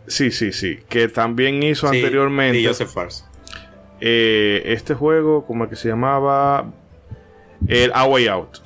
[0.08, 0.78] sí, sí, sí.
[0.88, 3.24] Que también hizo Sí, anteriormente Sí, Joseph Fars.
[4.00, 6.72] Eh, este juego, como que se llamaba
[7.68, 8.58] el A Way Out.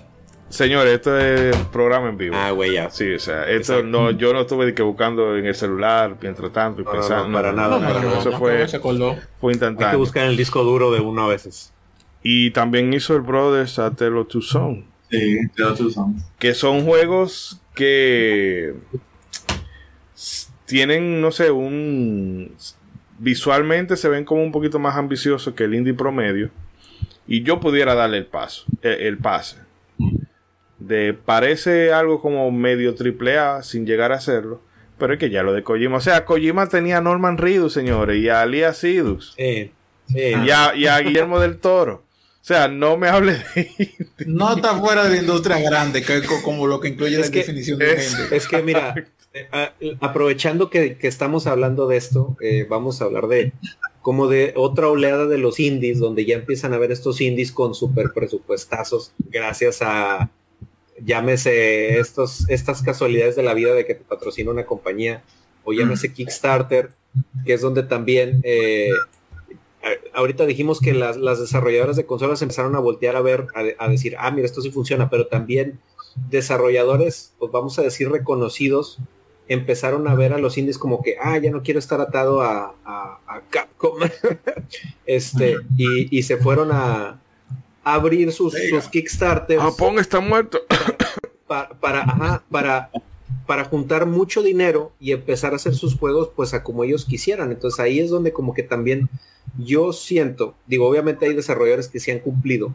[0.48, 2.34] Señores, esto es programa en vivo.
[2.34, 2.88] Ah, güey, ya.
[2.88, 3.84] Sí, o sea, esto Exacto.
[3.84, 7.00] no, yo no estuve que buscando en el celular mientras tanto y No, no, no,
[7.06, 7.32] pensando.
[7.36, 8.20] para nada, No, para pero nada.
[8.20, 9.98] eso no, fue, fue Hay que instantáneo.
[9.98, 11.74] buscar en el disco duro de uno a veces.
[12.22, 14.84] Y también hizo el Brothers A Tale of Two Sons.
[15.10, 16.16] Sí, pero tú son.
[16.38, 18.74] que son juegos que
[20.66, 22.54] tienen, no sé, un...
[23.18, 26.50] Visualmente se ven como un poquito más ambiciosos que el indie promedio.
[27.26, 29.56] Y yo pudiera darle el paso, eh, el pase.
[30.78, 34.62] De, parece algo como medio triple A sin llegar a serlo.
[34.98, 35.96] Pero es que ya lo de Kojima.
[35.96, 39.34] O sea, Kojima tenía a Norman Reedus, señores, y a Alia Sidus.
[39.36, 39.70] Sí,
[40.08, 40.18] sí.
[40.44, 42.04] Y a, y a Guillermo del Toro.
[42.40, 43.70] O sea, no me hable de
[44.26, 47.38] No está fuera de la industria grande, que como lo que incluye Es la que
[47.40, 48.36] definición de es- gente.
[48.36, 48.94] Es que mira,
[49.52, 53.52] a- aprovechando que, que estamos hablando de esto, eh, vamos a hablar de
[54.02, 57.74] como de otra oleada de los indies, donde ya empiezan a ver estos indies con
[57.74, 60.30] super presupuestazos, gracias a
[61.04, 65.22] llámese estos, estas casualidades de la vida de que te patrocina una compañía,
[65.64, 66.90] o llámese Kickstarter,
[67.44, 68.90] que es donde también eh,
[70.14, 73.88] ahorita dijimos que las, las desarrolladoras de consolas empezaron a voltear a ver, a, a
[73.88, 75.78] decir, ah, mira, esto sí funciona, pero también
[76.30, 78.98] desarrolladores, pues vamos a decir reconocidos,
[79.48, 82.74] empezaron a ver a los indies como que, ah, ya no quiero estar atado a,
[82.84, 83.94] a- a Capcom.
[85.06, 87.20] este, y, y se fueron a,
[87.84, 90.60] a abrir sus, sus Kickstarters Japón está muerto.
[91.46, 92.90] pa- para, ajá, para,
[93.46, 97.50] para juntar mucho dinero y empezar a hacer sus juegos pues a como ellos quisieran.
[97.52, 99.08] Entonces ahí es donde como que también
[99.56, 102.74] yo siento, digo, obviamente hay desarrolladores que sí han cumplido,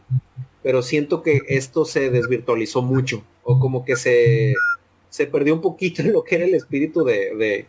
[0.63, 4.55] pero siento que esto se desvirtualizó mucho o como que se,
[5.13, 7.65] se perdió un poquito en lo que era el espíritu de, de-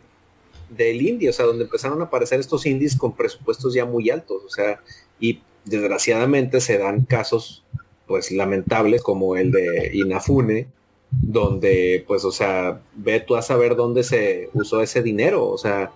[0.75, 4.41] del indie, o sea, donde empezaron a aparecer estos indies con presupuestos ya muy altos,
[4.43, 4.81] o sea,
[5.19, 7.63] y desgraciadamente se dan casos
[8.07, 10.67] pues lamentables como el de Inafune,
[11.11, 15.91] donde pues o sea, ve tú a saber dónde se usó ese dinero, o sea,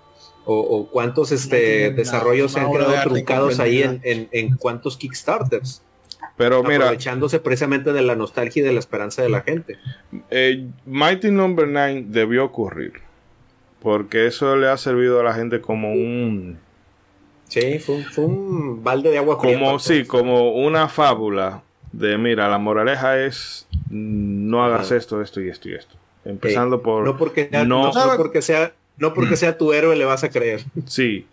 [0.45, 5.82] o, o cuántos este desarrollos se han quedado truncados ahí en, en cuántos Kickstarters,
[6.40, 9.78] Pero mira, aprovechándose precisamente de la nostalgia y de la esperanza de la gente.
[10.32, 12.94] eh, Mighty Number 9 debió ocurrir.
[13.82, 16.57] Porque eso le ha servido a la gente como un.
[17.49, 21.61] Sí, fue un, fue un balde de agua fría Como, sí, como una fábula
[21.91, 25.95] de, mira, la moraleja es mm, no hagas esto, esto y esto y esto.
[26.26, 27.03] Empezando por...
[27.06, 30.24] no porque sea, no- no, no porque sea no porque sea tu héroe le vas
[30.24, 30.64] a creer.
[30.86, 31.26] Sí.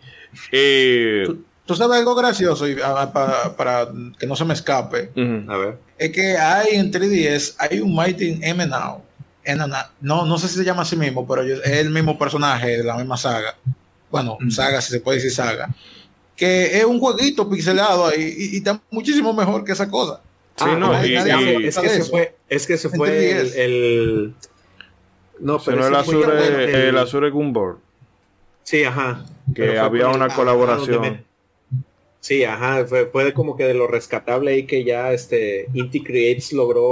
[0.51, 1.27] Eh,
[1.67, 3.87] Tú sabes algo gracioso y ah, para, para
[4.17, 5.11] que no se me escape.
[5.47, 5.77] A ver.
[5.97, 9.03] Es que hay en 3DS, hay un Mighty M Now.
[10.01, 12.83] No, no sé si se llama así mismo, pero yo- es el mismo personaje de
[12.83, 13.55] la misma saga.
[14.09, 15.69] Bueno, saga, si se puede decir saga.
[16.35, 20.21] Que es un jueguito pixelado ahí y, y está muchísimo mejor que esa cosa.
[20.55, 23.55] Sí, Ah, no, nadie- y- es que se fue, es que se fue el, 3DS.
[23.57, 24.33] el-
[25.39, 27.77] no, Si pero no el Azure, el- el Azure Gunboard,
[28.63, 29.23] sí, ajá.
[29.55, 31.25] que había una colaboración.
[32.27, 36.83] Sí, ajá, fue, como que de lo rescatable ahí que ya este Inti Creates logró,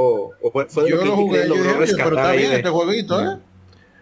[0.41, 2.29] o fue, fue de Yo lo que Inti jugué, logró dije, "Oye, pero rescatar está
[2.29, 3.37] ahí bien de- este jueguito, ¿eh?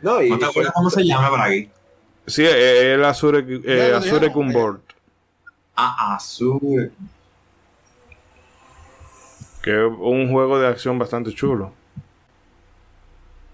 [0.03, 1.71] No, y ¿No te acuerdas cómo se llama, Bragui?
[2.27, 4.81] Sí, eh, el Azure, eh, Azure Gunboard,
[5.75, 6.91] Ah, Azul.
[9.63, 11.73] que es un juego de acción bastante chulo.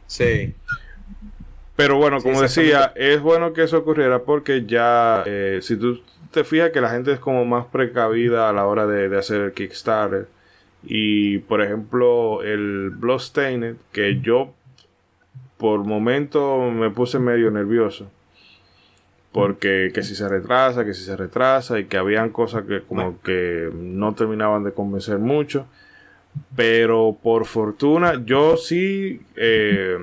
[0.06, 0.54] sí,
[1.78, 6.02] Pero bueno, Sí, como decía, es bueno que eso ocurriera porque ya, eh, si tú
[6.32, 9.42] te fijas que la gente es como más precavida a la hora de, de hacer
[9.42, 10.28] el Kickstarter.
[10.84, 14.54] Y por ejemplo, el Bloodstained, que yo
[15.58, 18.10] por momento me puse medio nervioso.
[19.32, 23.22] Porque que si se retrasa, que si se retrasa, y que habían cosas que como
[23.22, 25.68] que no terminaban de convencer mucho.
[26.56, 29.98] Pero por fortuna, yo sí eh,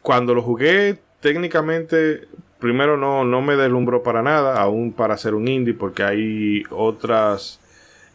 [0.00, 2.28] cuando lo jugué, técnicamente,
[2.58, 7.60] primero no, no me deslumbró para nada, aún para ser un indie, porque hay otras...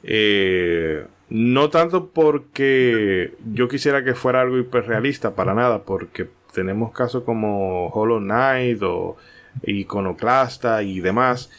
[0.03, 7.23] Eh, no tanto porque yo quisiera que fuera algo hiperrealista, para nada, porque tenemos casos
[7.23, 9.15] como Hollow Knight o
[9.63, 11.49] Iconoclasta y demás,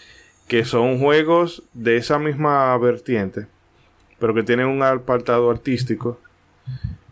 [0.48, 3.46] que son juegos de esa misma vertiente,
[4.18, 6.20] pero que tienen un apartado artístico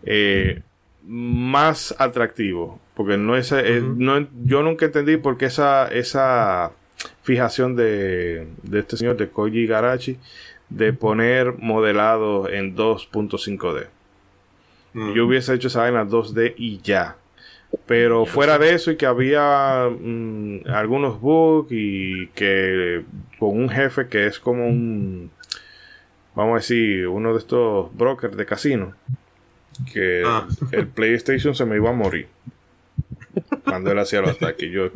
[0.02, 0.62] eh,
[1.04, 2.79] más atractivo.
[3.00, 6.70] Porque no es, eh, no, yo nunca entendí por qué esa, esa
[7.22, 10.18] fijación de, de este señor de Koji Garachi
[10.68, 13.86] de poner modelado en 2.5D.
[15.14, 17.16] Yo hubiese hecho esa vaina 2D y ya.
[17.86, 23.02] Pero fuera de eso y que había mm, algunos bugs y que
[23.38, 25.30] con un jefe que es como un,
[26.34, 28.92] vamos a decir, uno de estos brokers de casino,
[29.90, 30.46] que ah.
[30.72, 32.28] el PlayStation se me iba a morir
[33.64, 34.70] cuando él hacía los ataques.
[34.70, 34.90] Yo,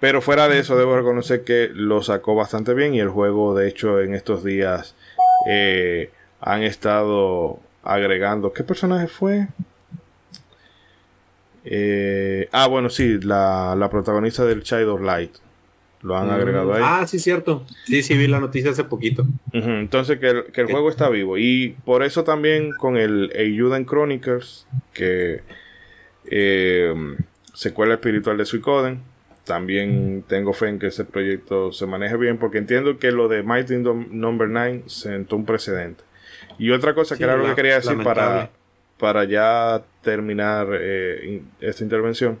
[0.00, 3.68] pero fuera de eso, debo reconocer que lo sacó bastante bien y el juego, de
[3.68, 4.96] hecho, en estos días
[5.46, 6.10] eh,
[6.40, 8.52] han estado agregando.
[8.52, 9.48] ¿Qué personaje fue?
[11.66, 15.32] Eh, ah, bueno, sí, la, la, protagonista del Child of Light.
[16.02, 16.82] Lo han agregado ahí.
[16.82, 17.66] Ah, sí, cierto.
[17.84, 19.26] Sí, sí, vi la noticia hace poquito.
[19.52, 21.36] Entonces, que el, que el juego está vivo.
[21.36, 25.42] Y por eso también con el Ayuden Chronicles, que
[26.24, 26.94] eh,
[27.60, 29.02] secuela espiritual de Suicoden,
[29.44, 33.42] también tengo fe en que ese proyecto se maneje bien, porque entiendo que lo de
[33.42, 36.02] Mighty Number 9 sentó un precedente.
[36.56, 38.48] Y otra cosa que era lo que quería decir para,
[38.98, 42.38] para ya terminar eh, esta intervención,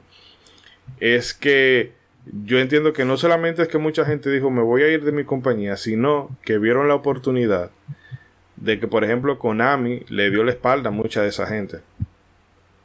[1.00, 1.92] es que
[2.24, 5.12] yo entiendo que no solamente es que mucha gente dijo me voy a ir de
[5.12, 7.70] mi compañía, sino que vieron la oportunidad
[8.56, 11.80] de que, por ejemplo, Konami le dio la espalda a mucha de esa gente.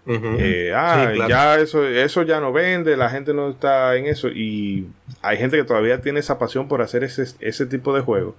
[0.07, 4.27] Eh, ah, ya eso, eso ya no vende, la gente no está en eso.
[4.29, 4.87] Y
[5.21, 8.35] hay gente que todavía tiene esa pasión por hacer ese, ese tipo de juego.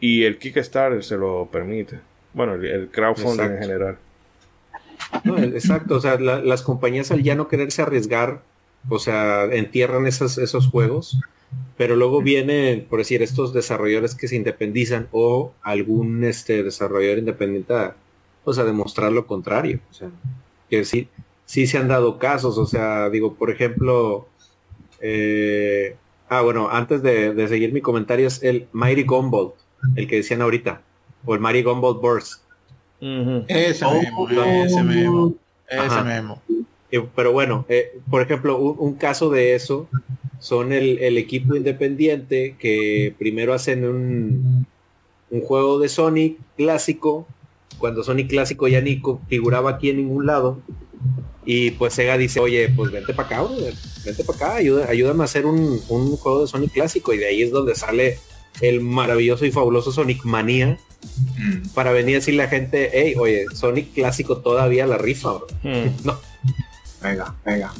[0.00, 1.98] Y el Kickstarter se lo permite.
[2.32, 3.98] Bueno, el, crowdfunding en general.
[5.54, 8.42] exacto, o sea, las compañías al ya no quererse arriesgar,
[8.88, 11.18] o sea, entierran esos, esos juegos,
[11.76, 17.74] pero luego vienen, por decir, estos desarrolladores que se independizan o algún este, desarrollador independiente
[18.44, 19.80] o sea, demostrar lo contrario.
[19.90, 20.08] O sea,
[20.68, 21.08] que sí,
[21.44, 24.28] sí se han dado casos, o sea, digo, por ejemplo,
[25.00, 25.96] eh,
[26.28, 29.52] ah, bueno, antes de, seguir mi comentario es el Mighty Gumball,
[29.94, 30.82] el que decían ahorita,
[31.24, 32.42] o el Mighty Gumball Burst.
[33.00, 35.34] Ese mismo, ese mismo,
[35.68, 36.42] ese mismo.
[37.14, 39.88] Pero bueno, eh, por ejemplo, un, caso de eso
[40.38, 44.66] son el, el, equipo independiente que primero hacen un,
[45.30, 47.26] un juego de Sonic clásico
[47.78, 50.58] cuando Sonic Clásico ya ni figuraba aquí en ningún lado.
[51.44, 53.48] Y pues Sega dice, oye, pues vente para acá,
[54.04, 57.14] vente para acá, ayuda, ayúdame a hacer un, juego de Sonic Clásico.
[57.14, 58.18] Y de ahí es donde sale
[58.60, 60.78] el maravilloso y fabuloso Sonic Manía.
[61.38, 61.68] Mm.
[61.68, 66.04] Para venir a decirle a la gente, hey, oye, Sonic Clásico todavía la rifa, mm.
[66.04, 66.18] No.
[67.00, 67.72] Venga, venga.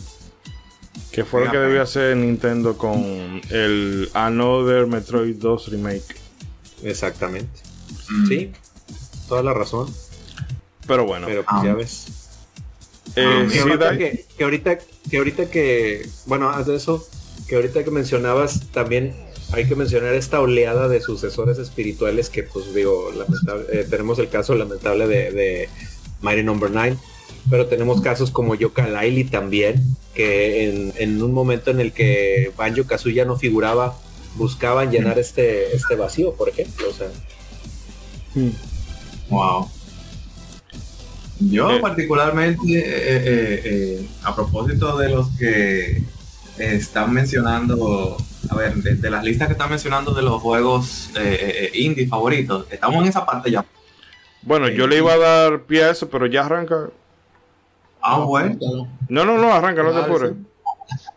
[1.10, 6.14] Que fue lo que debió hacer Nintendo con el Another Metroid 2 Remake.
[6.84, 7.62] Exactamente.
[8.10, 8.26] Mm.
[8.28, 8.52] Sí,
[9.28, 9.92] toda la razón.
[10.86, 11.26] Pero bueno.
[11.26, 12.06] Pero pues, ya ves.
[13.16, 13.60] Eh, que,
[14.44, 14.78] ahorita,
[15.08, 17.06] que ahorita que, bueno, haz de eso,
[17.48, 19.14] que ahorita que mencionabas también
[19.52, 23.10] hay que mencionar esta oleada de sucesores espirituales que pues digo,
[23.72, 25.68] eh, tenemos el caso lamentable de, de
[26.20, 26.96] Mighty Number 9,
[27.48, 29.80] pero tenemos casos como Yoka Laili también,
[30.14, 33.96] que en, un momento en el que Banjo Kazooie no figuraba,
[34.34, 36.88] buscaban llenar este, este vacío, por ejemplo.
[36.88, 37.08] O sea.
[38.34, 38.50] Hmm.
[39.28, 39.70] Wow.
[41.38, 41.80] Yo eh.
[41.80, 46.02] particularmente, eh, eh, a propósito de los que
[46.58, 48.16] están mencionando,
[48.48, 51.10] a ver, de, las listas que están mencionando de los juegos
[51.74, 53.64] indie favoritos, estamos en esa parte ya.
[54.42, 56.88] Bueno, yo le iba a dar pie a eso, pero ya arranca.
[58.00, 58.56] Ah, bueno.
[59.08, 60.32] No, no, no, arranca, no te apures.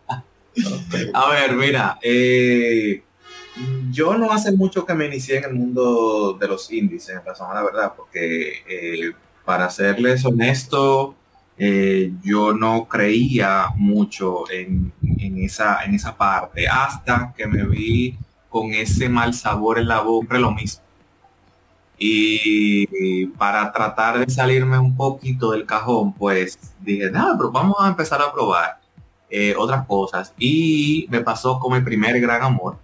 [1.14, 3.04] a ver, mira, eh,
[3.92, 7.52] yo no hace mucho que me inicié en el mundo de los índices, en razón
[7.52, 9.12] a la verdad, porque eh,
[9.46, 11.16] para serles honesto,
[11.58, 14.94] eh, yo no creía mucho en,
[15.38, 18.18] esa, en esa parte, hasta que me vi
[18.50, 20.84] con ese mal sabor en la boca, lo mismo.
[21.98, 27.90] Y, para tratar de salirme un poquito del cajón, pues dije, nada, pero vamos a
[27.90, 28.80] empezar a probar
[29.30, 30.34] eh, otras cosas.
[30.38, 32.78] Y me pasó con mi primer gran amor,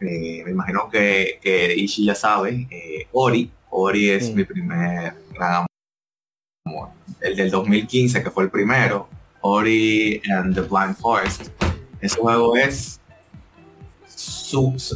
[0.00, 5.66] eh, me imagino que, que, Ishi ya sabe, eh, Ori, Ori es mi primer gran
[6.64, 6.90] amor.
[7.20, 9.08] El del 2015, que fue el primero,
[9.40, 11.48] Ori and the Blind Forest.
[12.00, 13.00] Ese juego es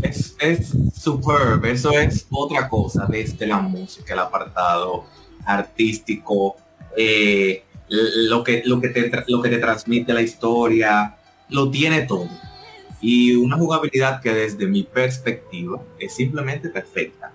[0.03, 5.05] es, es superb, eso es otra cosa desde la música, el apartado
[5.45, 6.57] artístico,
[6.97, 11.17] eh, lo, que, lo, que te, lo que te transmite la historia,
[11.49, 12.29] lo tiene todo.
[13.03, 17.33] Y una jugabilidad que desde mi perspectiva es simplemente perfecta.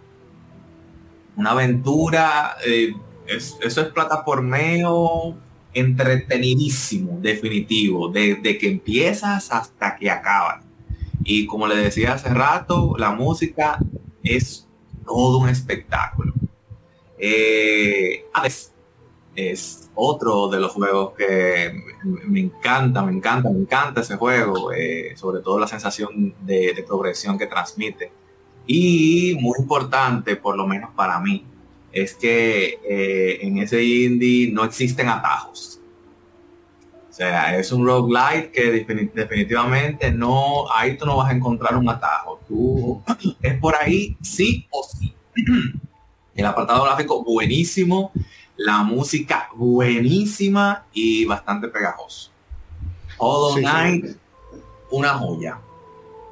[1.36, 2.94] Una aventura, eh,
[3.28, 5.38] eso es plataformeo
[5.74, 10.64] entretenidísimo, definitivo, desde que empiezas hasta que acabas.
[11.24, 13.78] Y como le decía hace rato, la música
[14.24, 14.68] es
[15.06, 16.34] todo un espectáculo.
[17.20, 18.26] Eh,
[19.38, 21.72] es otro de los juegos que
[22.04, 27.38] me encanta, me encanta, me encanta ese juego, eh, sobre todo la sensación de, progresión
[27.38, 28.12] que transmite.
[28.66, 31.46] Y muy importante, por lo menos para mí,
[31.92, 35.82] es que eh, en ese indie no existen atajos.
[37.08, 38.72] O sea, es un roguelite que
[39.14, 42.40] definitivamente no, ahí tú no vas a encontrar un atajo.
[42.48, 43.04] Tú
[43.42, 45.14] es por ahí sí o sí.
[46.36, 48.12] El apartado gráfico buenísimo,
[48.58, 52.32] la música buenísima y bastante pegajoso.
[53.18, 54.18] Hollow Knight,
[54.92, 55.60] una joya.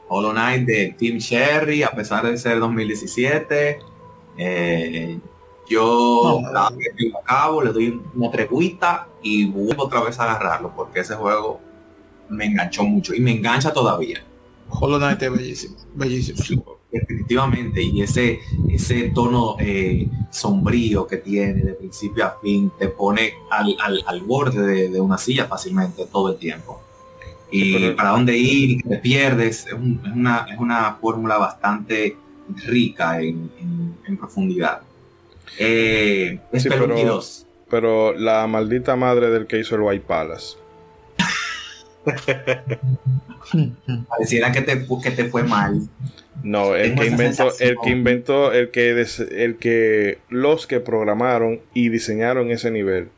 [0.07, 3.80] Hollow Knight de Team Cherry, a pesar de ser 2017.
[4.38, 5.19] Eh,
[5.68, 11.15] yo no, cabo, le doy una treguita y vuelvo otra vez a agarrarlo porque ese
[11.15, 11.60] juego
[12.30, 14.23] me enganchó mucho y me engancha todavía.
[14.69, 16.65] Hollow Knight es bellísimo, bellísimo
[16.99, 18.39] definitivamente y ese
[18.69, 24.89] ese tono eh, sombrío que tiene de principio a fin te pone al, al, borde
[24.89, 26.81] de, una silla fácilmente todo el tiempo.
[27.51, 32.17] Y para dónde ir te pierdes es, una, es una fórmula bastante
[32.65, 33.49] rica en,
[34.19, 34.81] profundidad.
[35.57, 37.22] Eh, pero,
[37.69, 40.57] pero la maldita madre del que hizo el White Palace
[44.10, 45.88] Pareciera que te, que te fue mal.
[46.44, 51.90] No, el que inventó, el que inventó, el que el que los que programaron y
[51.90, 53.10] diseñaron ese nivel.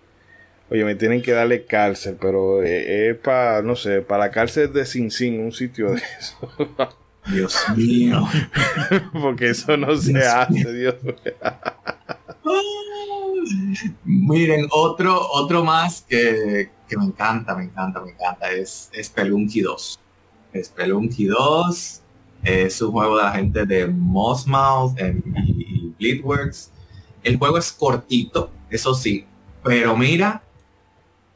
[0.70, 4.74] Oye, me tienen que darle cárcel, pero eh, es para, no sé, para la cárcel
[4.74, 6.52] de Sin Sin, un sitio de eso.
[7.32, 8.26] Dios mío.
[9.14, 10.96] Porque eso no se hace, Dios
[14.04, 20.00] Miren, otro, otro más que, que, me encanta, me encanta, me encanta, es Spelunky 2.
[20.64, 22.02] Spelunky 2
[22.44, 26.72] es un juego de la gente de Mossmouth y Bleedworks.
[27.24, 29.26] El juego es cortito, eso sí,
[29.64, 30.42] pero mira,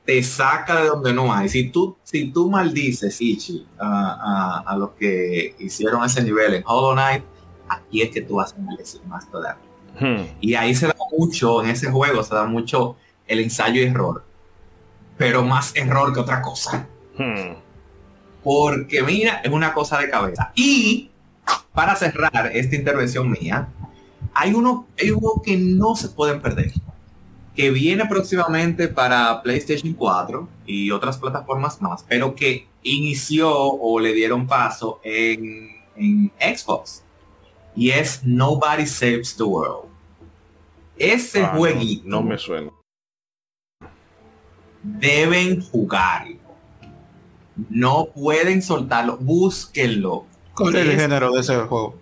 [0.06, 1.49] te saca de donde no hay.
[1.49, 6.94] Si tú, si tú maldices, Ichi, a, a, los que hicieron ese nivel en Hollow
[6.94, 7.23] Knight,
[7.68, 9.61] aquí es que tú vas a maldecir más todavía.
[9.99, 10.26] Hmm.
[10.40, 12.95] Y ahí se da mucho, en ese juego se da mucho
[13.28, 14.23] el ensayo y error.
[15.22, 16.88] Pero más error que otra cosa.
[17.15, 17.53] Hmm.
[18.43, 20.52] Porque mira, es una cosa de cabeza.
[20.56, 21.11] Y
[21.73, 23.69] para cerrar esta intervención mía,
[24.34, 26.72] hay uno, hay uno que no se pueden perder.
[27.56, 34.14] Que viene próximamente para PlayStation 4 y otras plataformas más, pero que inició o le
[34.14, 37.03] dieron paso en, en Xbox.
[37.76, 39.88] Y es Nobody Saves the World.
[40.98, 42.07] Ese ah, jueguito.
[42.07, 42.72] No, me suena.
[44.84, 46.38] Deben jugarlo.
[47.70, 49.18] No pueden soltarlo.
[49.18, 50.26] Búsquenlo.
[50.56, 51.95] ¿Cuál es el género de ese juego?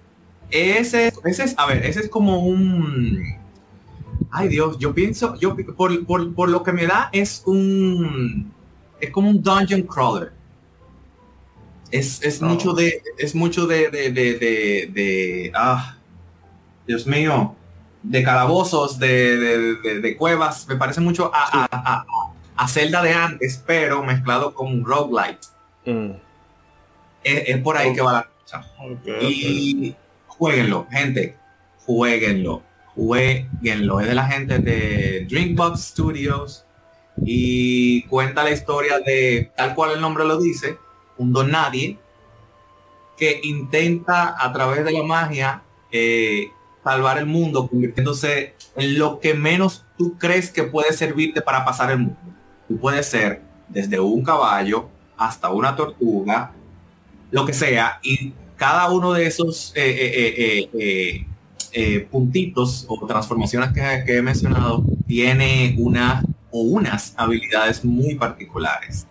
[0.50, 3.38] Ese, ese es, a ver, ese es como un.
[4.32, 8.52] Ay Dios, yo pienso, yo por, por, lo que me da es un.
[9.00, 10.34] Es como un dungeon crawler.
[11.92, 13.02] Es, es mucho de.
[13.18, 13.90] Es mucho de.
[13.90, 15.98] de, de, de, ah.
[16.88, 17.56] Dios mío
[18.04, 22.06] de calabozos, de, cuevas, me parece mucho a, a, a,
[22.68, 25.48] Zelda de antes, pero mezclado con un roguelite.
[25.86, 26.12] Mm.
[27.24, 28.66] Es, por ahí que va la cosa.
[29.22, 29.96] y
[30.28, 31.38] jueguenlo, gente,
[31.86, 32.64] jueguenlo,
[32.96, 34.00] jueguenlo.
[34.00, 36.66] Es de la gente de Drinkbox Studios
[37.24, 40.78] y cuenta la historia de, tal cual el nombre lo dice,
[41.18, 41.98] un don nadie
[43.18, 45.62] que intenta a través de la magia
[45.92, 46.52] eh,
[46.84, 51.92] salvar el mundo, convirtiéndose en lo que menos tú crees que puede servirte para pasar
[51.92, 52.20] el mundo.
[52.70, 54.88] Tú puedes ser desde un caballo
[55.18, 56.54] hasta una tortuga,
[57.32, 61.26] lo que sea, y cada uno de esos eh, eh,
[61.72, 69.06] eh, puntitos o transformaciones que, he mencionado tiene una o unas habilidades muy particulares.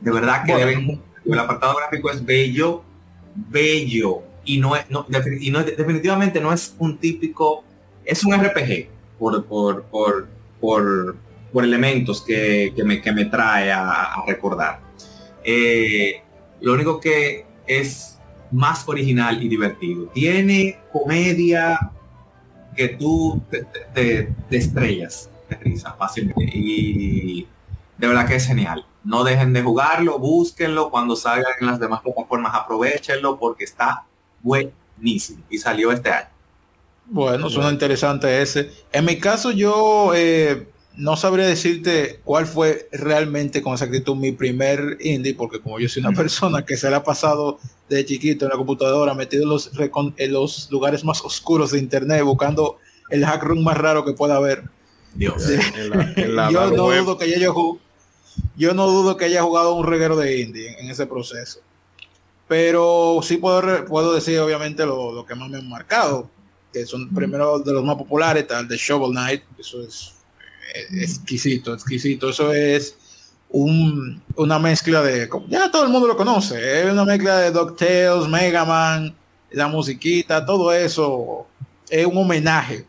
[0.00, 2.82] De verdad que deben, el apartado gráfico es bello,
[3.34, 5.06] bello, y no es, no,
[5.40, 7.64] y no, definitivamente no es un típico,
[8.04, 10.28] es un RPG por, por, por,
[10.60, 11.16] por,
[11.52, 14.80] por elementos que, me, que me, trae a, recordar.
[15.44, 16.22] Eh,
[16.60, 18.18] lo único que es
[18.50, 20.06] más original y divertido.
[20.06, 21.92] Tiene comedia
[22.76, 23.42] que tú
[23.92, 26.50] te, estrellas de risa fácilmente.
[26.52, 27.46] Y
[27.98, 28.84] de verdad que es genial.
[29.02, 30.90] No dejen de jugarlo, búsquenlo.
[30.90, 34.04] Cuando salgan en las demás plataformas, aprovechenlo porque está
[34.42, 35.42] buenísimo.
[35.48, 36.28] Y salió este año.
[37.06, 38.70] Bueno, suena interesante ese.
[38.92, 44.98] En mi caso, yo eh, no sabría decirte cuál fue realmente con exactitud mi primer
[45.00, 47.58] indie, porque como yo soy una persona que se le ha pasado
[47.88, 49.70] de chiquito en la computadora, metido en los,
[50.16, 52.78] en los lugares más oscuros de internet, buscando
[53.10, 54.64] el hack room más raro que pueda haber.
[55.14, 55.42] Dios.
[56.16, 57.52] yo no dudo que haya
[58.56, 61.60] yo no dudo que haya jugado un reguero de indie en, ese proceso.
[62.46, 66.28] Pero sí puedo, puedo decir obviamente lo, lo que más me han marcado
[66.72, 70.19] que son primero de los más populares, tal de Shovel Knight, eso es
[70.92, 72.96] exquisito, exquisito, eso es
[73.50, 78.28] un, una mezcla de, ya todo el mundo lo conoce, es una mezcla de DuckTales,
[78.28, 79.14] Mega Man,
[79.50, 81.46] la musiquita, todo eso
[81.88, 82.86] es un homenaje,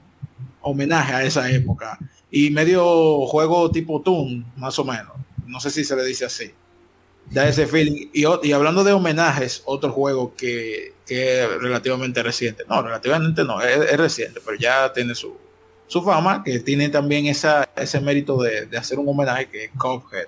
[0.62, 1.98] homenaje a esa época.
[2.30, 5.14] Y medio juego tipo Toon, más o menos,
[5.48, 6.52] no sé si se le dice así.
[7.30, 8.10] Da ese feeling.
[8.14, 12.64] Y, hablando de homenajes, otro juego que, es relativamente reciente.
[12.70, 15.38] No, relativamente no, es, reciente, pero ya tiene su,
[15.92, 19.72] su, fama, que tiene también esa, ese mérito de, de hacer un homenaje que es
[19.78, 20.28] Cuphead.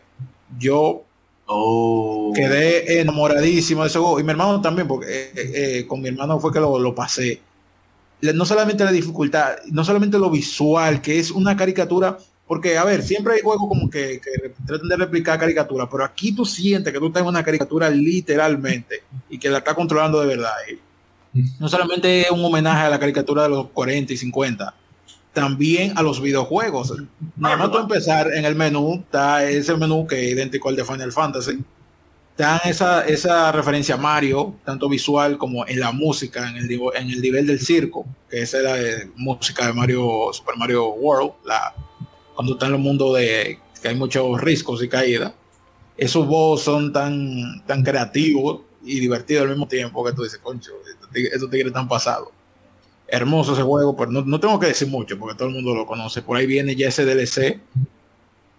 [0.57, 1.03] Yo
[1.45, 2.31] oh.
[2.35, 4.19] quedé enamoradísimo de ese juego.
[4.19, 7.41] Y mi hermano también, porque eh, eh, con mi hermano fue que lo, lo pasé.
[8.22, 12.18] No solamente la dificultad, no solamente lo visual, que es una caricatura
[12.48, 16.35] porque, a ver, siempre hay juegos como que, que tratan de replicar caricaturas, pero aquí
[16.35, 20.27] tú sientes que tú estás en una caricatura literalmente y que la está controlando de
[20.27, 20.52] verdad.
[21.60, 24.73] no solamente es un homenaje a la caricatura de los 40 y 50,
[25.34, 26.93] también a los videojuegos.
[27.35, 30.85] Nada más tú empezar en el menú, está ese menú que es idéntico al de
[30.85, 31.60] Final Fantasy.
[32.31, 37.10] Está esa, esa referencia a Mario, tanto visual como en la música, en el, en
[37.10, 41.73] el nivel del circo, que esa es la música de Mario, Super Mario World, la
[42.34, 45.34] cuando está en el mundo de que hay muchos riscos y caídas,
[45.97, 50.72] esos boss son tan, tan creativos y divertidos al mismo tiempo que tú dices, concho,
[51.14, 52.30] estos tigres están pasados.
[53.14, 56.22] Hermoso ese juego, pero no, tengo que decir mucho porque todo el mundo lo conoce.
[56.22, 57.60] Por ahí viene ya ese DLC,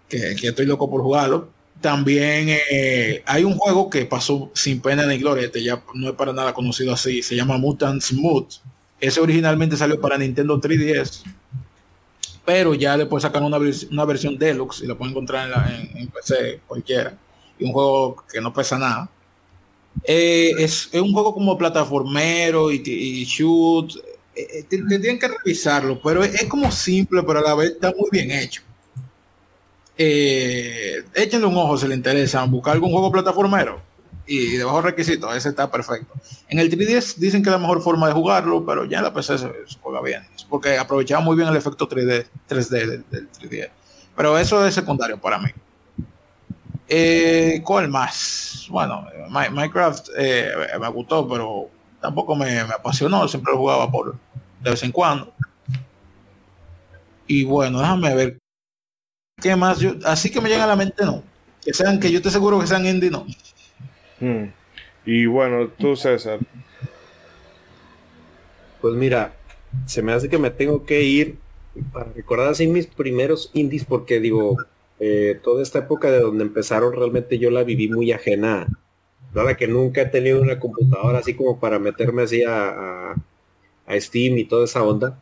[0.07, 1.49] que, que estoy loco por jugarlo.
[1.81, 6.15] También eh, hay un juego que pasó sin pena ni gloria, este ya no es
[6.15, 8.53] para nada conocido así, se llama Mutant Smooth.
[9.01, 11.23] Ese originalmente salió para Nintendo 3DS
[12.45, 15.49] pero ya después sacan una, una versión deluxe y la pueden encontrar
[15.95, 17.17] en, PC cualquiera.
[17.57, 19.09] Y un juego que no pesa nada.
[20.03, 23.93] Eh, es, un juego como plataformero y, shoot.
[24.35, 28.09] Eh, eh, tendrían que revisarlo, pero es, como simple, pero a la vez está muy
[28.11, 28.61] bien hecho.
[29.97, 33.81] échenle un ojo si les interesa buscar algún juego plataformero
[34.27, 36.13] y de bajo requisito, ese está perfecto.
[36.47, 39.13] En el 3DS dicen que es la mejor forma de jugarlo, pero ya en la
[39.13, 39.51] PC se,
[39.81, 43.69] juega bien, porque aprovechaba muy bien el efecto 3D, 3D del, 3DS.
[44.15, 45.49] Pero eso es secundario para mí.
[46.87, 48.67] Eh, ¿Cuál más?
[48.69, 51.69] Bueno, Minecraft eh, me gustó, pero
[52.01, 54.15] tampoco me, apasionó, siempre lo jugaba por
[54.65, 55.31] de vez en cuando.
[57.27, 58.37] Y bueno, déjame ver.
[59.39, 59.79] ¿Qué más?
[59.79, 61.23] Yo, así que me llega a la mente, no.
[61.63, 63.25] Que sean, que yo te seguro que sean indie, no.
[64.19, 64.45] Mm.
[65.05, 66.39] Y bueno, tú César.
[68.81, 69.33] Pues mira,
[69.85, 71.37] se me hace que me tengo que ir
[71.93, 74.57] para recordar así mis primeros indies porque digo,
[74.99, 78.67] eh, toda esta época de donde empezaron realmente yo la viví muy ajena.
[79.33, 82.69] Nada que nunca he tenido una computadora así como para meterme así a,
[83.11, 83.15] a,
[83.93, 85.19] Steam y toda esa onda.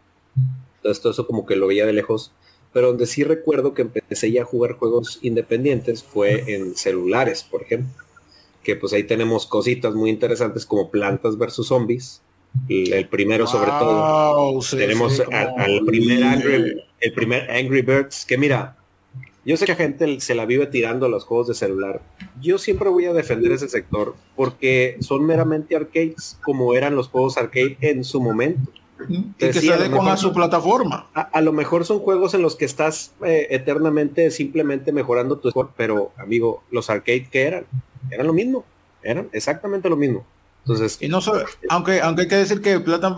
[0.77, 2.31] Entonces todo eso como que lo veía de lejos.
[2.71, 7.61] Pero donde sí recuerdo que empecé ya a jugar juegos independientes fue en celulares, por
[7.61, 8.03] ejemplo
[8.63, 12.21] que pues ahí tenemos cositas muy interesantes como plantas versus zombies.
[12.69, 14.59] El, primero sobre todo.
[14.71, 18.77] tenemos al primer Angry, el primer Angry Birds, que mira,
[19.45, 22.01] yo sé que la gente se la vive tirando a los juegos de celular.
[22.41, 27.37] Yo siempre voy a defender ese sector porque son meramente arcades como eran los juegos
[27.37, 28.71] arcade en su momento.
[29.09, 31.07] Y que se adecuan a su plataforma.
[31.13, 35.71] A, lo mejor son juegos en los que estás eh, eternamente simplemente mejorando tu score,
[35.75, 37.65] pero amigo, los arcade que eran,
[38.11, 38.63] eran lo mismo,
[39.01, 40.25] eran exactamente lo mismo.
[40.65, 41.19] Entonces, y no
[41.67, 43.13] aunque, aunque hay que decir que Planta,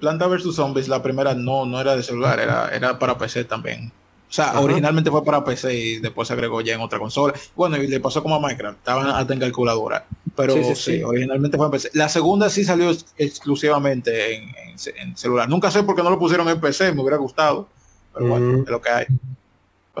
[0.00, 3.92] Planta vs Zombies, la primera no, no era de celular, era, era para PC también.
[4.28, 7.32] O sea, originalmente fue para PC y después se agregó ya en otra consola.
[7.56, 10.04] Bueno, y le pasó como a Minecraft, estaban hasta en calculadora.
[10.36, 11.90] Pero sí, originalmente fue en PC.
[11.94, 15.48] La segunda sí salió exclusivamente en, celular.
[15.48, 17.68] Nunca sé por qué no lo pusieron en PC, me hubiera gustado.
[18.12, 19.06] Pero bueno, es lo que hay.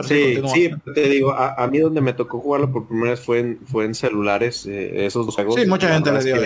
[0.02, 3.58] sí, sí, te digo, a, mí donde me tocó jugarlo por primera vez fue en,
[3.66, 5.54] fue en celulares, eh, esos dos juegos.
[5.54, 6.36] Sí, mucha gente le dio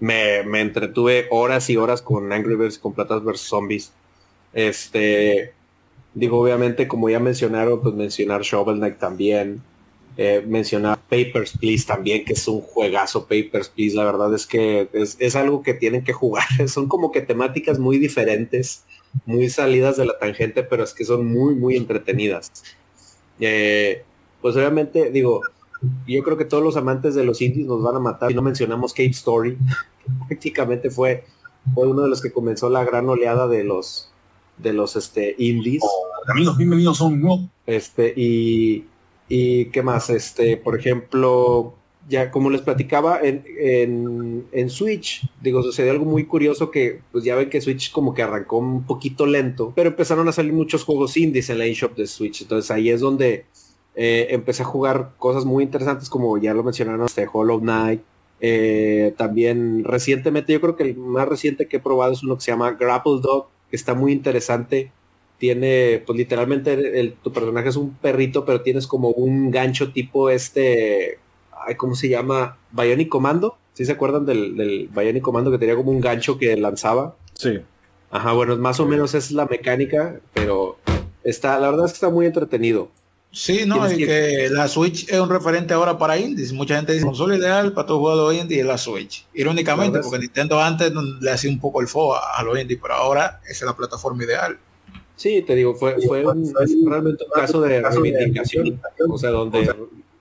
[0.00, 3.92] me, me, entretuve horas y horas con Angry Birds, con Platas vs Zombies.
[4.52, 5.54] Este,
[6.14, 9.62] digo, obviamente, como ya mencionaron, pues mencionar Shovel Knight también.
[10.18, 13.96] Eh, mencionar Papers, Please también, que es un juegazo Papers, Please.
[13.96, 16.44] La verdad es que es, es algo que tienen que jugar.
[16.68, 18.84] Son como que temáticas muy diferentes
[19.26, 22.50] muy salidas de la tangente, pero es que son muy, muy entretenidas.
[23.40, 24.04] Eh,
[24.40, 25.42] pues obviamente, digo,
[26.06, 28.42] yo creo que todos los amantes de los indies nos van a matar si no
[28.42, 29.58] mencionamos Cape Story,
[30.28, 31.24] prácticamente fue,
[31.74, 34.11] fue uno de los que comenzó la gran oleada de los
[34.62, 35.82] de los este indies.
[35.84, 37.50] Oh, caminos bienvenidos son no.
[37.66, 38.84] Este, y,
[39.28, 41.74] y qué más, este, por ejemplo,
[42.08, 47.36] ya como les platicaba en, en, Switch, digo, sucedió algo muy curioso que pues ya
[47.36, 51.16] ven que Switch como que arrancó un poquito lento, pero empezaron a salir muchos juegos
[51.16, 52.42] indies en la eShop de Switch.
[52.42, 53.46] Entonces ahí es donde
[53.94, 58.02] eh, empecé a jugar cosas muy interesantes como ya lo mencionaron, este Hollow Knight.
[58.44, 62.40] Eh, también recientemente, yo creo que el más reciente que he probado es uno que
[62.40, 64.92] se llama Grapple Dog, está muy interesante.
[65.38, 71.18] Tiene, pues literalmente tu personaje es un perrito, pero tienes como un gancho tipo este
[71.76, 72.58] ¿cómo se llama?
[72.70, 73.56] Bionic Commando.
[73.72, 77.16] ¿Sí se acuerdan del, del Bionic Commando que tenía como un gancho que lanzaba?
[77.34, 77.60] Sí.
[78.10, 80.76] Ajá, bueno, más o menos es la mecánica, pero
[81.24, 82.90] está, la verdad es que está muy entretenido.
[83.32, 84.48] Sí, no, y que...
[84.50, 86.52] la Switch es un referente ahora para indies.
[86.52, 89.26] Mucha gente dice, consola ideal para todo jugador indie es la Switch.
[89.32, 93.40] Irónicamente, porque Nintendo antes le hacía un poco el fo a, los indies, pero ahora
[93.48, 94.58] es la plataforma ideal.
[95.16, 96.52] Sí, te digo, fue, fue un,
[96.86, 99.74] realmente un caso de reivindicación, o sea, donde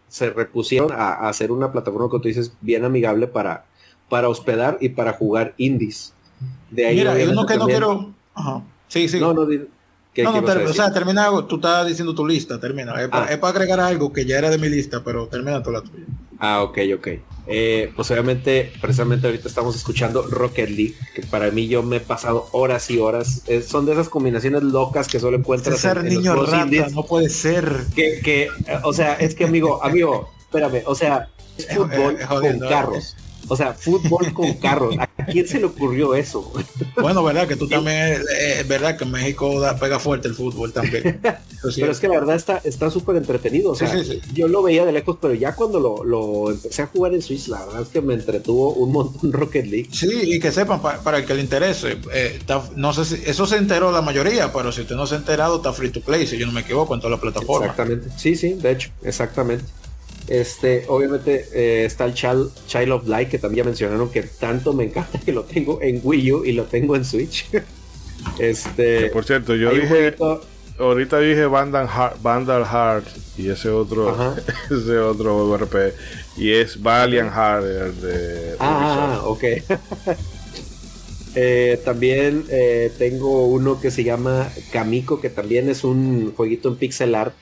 [0.08, 3.66] se repusieron a, hacer una plataforma que tú dices bien amigable para,
[4.08, 6.14] para hospedar y para jugar indies.
[6.70, 8.14] De ahí Mira, uno que no quiero.
[8.34, 8.64] Ajá.
[8.88, 9.20] Sí, sí.
[9.20, 9.46] No, no,
[10.18, 13.02] no, no o sea, termina, tú estás diciendo tu lista, termina.
[13.02, 13.50] Es, para, ah.
[13.50, 16.06] agregar algo que ya era de mi lista, pero termina toda la tuya.
[16.38, 17.08] Ah, ok, ok.
[17.48, 22.00] Eh, pues obviamente, precisamente ahorita estamos escuchando Rocket League, que para mí yo me he
[22.00, 23.44] pasado horas y horas.
[23.66, 26.36] son de esas combinaciones locas que solo encuentras ser en, niño
[26.92, 27.86] no puede ser.
[27.96, 28.50] Que, que,
[28.84, 33.16] o sea, es que amigo, amigo, espérame, o sea, es fútbol con carros.
[33.52, 34.96] O sea, fútbol con carros.
[34.98, 36.54] ¿A quién se le ocurrió eso?
[36.96, 40.72] Bueno, verdad que tú también, es verdad que en México da, pega fuerte el fútbol
[40.72, 41.20] también.
[41.76, 43.72] pero es que la verdad está está súper entretenido.
[43.72, 43.94] O sea,
[44.34, 47.66] yo lo veía de lejos, pero ya cuando lo, empecé a jugar en Switch, la
[47.66, 49.90] verdad es que me entretuvo un montón Rocket League.
[49.92, 52.40] Sí, y que sepan, para, el que le interese, eh,
[52.78, 55.58] no sé si eso se enteró la mayoría, pero si usted no se ha enterado,
[55.58, 57.66] está free to play, si yo no me equivoco, en toda la plataforma.
[57.66, 58.10] Exactamente.
[58.16, 59.66] Sí, sí, de hecho, exactamente.
[60.28, 64.74] Este, obviamente eh, está el Child, Child, of Light que también ya mencionaron que tanto
[64.74, 67.46] me encanta que lo tengo en Wii U y lo tengo en Switch.
[68.40, 70.16] este, por cierto, yo dije
[70.80, 73.06] ahorita dije Vandal Heart, Vandal Heart
[73.38, 74.16] y ese otro
[74.70, 75.94] ese otro RP
[76.38, 79.44] y es Valiant Heart de, Ah, ok.
[81.34, 86.76] Eh, también eh, tengo uno que se llama Kamiko, que también es un jueguito en
[86.76, 87.34] pixel art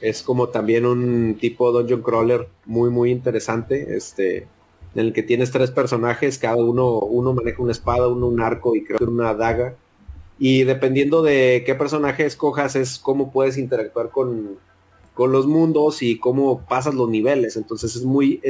[0.00, 3.96] es como también un tipo dungeon crawler muy, muy interesante.
[3.96, 4.46] Este,
[4.94, 8.74] en el que tienes tres personajes, cada uno, uno maneja una espada, uno un arco
[8.74, 9.76] y creo que una daga.
[10.38, 14.58] Y dependiendo de qué personaje escojas, es cómo puedes interactuar con,
[15.14, 17.56] con los mundos y cómo pasas los niveles.
[17.56, 18.40] Entonces es muy,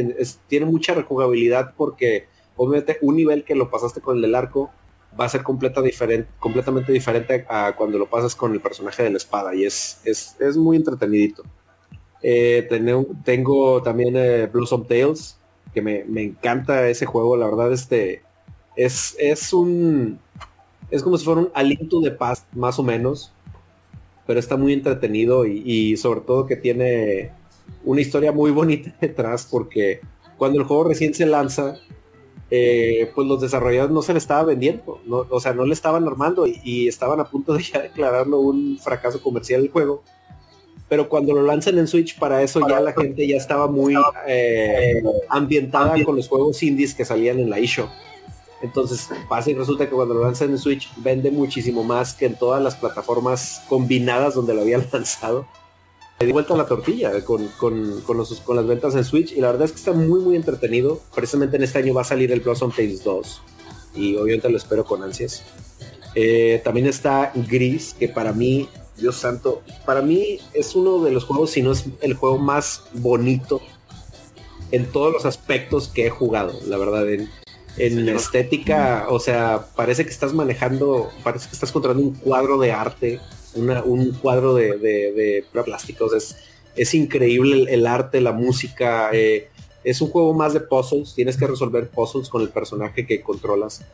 [0.47, 4.71] tiene mucha rejugabilidad porque obviamente un nivel que lo pasaste con el del arco
[5.19, 9.55] va a ser completamente diferente a cuando lo pasas con el personaje de la espada
[9.55, 11.43] y es, es, muy entretenidito.
[12.23, 12.69] Eh,
[13.25, 15.39] tengo, también eh, Blossom Tales,
[15.75, 18.23] que me, encanta ese juego, la verdad este
[18.77, 20.19] es, es un
[20.91, 23.33] es como si fuera un aliento de paz más o menos,
[24.27, 27.31] pero está muy entretenido y sobre todo que tiene
[27.85, 30.01] una historia muy bonita detrás porque
[30.37, 31.77] cuando el juego recién se lanza
[32.51, 36.47] eh, pues los desarrolladores no se le estaba vendiendo, o sea, no le estaban armando
[36.47, 40.03] y, estaban a punto de ya declararlo un fracaso comercial el juego.
[40.89, 43.95] Pero cuando lo lanzan en Switch, para eso ya la gente ya estaba muy
[44.27, 47.89] eh, ambientada con los juegos indies que salían en la eShop.
[48.61, 52.35] Entonces pasa y resulta que cuando lo lanzan en Switch vende muchísimo más que en
[52.35, 55.47] todas las plataformas combinadas donde lo habían lanzado
[56.21, 59.33] le di vuelta a la tortilla con, con, con, los, con, las ventas en Switch
[59.33, 61.01] y la verdad es que está muy muy entretenido.
[61.15, 63.43] Precisamente en este año va a salir el Blossom Tales 2
[63.95, 65.43] y obviamente lo espero con ansias.
[66.15, 68.69] Eh, también está Gris, que para mí,
[68.99, 72.85] Dios santo, para mí es uno de los juegos, si no es el juego más
[72.93, 73.63] bonito
[74.73, 77.31] en todos los aspectos que he jugado, la verdad, en,
[77.79, 82.73] en estética, o sea, parece que estás manejando, parece que estás controlando un cuadro de
[82.73, 83.21] arte
[83.55, 86.37] un cuadro de, plásticos.
[86.77, 89.11] Es, increíble el, arte, la música.
[89.13, 89.49] Eh,
[89.85, 91.15] es un juego más de puzzles.
[91.15, 93.85] Tienes que resolver puzzles con el personaje que controlas.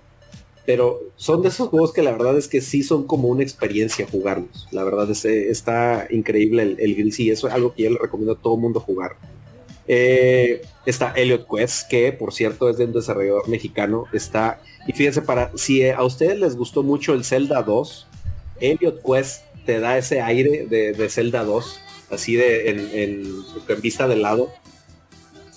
[0.64, 4.06] Pero son de esos juegos que la verdad es que sí son como una experiencia
[4.10, 4.66] jugarlos.
[4.72, 7.90] La verdad es eh, está increíble el, el gris y eso es algo que yo
[7.90, 9.16] le recomiendo a todo mundo jugar.
[9.88, 14.04] Eh, está Elliot Quest, que por cierto es de un desarrollador mexicano.
[14.12, 18.06] Está, y fíjense, para si a ustedes les gustó mucho el Zelda 2,
[18.60, 21.80] Elliot Quest te da ese aire de, de Zelda 2,
[22.10, 23.44] así de en,
[23.82, 24.50] vista de lado.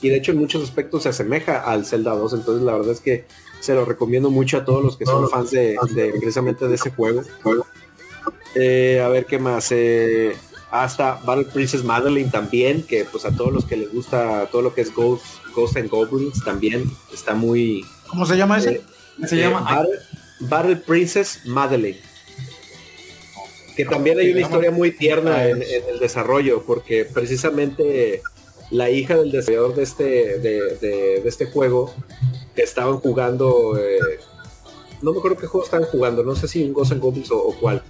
[0.01, 3.01] Y de hecho en muchos aspectos se asemeja al Zelda 2, entonces la verdad es
[3.01, 3.25] que
[3.59, 5.77] se lo recomiendo mucho a todos los que son fans de,
[6.19, 7.23] precisamente de ese juego.
[8.55, 9.71] Eh, a ver qué más.
[9.71, 10.35] Eh,
[10.71, 14.73] hasta Battle Princess Madeline también, que pues a todos los que les gusta todo lo
[14.73, 17.83] que es Ghost, Ghost and Goblins también está muy...
[18.07, 18.75] ¿Cómo se llama ese?
[18.75, 19.85] Eh, se llama
[20.41, 21.97] Battle, Princess Madeline.
[23.79, 28.21] Que también hay una historia muy tierna en, el desarrollo, porque precisamente
[28.71, 31.93] la hija del desarrollador de este, de, este juego,
[32.53, 34.19] que estaban jugando, eh,
[35.01, 37.55] no me acuerdo qué juego estaban jugando, no sé si un Ghost and Goblins o
[37.57, 37.81] cuál,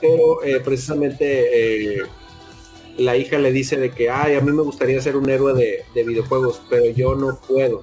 [0.00, 2.02] pero eh, precisamente eh,
[2.98, 6.02] la hija le dice de que, ay, a mí me gustaría ser un héroe de,
[6.02, 7.82] videojuegos, pero yo no puedo,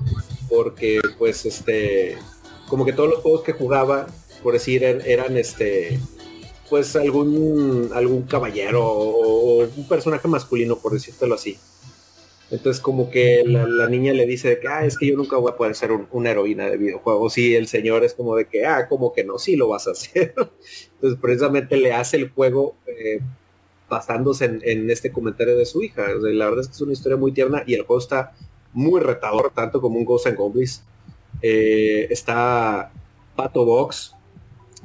[0.49, 2.17] porque pues este,
[2.67, 4.07] como que todos los juegos que jugaba,
[4.43, 5.97] por decir, er, eran, este,
[6.69, 11.57] pues algún, algún caballero o, un personaje masculino, por decírtelo así.
[12.49, 15.51] Entonces como que la, niña le dice de que, ah, es que yo nunca voy
[15.51, 17.37] a poder ser una heroína de videojuegos.
[17.37, 19.91] Y el señor es como de que, ah, como que no, sí lo vas a
[19.91, 20.33] hacer.
[20.95, 23.19] Entonces precisamente le hace el juego eh,
[23.89, 26.07] basándose en, este comentario de su hija.
[26.07, 28.33] la verdad es que es una historia muy tierna y el juego está
[28.73, 30.83] muy retador, tanto como un Ghost and Goblins.
[31.41, 32.91] Eh, está
[33.35, 34.16] Pato Box,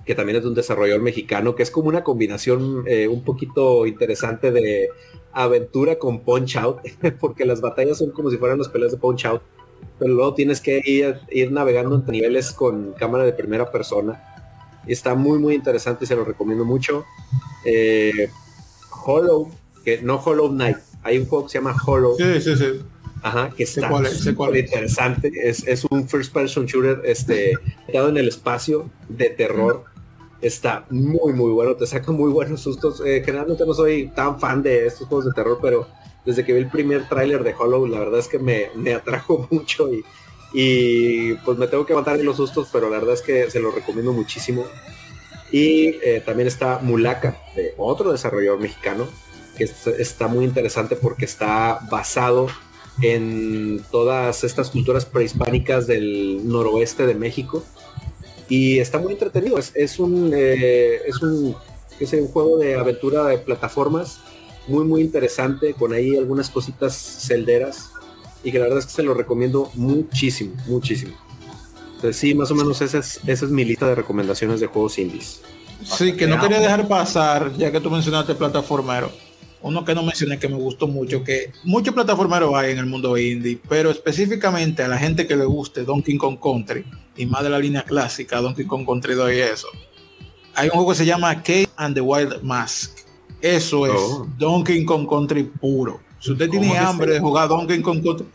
[0.04, 3.86] que también es de un desarrollador mexicano, que es como una combinación eh, un poquito
[3.86, 4.88] interesante de
[5.32, 6.78] aventura con Punch Out,
[7.20, 9.42] porque las batallas son como si fueran las peleas de Punch Out,
[9.98, 14.22] pero luego tienes que ir, ir navegando entre niveles con cámara de primera persona.
[14.86, 17.04] Está muy muy interesante, se lo recomiendo mucho.
[17.64, 18.28] Eh,
[19.04, 19.50] Hollow,
[19.84, 22.16] que no Hollow Knight, hay un juego que se llama Hollow.
[22.16, 22.80] Sí, sí, sí.
[23.22, 25.30] Ajá, que está muy interesante.
[25.32, 27.52] Es, es, un first person shooter este,
[27.86, 29.84] en el espacio de terror
[30.42, 33.00] está muy muy bueno, te saca muy buenos sustos.
[33.06, 35.86] Eh, generalmente no soy tan fan de estos juegos de terror, pero
[36.26, 39.92] desde que vi el primer tráiler de Hollow, la verdad es que me, atrajo mucho
[39.92, 40.04] y,
[40.52, 43.60] y, pues me tengo que matar en los sustos, pero la verdad es que se
[43.60, 44.66] lo recomiendo muchísimo.
[45.50, 49.06] Y eh, también está Mulaka, de otro desarrollador mexicano,
[49.56, 52.48] que está muy interesante porque está basado
[53.02, 57.62] en todas estas culturas prehispánicas del noroeste de México
[58.52, 59.58] y está muy entretenido.
[59.58, 61.56] Es, un, eh, es un,
[61.98, 64.18] es un juego de aventura de plataformas
[64.68, 67.92] muy, muy interesante, con ahí algunas cositas celderas
[68.44, 71.14] y que la verdad es que se lo recomiendo muchísimo, muchísimo.
[71.94, 74.98] Entonces sí, más o menos esa es, esa es mi lista de recomendaciones de juegos
[74.98, 75.40] indies.
[75.82, 79.10] Sí, que no quería dejar pasar, ya que tú mencionaste plataformero
[79.62, 83.16] uno que no mencioné que me gustó mucho, que muchos plataformeros hay en el mundo
[83.16, 86.84] indie, pero específicamente a la gente que le guste Donkey Kong Country
[87.16, 89.68] y más de la línea clásica, Donkey Kong Country 2 y eso.
[90.54, 92.98] Hay un juego que se llama Case and the Wild Mask.
[93.40, 94.26] Eso es oh.
[94.36, 96.00] Donkey Kong Country puro.
[96.18, 98.26] Si usted tiene hambre de jugar Donkey Kong Country,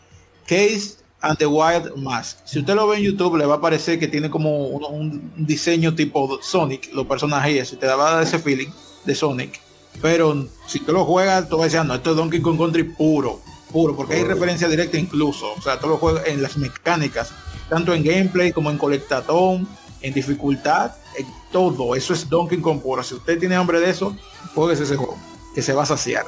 [0.46, 2.38] Case and the Wild Mask.
[2.44, 5.94] Si usted lo ve en YouTube, le va a parecer que tiene como un, diseño
[5.94, 8.68] tipo Sonic, los personajes y te va a dar ese feeling
[9.04, 9.67] de Sonic
[10.00, 13.40] pero si tú lo juegas, tú vas diciendo, esto es Donkey Kong Country puro,
[13.72, 15.52] puro, porque hay referencia directa incluso.
[15.52, 17.32] O sea, tú lo juegas en las mecánicas,
[17.68, 19.68] tanto en gameplay como en colectatón,
[20.00, 21.94] en dificultad, en todo.
[21.94, 23.02] Eso es Donkey Kong puro.
[23.02, 24.16] Si usted tiene hambre de eso,
[24.54, 25.18] juegues ese juego,
[25.54, 26.26] que se va a saciar.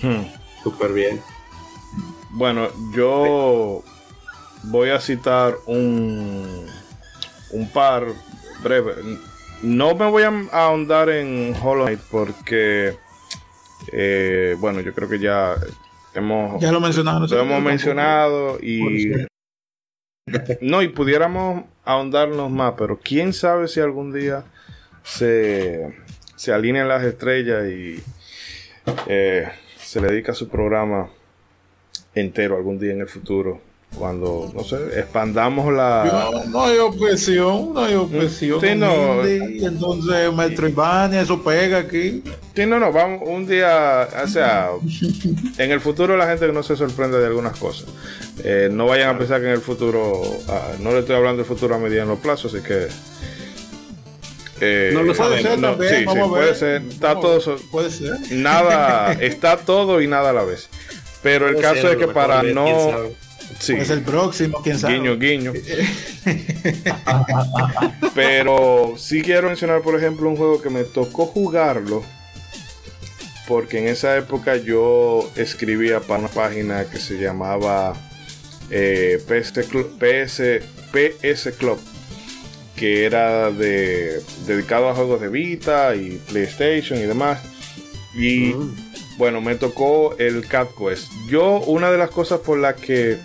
[0.00, 0.24] Hmm.
[0.62, 1.20] Súper bien.
[2.30, 3.82] Bueno, yo
[4.64, 6.66] voy a citar un,
[7.50, 8.06] un par
[8.62, 8.94] breve
[9.64, 12.96] no me voy a ahondar en Hollow Knight porque,
[13.92, 15.56] eh, bueno, yo creo que ya
[16.14, 16.60] hemos...
[16.60, 17.26] Ya lo mencionado.
[17.26, 19.12] Lo hemos mencionado y...
[20.60, 24.44] No, y pudiéramos ahondarnos más, pero quién sabe si algún día
[25.02, 25.94] se,
[26.34, 28.02] se alinean las estrellas y
[29.06, 31.08] eh, se le dedica su programa
[32.14, 33.60] entero algún día en el futuro
[33.98, 36.30] cuando, no sé, expandamos la...
[36.48, 38.60] No, hay objeción, no hay objeción.
[38.60, 39.26] Sí, no.
[39.28, 42.22] y entonces Metroidvania, eso pega aquí.
[42.54, 44.70] Sí, no, no, vamos un día, o sea,
[45.58, 47.86] en el futuro la gente no se sorprende de algunas cosas.
[48.42, 51.46] Eh, no vayan a pensar que en el futuro, ah, no le estoy hablando del
[51.46, 52.88] futuro a mediano plazo, así que
[54.60, 55.60] Eh, No lo Puede ser sabemos.
[55.78, 56.54] también, sí, puede ver.
[56.54, 56.82] ser.
[56.88, 58.12] Está todo Puede ser.
[58.32, 60.68] nada, está todo y nada a la vez.
[61.22, 62.66] Pero el Puede caso ser, es que para no.
[63.58, 64.94] Sí, Es el próximo, quién sabe.
[64.94, 65.52] guiño, guiño.
[68.14, 72.02] Pero sí quiero mencionar, por ejemplo, un juego que me tocó jugarlo.
[73.46, 77.94] Porque en esa época yo escribía para una página que se llamaba
[78.70, 79.66] eh, PS,
[79.98, 80.42] PS,
[80.90, 81.78] PS Club.
[82.76, 87.40] Que era de, dedicado a juegos de Vita y PlayStation y demás.
[88.16, 88.74] Y Mm.
[89.18, 91.08] bueno, me tocó el Cat Quest.
[91.28, 93.18] Yo, una de las cosas por las que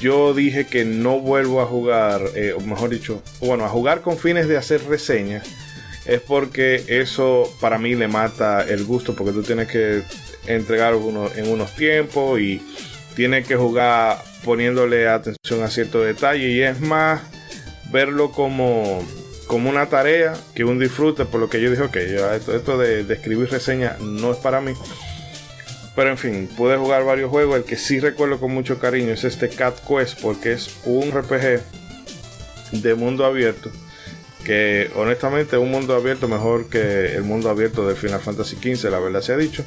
[0.00, 4.18] yo dije que no vuelvo a jugar, eh, o mejor dicho, bueno, a jugar con
[4.18, 5.46] fines de hacer reseñas,
[6.04, 10.02] es porque eso para mí le mata el gusto, porque tú tienes que
[10.46, 12.62] entregar uno, en unos tiempos y
[13.14, 17.22] tienes que jugar poniéndole atención a ciertos detalles y es más
[17.90, 19.04] verlo como,
[19.46, 23.50] como una tarea que un disfrute, por lo que yo dije, ok, esto, de escribir
[23.50, 24.74] reseñas no es para mí.
[25.96, 27.56] Pero en fin, pude jugar varios juegos.
[27.56, 31.62] El que sí recuerdo con mucho cariño es este Cat Quest, porque es un RPG
[32.72, 33.70] de mundo abierto.
[34.44, 38.90] Que honestamente es un mundo abierto mejor que el mundo abierto de Final Fantasy XV,
[38.90, 39.64] la verdad se ha dicho.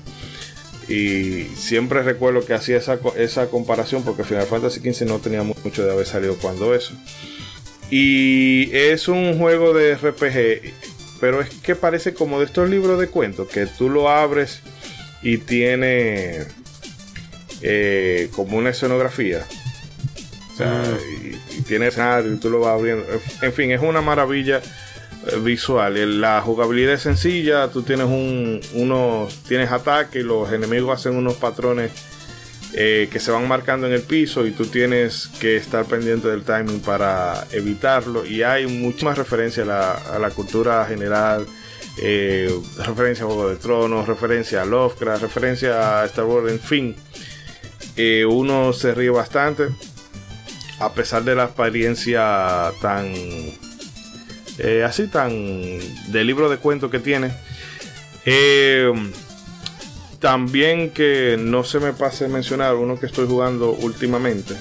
[0.88, 5.54] Y siempre recuerdo que hacía esa, esa comparación porque Final Fantasy XV no tenía mu-
[5.64, 6.94] mucho de haber salido cuando eso.
[7.92, 10.74] Y es un juego de RPG,
[11.20, 14.62] pero es que parece como de estos libros de cuentos que tú lo abres
[15.22, 16.46] y tiene
[17.62, 19.46] eh, como una escenografía.
[20.54, 20.84] O sea,
[21.22, 23.06] y, y tiene escenario y tú lo vas abriendo.
[23.42, 24.62] En fin, es una maravilla
[25.28, 26.22] eh, visual.
[26.22, 27.70] La jugabilidad es sencilla.
[27.70, 31.92] Tú tienes un, unos, tienes ataque y los enemigos hacen unos patrones
[32.74, 36.44] eh, que se van marcando en el piso y tú tienes que estar pendiente del
[36.44, 38.26] timing para evitarlo.
[38.26, 41.46] Y hay muchísimas referencias a la, a la cultura general.
[42.02, 46.96] Eh, referencia a Juego de Tronos, referencia a Lovecraft, referencia a Star Wars, en fin.
[47.96, 49.70] Eh, uno se ríe bastante.
[50.80, 53.14] A pesar de la apariencia tan.
[54.58, 55.32] eh, así tan.
[55.32, 57.32] de libro de cuentos que tiene.
[58.26, 58.92] Eh,
[60.20, 64.56] también que no se me pase mencionar uno que estoy jugando últimamente.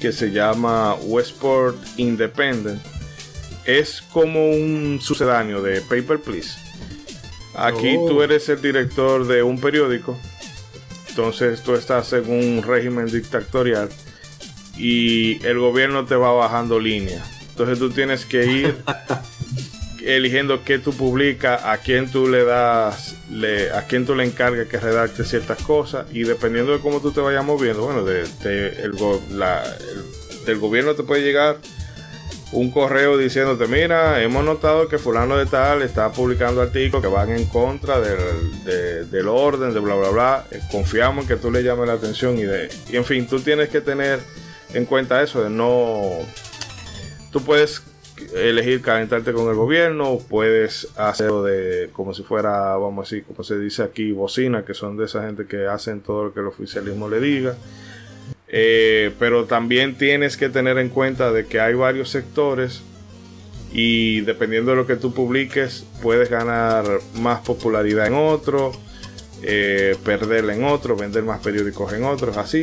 [0.00, 2.82] Que se llama Westport Independent.
[3.66, 6.50] Es como un sucedáneo de Paper Please.
[7.54, 8.08] Aquí Oh.
[8.08, 10.18] tú eres el director de un periódico.
[11.08, 13.88] Entonces tú estás en un régimen dictatorial.
[14.76, 17.24] Y el gobierno te va bajando línea.
[17.50, 18.76] Entonces tú tienes que ir
[20.04, 24.66] eligiendo qué tú publicas, a quién tú le das, le, a quién tú le encargas
[24.68, 28.82] que redacte ciertas cosas y dependiendo de cómo tú te vayas moviendo, bueno, de, de-
[28.82, 31.56] el, go- la- el- del gobierno te puede llegar
[32.54, 37.30] un correo diciéndote, mira, hemos notado que fulano de tal está publicando artículos que van
[37.30, 40.44] en contra del, de- del orden, de bla, bla, bla.
[40.50, 43.40] Eh, Confiamos en que tú le llames la atención y, de, y en fin, tú
[43.40, 44.20] tienes que tener
[44.72, 46.10] en cuenta eso de no...
[47.32, 47.82] Tú puedes
[48.36, 53.42] elegir calentarte con el gobierno, puedes hacerlo de como si fuera, vamos a decir, como
[53.42, 56.46] se dice aquí, bocina, que son de esa gente que hacen todo lo que el
[56.46, 57.56] oficialismo le diga.
[58.56, 62.82] Eh, pero también tienes que tener en cuenta de que hay varios sectores
[63.72, 68.70] y dependiendo de lo que tú publiques, puedes ganar más popularidad en otro,
[69.42, 72.62] eh, perderla en otro, vender más periódicos en otros, así.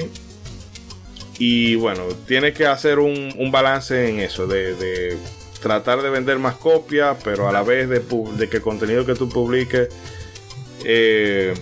[1.38, 5.18] Y bueno, tienes que hacer un, balance en eso, de,
[5.61, 9.27] tratar de vender más copias, pero a la vez de que el contenido que tú
[9.27, 9.89] publiques
[10.85, 11.53] eh,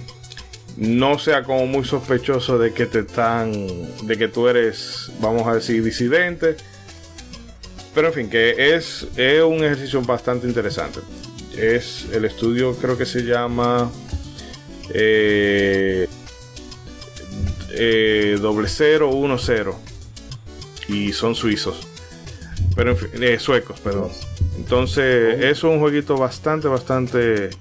[0.79, 3.51] no sea como muy sospechoso de que te están,
[4.07, 6.55] de que tú eres, vamos a decir, disidente.
[7.93, 10.99] Pero en fin, que es, es un ejercicio bastante interesante.
[11.57, 13.91] Es el estudio, creo que se llama
[14.93, 16.07] eh,
[17.71, 19.75] eh, doble cero uno cero
[20.87, 21.87] y son suizos
[22.75, 24.09] pero en fin, eh, suecos perdón
[24.57, 27.51] entonces es un jueguito bastante bastante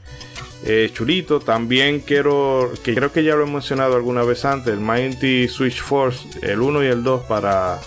[0.69, 4.81] eh, chulito también quiero que creo que ya lo he mencionado alguna vez antes el
[4.81, 7.81] Mighty Switch Force el 1 y el 2 para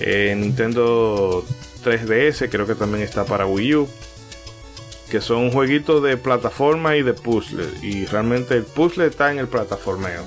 [0.00, 1.44] eh, Nintendo
[1.84, 3.88] 3DS creo que también está para Wii U
[5.10, 9.38] que son un jueguito de plataforma y de puzzle y realmente el puzzle está en
[9.38, 10.24] el plataformeo.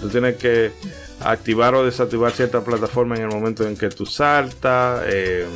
[0.00, 0.72] Tú tienes que
[1.20, 5.46] activar o desactivar cierta plataforma en el momento en que tú saltas, eh,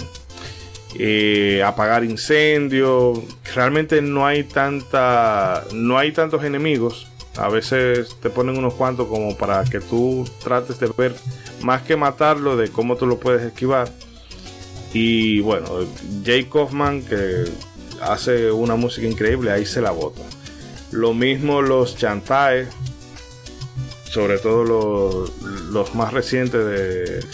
[0.98, 3.20] eh, apagar incendios.
[3.54, 7.06] Realmente no hay tanta, no hay tantos enemigos.
[7.36, 11.14] A veces te ponen unos cuantos como para que tú trates de ver
[11.62, 13.88] más que matarlo de cómo tú lo puedes esquivar.
[14.92, 15.68] Y bueno,
[16.22, 17.44] Jake Kaufman, que
[18.02, 20.22] hace una música increíble, ahí se la bota.
[20.90, 22.68] Lo mismo los chantaes,
[24.04, 27.24] sobre todo los, los más recientes de...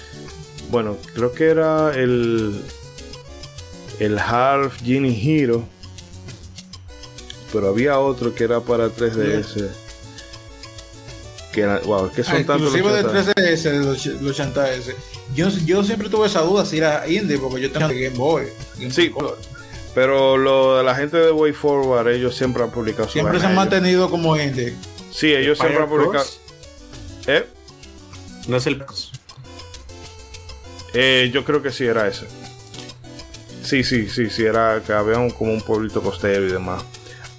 [0.71, 2.61] Bueno, creo que era el,
[3.99, 5.65] el Half Genie Hero.
[7.53, 9.69] Pero había otro que era para 3DS.
[11.53, 13.65] Que era, wow, que son Ah, tantos los de chantajes.
[13.65, 14.95] 3DS, los, los chantajes.
[15.35, 18.45] Yo, yo siempre tuve esa duda si era indie, porque yo tengo Game Boy.
[18.79, 19.09] Game Sí.
[19.09, 19.39] Boy Color.
[19.95, 23.47] Pero lo de la gente de Way Forward, ellos siempre han publicado su Siempre se
[23.47, 24.75] han mantenido como indie.
[25.11, 26.13] Sí, ellos siempre han publicado.
[26.25, 26.41] Cross,
[27.29, 27.47] ¿Eh?
[28.49, 28.85] No es el.
[30.93, 32.27] Eh, yo creo que sí era ese.
[33.67, 36.85] Sí, sí, sí, sí, era que había un- como un pueblito costero y demás.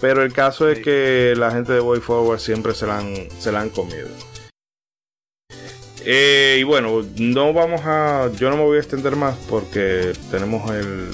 [0.01, 3.51] Pero el caso es que la gente de Way Forward siempre se la han, se
[3.51, 4.07] la han comido.
[6.05, 8.29] Eh, y bueno, no vamos a.
[8.37, 11.09] Yo no me voy a extender más porque tenemos el,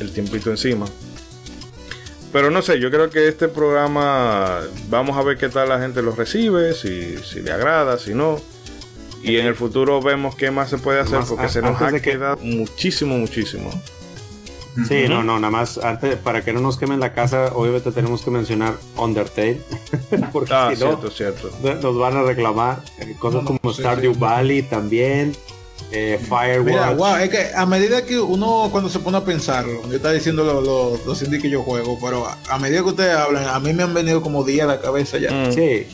[0.00, 0.86] el tiempito encima.
[2.32, 4.60] Pero no sé, yo creo que este programa
[4.90, 8.40] vamos a ver qué tal la gente lo recibe, si, si le agrada, si no.
[9.22, 12.36] Y en el futuro vemos qué más se puede hacer porque se nos ha quedado
[12.42, 13.70] muchísimo, muchísimo.
[14.88, 18.22] Sí, no, no, nada más antes, para que no nos quemen la casa, obviamente tenemos
[18.22, 19.60] que mencionar Undertale.
[20.32, 21.50] Porque Ah, si no, cierto, cierto.
[21.82, 24.20] nos van a reclamar eh, cosas No, no, como sí, Stardew sí.
[24.20, 25.34] Valley también,
[25.92, 26.64] eh, Firewatch.
[26.64, 30.12] Mira, wow, es que a medida que uno cuando se pone a pensarlo, yo estaba
[30.14, 33.48] diciendo lo- lo- los indies que yo juego, pero a, a medida que ustedes hablan,
[33.48, 35.30] a mí me han venido como días a la cabeza ya.
[35.30, 35.52] Mm.
[35.52, 35.86] Sí.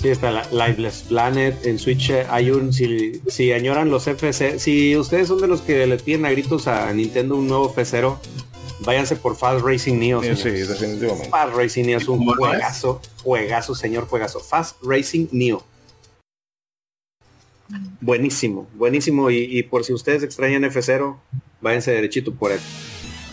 [0.00, 2.10] Sí, está la Liveless Planet en Switch.
[2.10, 5.96] eh, Hay un, si, si añoran los FC, si ustedes son de los que le
[5.98, 8.18] piden a gritos a Nintendo un nuevo F0,
[8.80, 10.22] váyanse por Fast Racing Neo.
[10.22, 10.68] Sí, señores.
[10.68, 11.28] definitivamente.
[11.30, 14.40] Fast Racing Neo es un juegazo, juegazo, señor juegazo.
[14.40, 15.62] Fast Racing Neo.
[18.00, 19.30] Buenísimo, buenísimo.
[19.30, 21.16] Y, y por si ustedes extrañan F0,
[21.60, 22.58] váyanse derechito por él.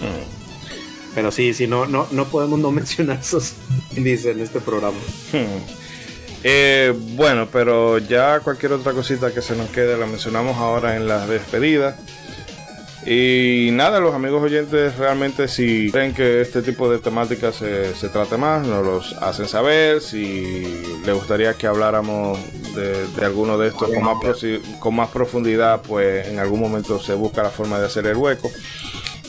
[0.02, 1.16] Mm.
[1.16, 3.54] Pero sí, sí, no, no, no podemos no mencionar esos
[3.96, 4.98] indies en este programa.
[5.32, 5.87] Hmm.
[6.50, 11.06] Eh, bueno, pero ya cualquier otra cosita que se nos quede la mencionamos ahora en
[11.06, 11.96] las despedidas.
[13.06, 18.08] Y nada, los amigos oyentes realmente si creen que este tipo de temáticas se, se
[18.08, 20.00] trate más, nos los hacen saber.
[20.00, 20.62] Si
[21.06, 22.40] les gustaría que habláramos
[22.74, 24.16] de, alguno de estos con más,
[24.80, 28.50] con más profundidad, pues en algún momento se busca la forma de hacer el hueco.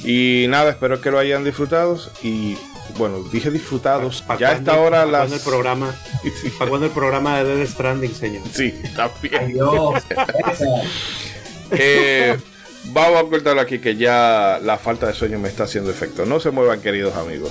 [0.05, 1.99] Y nada, espero que lo hayan disfrutado.
[2.23, 2.57] Y
[2.97, 4.23] bueno, dije disfrutados.
[4.23, 5.32] ¿Pa- pa ya a cuándo- esta hora pa' las...
[5.32, 8.43] el programa, Sí, ¿Para cuándo el programa de Dead Stranding, señor?
[8.52, 9.52] Sí, también.
[9.52, 10.02] Dios,
[11.70, 12.36] Eh,
[12.86, 16.24] vamos a cortarlo aquí que ya la falta de sueño me está haciendo efecto.
[16.24, 17.51] No se muevan, queridos amigos.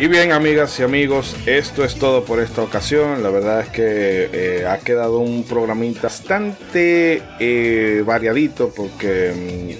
[0.00, 3.20] Y bien, amigas y amigos, esto es todo por esta ocasión.
[3.20, 9.74] La verdad es que eh, ha quedado un programita bastante eh, variadito porque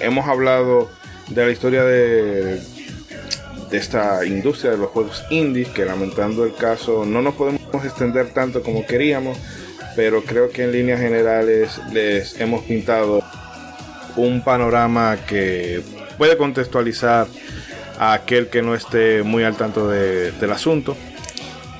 [0.00, 0.88] mm, hemos hablado
[1.28, 2.62] de la historia de,
[3.70, 8.30] de esta industria de los juegos indies, que lamentando el caso no nos podemos extender
[8.30, 9.36] tanto como queríamos,
[9.94, 13.22] pero creo que en líneas generales les hemos pintado
[14.16, 15.82] un panorama que
[16.16, 17.26] puede contextualizar
[17.98, 20.96] a aquel que no esté muy al tanto de- del asunto.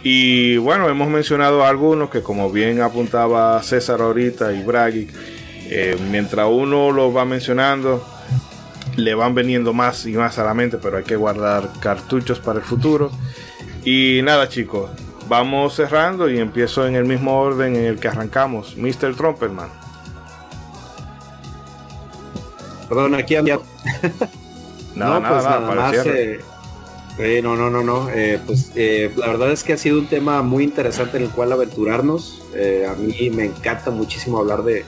[0.03, 5.09] Y bueno, hemos mencionado algunos que como bien apuntaba César ahorita y Bragui,
[5.71, 8.05] eh, mientras uno lo va mencionando,
[8.97, 12.61] le van veniendo más y más a la mente, pero hay que guardar cartuchos para
[12.61, 13.11] el futuro.
[13.85, 14.91] Y nada chicos,
[15.29, 18.77] vamos cerrando y empiezo en el mismo orden en el que arrancamos.
[18.77, 19.15] Mr.
[19.17, 19.69] Trumperman.
[22.89, 23.37] Perdón, aquí
[25.07, 25.21] había.
[25.21, 26.07] no, nada, pues nada, más.
[26.07, 26.41] Eh,
[27.19, 28.09] eh, no, no, no, no.
[28.11, 31.53] Eh, pues la verdad es que ha sido un tema muy interesante en el cual
[31.53, 32.43] aventurarnos.
[32.89, 34.85] a mí me encanta muchísimo hablar de,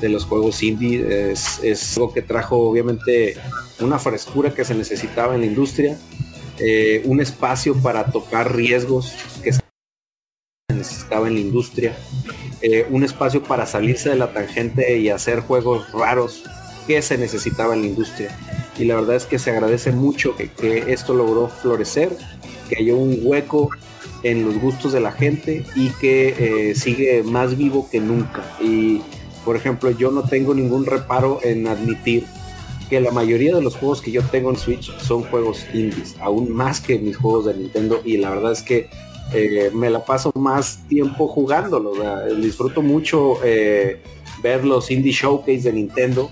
[0.00, 1.32] de los juegos indie.
[1.32, 3.36] Es, es, algo que trajo obviamente
[3.80, 5.98] una frescura que se necesitaba en la industria,
[7.04, 9.60] un espacio para tocar riesgos que se
[10.72, 11.96] necesitaba en la industria,
[12.90, 16.44] un espacio para salirse de la tangente y hacer juegos raros
[16.86, 18.36] que se necesitaba en la industria.
[18.78, 22.16] Y la verdad es que se agradece mucho que, esto logró florecer,
[22.68, 23.70] que haya un hueco
[24.22, 28.42] en los gustos de la gente y que eh, sigue más vivo que nunca.
[28.60, 29.00] Y
[29.44, 32.24] por ejemplo, yo no tengo ningún reparo en admitir
[32.88, 36.50] que la mayoría de los juegos que yo tengo en Switch son juegos indies, aún
[36.50, 38.00] más que mis juegos de Nintendo.
[38.04, 38.88] Y la verdad es que
[39.32, 41.92] eh, me la paso más tiempo jugándolo.
[42.36, 44.00] disfruto mucho eh,
[44.42, 46.30] ver los indie showcase de Nintendo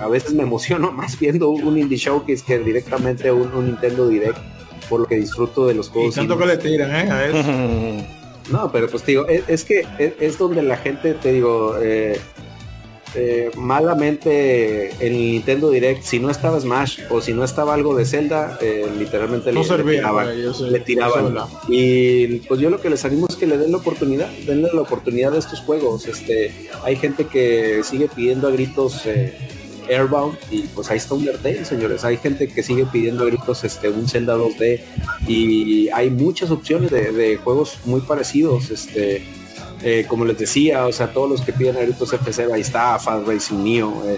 [0.00, 4.38] a veces me emociono más viendo un indie showcase que directamente un, un Nintendo Direct,
[4.88, 6.14] por lo que disfruto de los juegos.
[6.14, 8.06] tanto que le tiran, ¿eh?
[8.50, 12.18] no, pero pues digo, es, que es, donde la gente, te digo, eh,
[13.16, 17.96] eh, malamente en el Nintendo Direct, si no estaba Smash o si no estaba algo
[17.96, 19.60] de Zelda, eh, literalmente le,
[20.80, 21.36] tiraban.
[21.68, 24.82] Y pues yo lo que les animo es que le den la oportunidad, denle la
[24.82, 26.06] oportunidad a estos juegos.
[26.06, 26.54] Este,
[26.84, 29.02] hay gente que sigue pidiendo a gritos
[29.90, 32.04] Airbound y pues ahí está Undertale, señores.
[32.04, 34.80] Hay gente que sigue pidiendo gritos este, un Zelda 2D
[35.26, 38.70] y hay muchas opciones de, juegos muy parecidos.
[38.70, 39.22] Este,
[39.82, 42.98] eh, como les decía, o sea, todos los que piden a gritos F0, ahí está,
[42.98, 44.02] Fast Racing Neo.
[44.06, 44.16] Eh,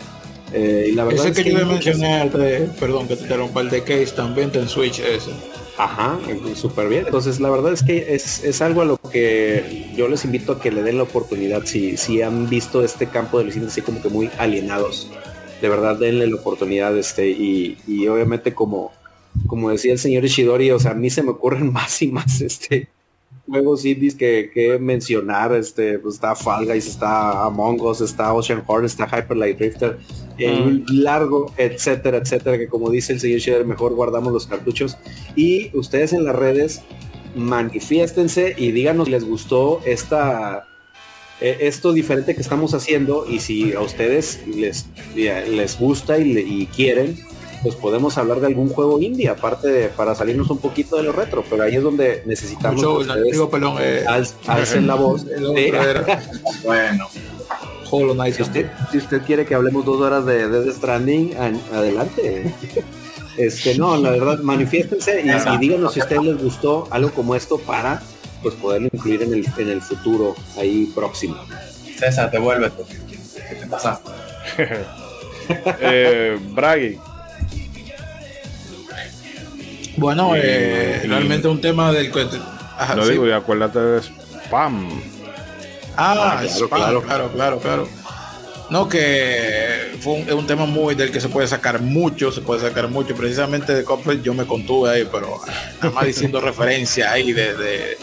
[0.54, 2.30] eh, y la verdad ese es que, yo mencioné,
[2.78, 5.30] perdón que te interrumpa, el de Case también en Switch ese.
[5.78, 6.18] Ajá,
[6.54, 7.06] súper bien.
[7.06, 10.60] Entonces, la verdad es que es, es, algo a lo que yo les invito a
[10.60, 13.80] que le den la oportunidad si, si han visto este campo de los indies así
[13.80, 15.10] como que muy alienados
[15.62, 18.90] de verdad denle la oportunidad, este, y, y obviamente como,
[19.46, 22.40] como decía el señor Ishidori, o sea, a mí se me ocurren más y más,
[22.40, 22.88] este,
[23.48, 28.64] juegos indies que, que mencionar, este, pues está Fall Guys, está Among Us, está Ocean
[28.66, 29.98] Horn, está Hyper Light Drifter,
[30.36, 30.84] mm.
[30.90, 34.98] largo, etcétera, etcétera, que como dice el señor Ishidori, mejor guardamos los cartuchos,
[35.36, 36.82] y ustedes en las redes,
[37.36, 40.66] manifiéstense y díganos si les gustó esta
[41.42, 44.86] eh, esto diferente que estamos haciendo y si a ustedes les,
[45.16, 47.18] les gusta y, quieren,
[47.64, 51.10] pues podemos hablar de algún juego indie, aparte de para salirnos un poquito de lo
[51.10, 53.36] retro, pero ahí es donde necesitamos que ustedes
[53.80, 54.04] eh,
[54.46, 55.26] alcen la voz.
[56.64, 57.08] bueno.
[58.32, 61.34] Si usted, si usted quiere que hablemos dos horas de Death Stranding,
[61.72, 62.54] adelante.
[63.38, 67.34] Este, no, la verdad, manifiéstense y, y díganos si a ustedes les gustó algo como
[67.34, 68.02] esto para
[68.42, 71.36] pues poderlo incluir en el, en el futuro ahí próximo.
[71.98, 72.72] César, te vuelves.
[73.48, 74.00] ¿Qué te pasa?
[75.80, 76.98] eh, Braggy.
[79.96, 82.26] Bueno, eh, realmente un tema del que...
[82.96, 84.88] Lo digo, y acuérdate de spam.
[85.96, 87.88] Ah, ah claro, claro, claro, claro,
[88.70, 92.40] No, que fue un, es un tema muy del que se puede sacar mucho, se
[92.40, 93.14] puede sacar mucho.
[93.14, 95.38] Precisamente de Copper yo me contuve ahí, pero
[95.82, 97.98] nada más diciendo referencia ahí de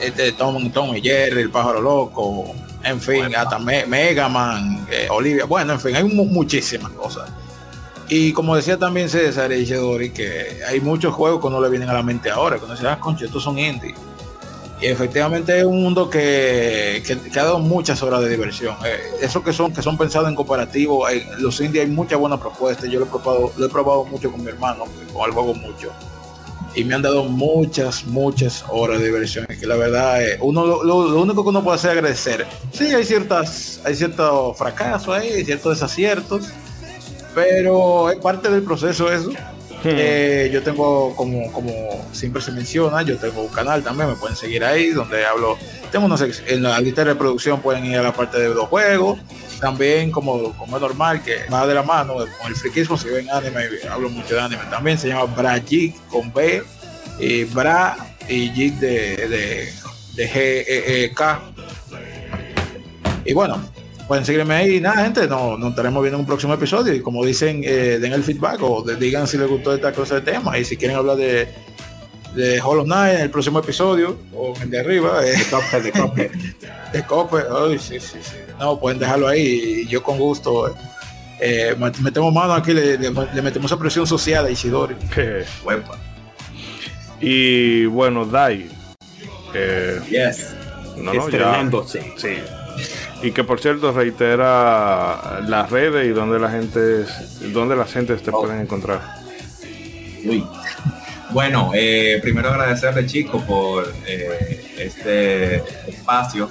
[0.00, 2.54] este Tom, Tom y Jerry, el pájaro loco,
[2.84, 7.30] en fin, hasta Mega Man, eh, Olivia, bueno, en fin, hay muchísimas cosas.
[8.08, 11.90] Y como decía también César y Dori, que hay muchos juegos que no le vienen
[11.90, 13.94] a la mente ahora, cuando se ah, concha, estos son indie.
[14.80, 18.76] Y efectivamente es un mundo que, que, ha dado muchas horas de diversión.
[18.86, 21.04] Eh, esos que son, que son pensados en comparativo,
[21.38, 22.88] los indies hay muchas buenas propuestas.
[22.88, 25.92] Yo lo he probado, lo he probado mucho con mi hermano, con el juego mucho
[26.78, 29.46] y me han dado muchas, muchas horas de diversión.
[29.46, 32.46] Que la verdad, es uno lo, único que uno puede hacer es agradecer.
[32.72, 36.46] Sí, hay ciertas, hay ciertos fracasos hay ciertos desaciertos,
[37.34, 39.32] pero es parte del proceso eso.
[39.82, 39.90] Hmm.
[39.90, 41.72] Eh, yo tengo, como, como
[42.12, 45.56] siempre se menciona, yo tengo un canal también, me pueden seguir ahí, donde hablo,
[45.92, 49.20] tengo una en la lista de reproducción pueden ir a la parte de videojuegos,
[49.60, 53.28] también como, como es normal que va de la mano con el friquismo si ven
[53.30, 54.62] anime hablo mucho de anime.
[54.70, 56.62] También se llama Brajik con B
[57.18, 57.96] y Bra
[58.28, 59.72] y Jig de, de,
[60.14, 61.40] de G e, e K.
[63.24, 63.60] Y bueno
[64.08, 67.24] pueden seguirme ahí nada gente nos, nos estaremos viendo en un próximo episodio y como
[67.24, 70.64] dicen eh, den el feedback o digan si les gustó esta cosa de tema y
[70.64, 71.48] si quieren hablar de
[72.34, 75.24] de Hollow Knight en el próximo episodio, o el de arriba.
[75.24, 75.32] Eh.
[75.32, 76.30] De de Copper.
[76.92, 78.36] de Copper, ay, sí, sí, sí.
[78.58, 80.74] No, pueden dejarlo ahí y yo con gusto.
[81.40, 84.96] Eh, metemos mano aquí, le, le, metemos a presión social a Isidori.
[87.20, 88.68] y bueno, Dai,
[89.54, 90.54] Eh, yes.
[90.96, 91.68] No, no, ya.
[92.16, 92.30] Sí.
[93.22, 97.04] Y que por cierto reitera las redes y donde la gente
[97.52, 98.40] donde la gente te oh.
[98.40, 99.00] pueden encontrar.
[100.24, 100.44] Uy.
[101.30, 105.56] Bueno, eh, primero agradecerle chico por eh, este
[105.88, 106.50] espacio.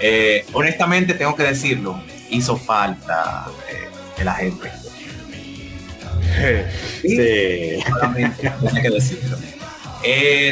[0.00, 3.46] Eh, honestamente tengo que decirlo, hizo falta
[4.16, 4.70] de la gente.
[7.02, 9.36] Sí, que decirlo.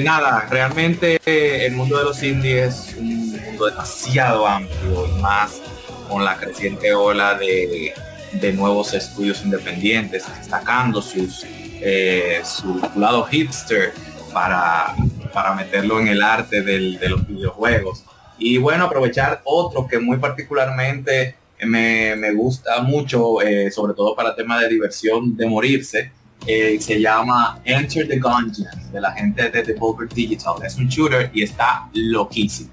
[0.03, 3.19] nada, realmente el mundo de los indies es un
[3.66, 5.61] demasiado amplio y más
[6.09, 7.95] con la creciente ola de,
[8.32, 11.45] de nuevos estudios independientes destacando sus
[11.82, 13.95] eh, su lado hipster
[14.35, 14.95] para,
[15.32, 18.05] para meterlo en el arte de los videojuegos.
[18.39, 24.61] Y bueno, aprovechar otro que muy particularmente me, gusta mucho, eh, sobre todo para tema
[24.61, 26.12] de diversión de morirse,
[26.47, 30.55] eh, se llama Enter the Gungeon, de la gente de Devolver Digital.
[30.65, 32.70] Es un shooter y está loquísimo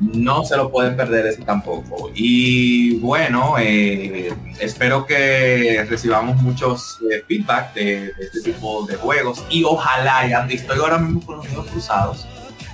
[0.00, 2.10] no se lo pueden perder ese tampoco.
[2.14, 9.64] Y bueno, eh, espero que recibamos muchos eh, feedback de, este tipo de juegos y
[9.64, 12.26] ojalá, ya estoy ahora mismo con los dedos cruzados,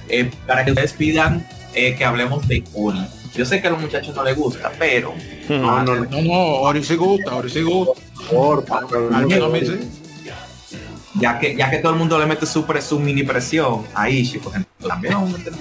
[0.08, 3.06] eh, para que ustedes pidan que hablemos de Ori.
[3.32, 5.14] Yo sé que a los muchachos no les gusta, pero...
[5.48, 7.92] No, no, no, Ori sí gusta, Ori sí gusta.
[8.28, 8.64] Por,
[11.14, 14.52] ya que, ya que todo el mundo le mete su, su mini presión ahí, chicos,
[14.86, 15.52] también vamos a meter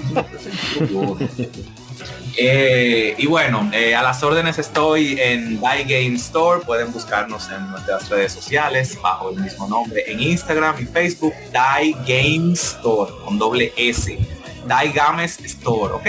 [2.37, 6.61] eh, y bueno, eh, a las órdenes estoy en Die Game Store.
[6.61, 11.95] Pueden buscarnos en nuestras redes sociales bajo el mismo nombre en Instagram y Facebook, Die
[12.07, 14.09] Game Store con doble S.
[14.09, 16.07] Die Games Store, ¿ok?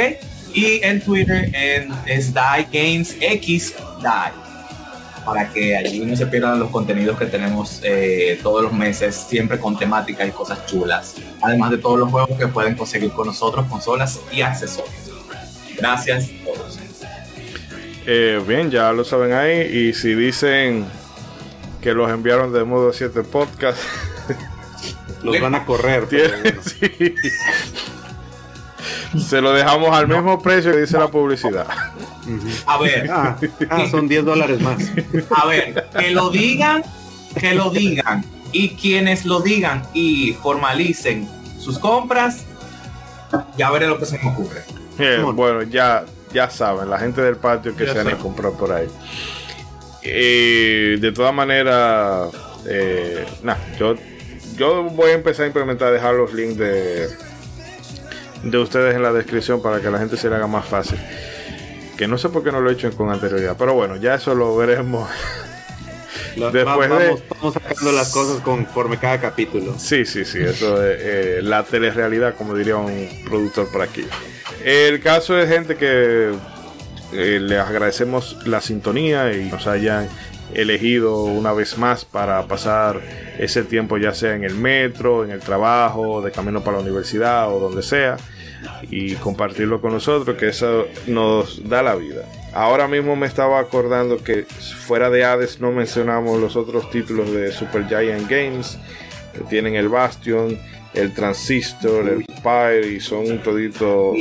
[0.55, 4.50] Y en Twitter en, es Die Games X Die
[5.25, 9.59] para que allí no se pierdan los contenidos que tenemos eh, todos los meses, siempre
[9.59, 11.17] con temática y cosas chulas.
[11.43, 14.95] Además de todos los juegos que pueden conseguir con nosotros, consolas y accesorios.
[15.77, 16.79] Gracias a todos.
[18.07, 19.61] Eh, bien, ya lo saben ahí.
[19.61, 20.85] Y si dicen
[21.81, 23.79] que los enviaron de modo 7 podcast,
[25.23, 26.07] los van a correr.
[29.19, 31.67] Se lo dejamos al mismo precio que dice la publicidad.
[32.67, 33.11] A ver.
[33.11, 33.37] Ah,
[33.71, 34.91] ah, son 10 dólares más.
[35.31, 36.83] A ver, que lo digan,
[37.39, 38.25] que lo digan.
[38.53, 41.29] Y quienes lo digan y formalicen
[41.59, 42.45] sus compras,
[43.57, 44.63] ya veré lo que se me ocurre.
[45.35, 48.89] bueno, ya, ya saben, la gente del patio que se van a comprar por ahí.
[50.03, 52.31] de todas maneras,
[52.67, 53.25] eh,
[53.79, 53.95] yo,
[54.57, 57.09] yo voy a empezar a implementar, dejar los links de,
[58.43, 60.99] de ustedes en la descripción para que la gente se le haga más fácil
[62.01, 64.35] que no sé por qué no lo he hecho con anterioridad, pero bueno, ya eso
[64.35, 65.07] lo veremos.
[66.35, 69.79] Después vamos, vamos, sacando las cosas conforme cada capítulo.
[69.79, 74.07] Sí, sí, sí, eso es eh, la telerrealidad, como diría un productor por aquí.
[74.65, 76.33] El caso es gente que
[77.13, 80.09] eh, les agradecemos la sintonía y nos hayan
[80.55, 83.03] elegido una vez más para pasar
[83.39, 87.55] ese tiempo ya sea en el metro, en el trabajo, de camino para la universidad
[87.55, 88.17] o donde sea
[88.91, 92.24] y compartirlo con nosotros, que eso nos da la vida.
[92.53, 94.45] Ahora mismo me estaba acordando que
[94.87, 98.78] fuera de Hades no mencionamos los otros títulos de Super Giant Games,
[99.32, 100.59] que tienen el Bastion,
[100.95, 104.12] el Transistor, el Pyre y son un todito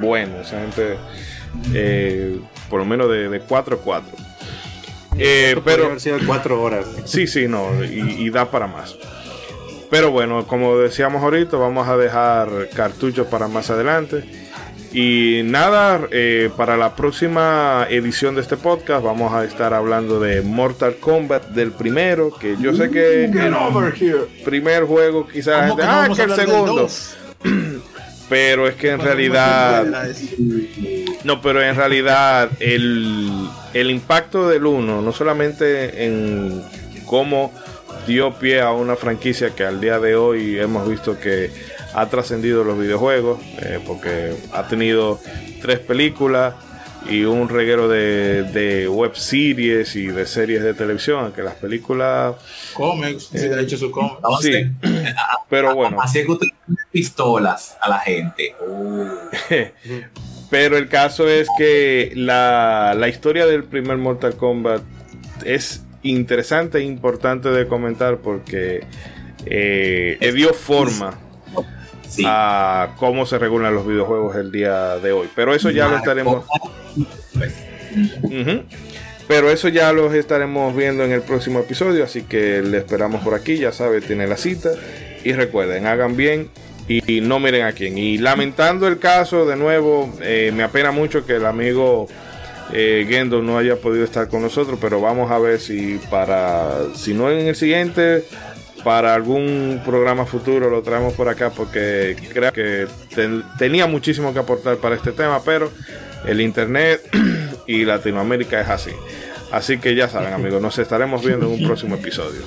[0.00, 0.96] bueno, esa gente
[1.74, 4.16] eh, por lo menos de, 4 a 4.
[5.18, 6.86] Eh, pero haber sido 4 horas.
[7.04, 8.96] Sí, sí, no, y da para más.
[9.92, 14.24] Pero bueno, como decíamos ahorita, vamos a dejar cartuchos para más adelante.
[14.90, 20.40] Y nada, eh, para la próxima edición de este podcast vamos a estar hablando de
[20.40, 23.32] Mortal Kombat del primero, que yo sé que el
[24.42, 26.88] primer juego quizás ah, que el segundo.
[28.30, 29.84] pero es que en realidad
[31.22, 33.30] no, pero en realidad el,
[33.74, 36.62] el impacto del uno, no solamente en
[37.04, 37.52] cómo
[38.06, 41.50] dio pie a una franquicia que al día de hoy hemos visto que
[41.94, 45.20] ha trascendido los videojuegos, eh, porque ha tenido
[45.60, 46.54] tres películas
[47.08, 52.36] y un reguero de, web series y de series de televisión, aunque las películas...
[52.74, 54.20] Cómics, sí, de hecho su cómics.
[54.40, 54.52] Sí,
[55.48, 56.00] pero bueno.
[56.00, 56.48] Así es que usted
[56.90, 58.54] pistolas a la gente.
[60.50, 64.82] pero el caso es que la, la historia del primer Mortal Kombat
[65.44, 68.84] es interesante e importante de comentar porque
[69.46, 71.18] eh, le dio forma
[72.24, 75.28] a cómo se regulan los videojuegos el día de hoy.
[75.34, 76.44] Pero eso ya lo estaremos.
[79.28, 82.04] Pero eso ya lo estaremos viendo en el próximo episodio.
[82.04, 83.56] Así que le esperamos por aquí.
[83.56, 84.70] Ya sabe, tiene la cita.
[85.24, 86.50] Y recuerden, hagan bien
[86.88, 87.96] y, no miren a quién.
[87.96, 92.08] Y lamentando el caso, de nuevo, eh, me apena mucho que el amigo
[92.72, 97.14] eh, Gendo no haya podido estar con nosotros, pero vamos a ver si para, si
[97.14, 98.24] no en el siguiente,
[98.84, 102.86] para algún programa futuro lo traemos por acá porque creo que
[103.58, 105.70] tenía muchísimo que aportar para este tema, pero
[106.26, 107.00] el internet
[107.66, 108.90] y Latinoamérica es así.
[109.50, 112.40] Así que ya saben amigos, nos estaremos viendo en un próximo episodio.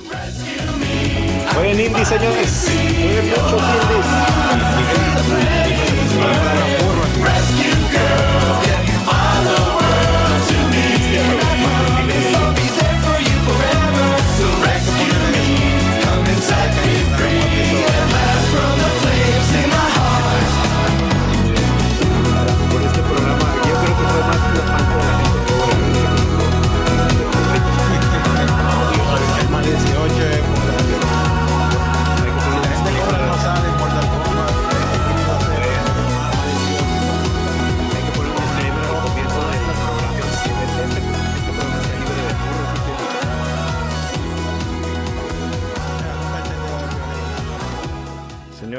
[1.54, 2.68] Buen indie, señores.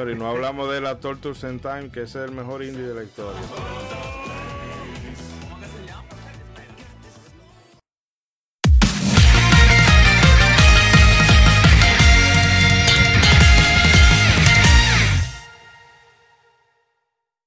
[0.10, 3.04] Y no hablamos de la Torture in Time, que es el mejor indie de la
[3.04, 3.42] historia.